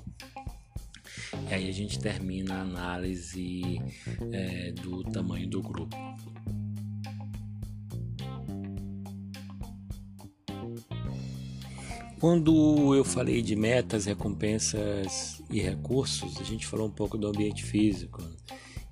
E 1.49 1.53
aí 1.53 1.69
a 1.69 1.71
gente 1.71 1.99
termina 1.99 2.55
a 2.55 2.61
análise 2.61 3.81
é, 4.31 4.71
do 4.71 5.03
tamanho 5.03 5.47
do 5.47 5.61
grupo. 5.61 5.95
Quando 12.19 12.93
eu 12.93 13.05
falei 13.05 13.41
de 13.41 13.55
metas, 13.55 14.05
recompensas 14.05 15.41
e 15.49 15.61
recursos, 15.61 16.37
a 16.41 16.43
gente 16.43 16.67
falou 16.67 16.87
um 16.87 16.91
pouco 16.91 17.17
do 17.17 17.27
ambiente 17.27 17.63
físico. 17.63 18.21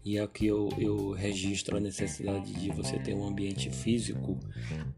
E 0.05 0.17
aqui 0.17 0.47
eu, 0.47 0.69
eu 0.77 1.11
registro 1.11 1.75
a 1.75 1.79
necessidade 1.81 2.53
de 2.53 2.71
você 2.71 2.97
ter 2.97 3.13
um 3.13 3.27
ambiente 3.27 3.69
físico 3.69 4.39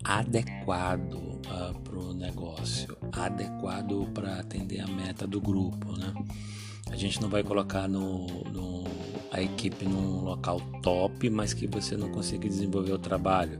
adequado 0.03 1.15
uh, 1.15 1.39
ah, 1.49 1.73
para 1.83 1.97
o 1.97 2.13
negócio, 2.13 2.95
adequado 3.11 4.07
para 4.13 4.39
atender 4.39 4.81
a 4.81 4.87
meta 4.87 5.25
do 5.25 5.41
grupo. 5.41 5.97
Né? 5.97 6.13
A 6.91 6.95
gente 6.95 7.19
não 7.19 7.29
vai 7.29 7.41
colocar 7.41 7.87
no, 7.87 8.27
no, 8.51 8.83
a 9.31 9.41
equipe 9.41 9.85
num 9.85 10.23
local 10.23 10.59
top, 10.81 11.29
mas 11.29 11.53
que 11.53 11.67
você 11.67 11.95
não 11.95 12.09
consiga 12.09 12.47
desenvolver 12.47 12.93
o 12.93 12.99
trabalho. 12.99 13.59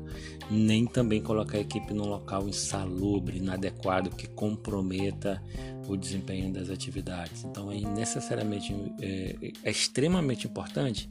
Nem 0.50 0.86
também 0.86 1.22
colocar 1.22 1.58
a 1.58 1.62
equipe 1.62 1.94
num 1.94 2.08
local 2.08 2.48
insalubre, 2.48 3.38
inadequado, 3.38 4.10
que 4.10 4.28
comprometa 4.28 5.42
o 5.88 5.96
desempenho 5.96 6.52
das 6.52 6.70
atividades. 6.70 7.44
Então 7.44 7.72
é 7.72 7.80
necessariamente 7.80 8.74
é, 9.02 9.36
é 9.64 9.72
extremamente 9.72 10.48
importante 10.48 11.10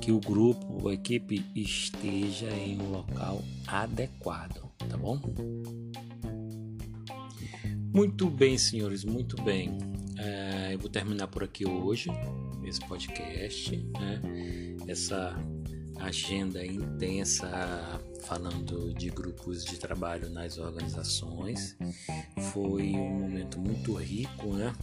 que 0.00 0.10
o 0.10 0.20
grupo, 0.20 0.88
a 0.88 0.94
equipe 0.94 1.44
esteja 1.54 2.50
em 2.50 2.80
um 2.80 2.90
local 2.90 3.42
adequado, 3.66 4.70
tá 4.88 4.96
bom? 4.96 5.20
Muito 7.92 8.30
bem, 8.30 8.56
senhores, 8.56 9.04
muito 9.04 9.42
bem. 9.42 9.76
É, 10.18 10.74
eu 10.74 10.78
vou 10.78 10.90
terminar 10.90 11.28
por 11.28 11.44
aqui 11.44 11.66
hoje 11.66 12.10
esse 12.64 12.80
podcast, 12.80 13.76
né? 13.76 14.20
essa 14.88 15.36
agenda 16.00 16.64
intensa 16.64 17.48
falando 18.22 18.92
de 18.94 19.10
grupos 19.10 19.64
de 19.64 19.78
trabalho 19.78 20.28
nas 20.30 20.58
organizações. 20.58 21.76
Foi 22.52 22.90
um 22.90 23.20
momento 23.20 23.58
muito 23.58 23.94
rico, 23.94 24.54
né? 24.54 24.74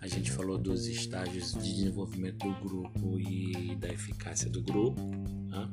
A 0.00 0.08
gente 0.08 0.30
falou 0.30 0.58
dos 0.58 0.86
estágios 0.86 1.54
de 1.54 1.74
desenvolvimento 1.74 2.46
do 2.46 2.54
grupo 2.60 3.20
e 3.20 3.76
da 3.76 3.88
eficácia 3.88 4.50
do 4.50 4.60
grupo. 4.60 5.00
Né? 5.00 5.68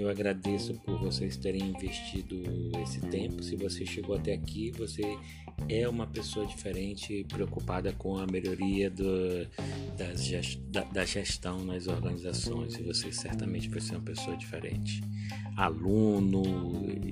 Eu 0.00 0.08
agradeço 0.08 0.72
por 0.76 0.98
vocês 0.98 1.36
terem 1.36 1.60
investido 1.60 2.42
esse 2.82 3.02
tempo. 3.02 3.42
Se 3.42 3.54
você 3.54 3.84
chegou 3.84 4.16
até 4.16 4.32
aqui, 4.32 4.70
você 4.70 5.02
é 5.68 5.86
uma 5.86 6.06
pessoa 6.06 6.46
diferente, 6.46 7.22
preocupada 7.28 7.92
com 7.92 8.16
a 8.16 8.26
melhoria 8.26 8.90
do, 8.90 9.46
das, 9.98 10.56
da, 10.70 10.84
da, 10.84 11.04
gestão 11.04 11.62
nas 11.66 11.86
organizações. 11.86 12.76
E 12.76 12.82
você 12.82 13.12
certamente 13.12 13.68
vai 13.68 13.78
ser 13.78 13.96
uma 13.96 14.00
pessoa 14.00 14.34
diferente. 14.38 15.02
Aluno, 15.54 16.42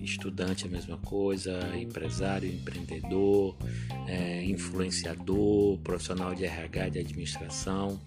estudante, 0.03 0.67
a 0.67 0.71
mesma 0.71 0.97
coisa, 0.97 1.61
empresário, 1.77 2.51
empreendedor, 2.51 3.55
é, 4.07 4.43
influenciador, 4.45 5.77
profissional 5.81 6.35
de 6.35 6.47
RH, 6.47 6.89
de 6.89 6.99
administração. 7.01 8.01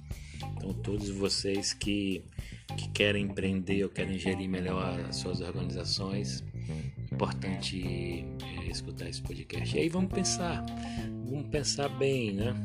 Então, 0.58 0.74
todos 0.74 1.10
vocês 1.10 1.74
que 1.74 2.24
que 2.78 2.90
querem 2.90 3.26
empreender 3.26 3.84
ou 3.84 3.90
querem 3.90 4.18
gerir 4.18 4.50
melhor 4.50 5.00
as 5.10 5.18
suas 5.18 5.42
organizações, 5.42 6.44
importante 7.12 8.26
é, 8.44 8.68
escutar 8.70 9.10
esse 9.10 9.22
podcast. 9.22 9.76
E 9.76 9.82
aí 9.82 9.90
vamos 9.90 10.12
pensar, 10.14 10.66
vamos 11.26 11.48
pensar 11.50 11.90
bem, 11.90 12.34
né? 12.34 12.56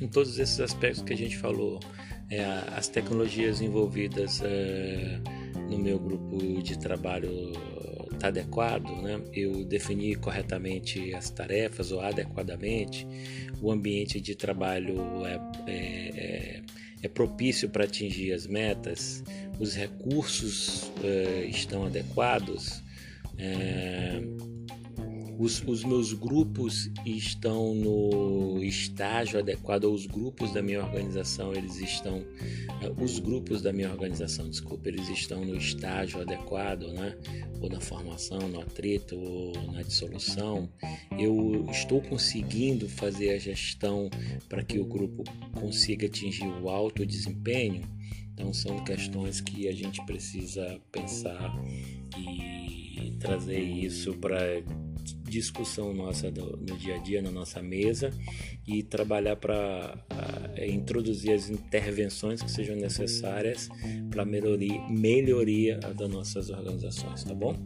Em 0.00 0.08
todos 0.08 0.38
esses 0.38 0.60
aspectos 0.60 1.02
que 1.02 1.12
a 1.12 1.16
gente 1.16 1.36
falou, 1.36 1.80
é, 2.30 2.44
as 2.76 2.88
tecnologias 2.88 3.60
envolvidas 3.60 4.40
é, 4.42 5.20
no 5.68 5.78
meu 5.78 5.98
grupo 5.98 6.62
de 6.62 6.78
trabalho 6.78 7.52
está 8.12 8.28
adequado, 8.28 8.90
né? 9.02 9.20
Eu 9.32 9.64
defini 9.64 10.14
corretamente 10.14 11.14
as 11.14 11.30
tarefas 11.30 11.92
ou 11.92 12.00
adequadamente, 12.00 13.06
o 13.60 13.70
ambiente 13.70 14.20
de 14.20 14.34
trabalho 14.34 14.96
é, 15.26 15.40
é, 15.66 16.62
é 17.02 17.08
propício 17.08 17.68
para 17.68 17.84
atingir 17.84 18.32
as 18.32 18.46
metas, 18.46 19.22
os 19.58 19.74
recursos 19.74 20.84
uh, 21.02 21.44
estão 21.48 21.84
adequados, 21.84 22.82
uh, 23.34 24.57
os, 25.38 25.62
os, 25.66 25.84
meus 25.84 26.12
grupos 26.12 26.90
estão 27.06 27.72
no 27.72 28.62
estágio 28.62 29.38
adequado, 29.38 29.84
ou 29.84 29.94
os 29.94 30.04
grupos 30.04 30.52
da 30.52 30.60
minha 30.60 30.82
organização, 30.82 31.54
eles 31.54 31.76
estão, 31.80 32.18
uh, 32.18 33.02
os 33.02 33.20
grupos 33.20 33.62
da 33.62 33.72
minha 33.72 33.90
organização, 33.90 34.50
desculpa, 34.50 34.88
eles 34.88 35.08
estão 35.08 35.44
no 35.44 35.56
estágio 35.56 36.20
adequado, 36.20 36.88
né? 36.92 37.16
Ou 37.60 37.70
na 37.70 37.80
formação, 37.80 38.48
no 38.48 38.60
atrito, 38.60 39.16
ou 39.16 39.52
na 39.72 39.82
dissolução. 39.82 40.68
Eu 41.16 41.64
estou 41.70 42.00
conseguindo 42.02 42.88
fazer 42.88 43.30
a 43.30 43.38
gestão 43.38 44.10
para 44.48 44.64
que 44.64 44.78
o 44.80 44.84
grupo 44.84 45.22
consiga 45.54 46.06
atingir 46.06 46.46
o 46.46 46.68
alto 46.68 47.06
desempenho. 47.06 47.82
Então 48.34 48.52
são 48.52 48.82
questões 48.84 49.40
que 49.40 49.68
a 49.68 49.72
gente 49.72 50.04
precisa 50.04 50.80
pensar 50.92 51.52
e 52.16 53.16
trazer 53.18 53.60
isso 53.60 54.14
para 54.14 54.62
discussão 55.28 55.92
nossa 55.92 56.30
do, 56.30 56.56
no 56.56 56.76
dia 56.76 56.96
a 56.96 56.98
dia, 56.98 57.22
na 57.22 57.30
nossa 57.30 57.62
mesa 57.62 58.12
e 58.66 58.82
trabalhar 58.82 59.36
para 59.36 60.04
introduzir 60.66 61.32
as 61.32 61.48
intervenções 61.50 62.42
que 62.42 62.50
sejam 62.50 62.76
necessárias 62.76 63.68
para 64.10 64.24
melhoria, 64.24 64.80
melhoria 64.88 65.78
das 65.78 66.10
nossas 66.10 66.50
organizações, 66.50 67.24
tá 67.24 67.34
bom? 67.34 67.56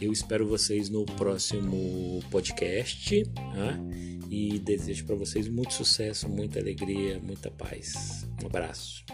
Eu 0.00 0.12
espero 0.12 0.46
vocês 0.46 0.88
no 0.88 1.04
próximo 1.04 2.20
podcast 2.30 3.24
tá? 3.26 3.78
e 4.30 4.58
desejo 4.58 5.04
para 5.04 5.16
vocês 5.16 5.46
muito 5.46 5.74
sucesso, 5.74 6.28
muita 6.28 6.58
alegria, 6.58 7.20
muita 7.20 7.50
paz. 7.50 8.26
Um 8.42 8.46
abraço. 8.46 9.04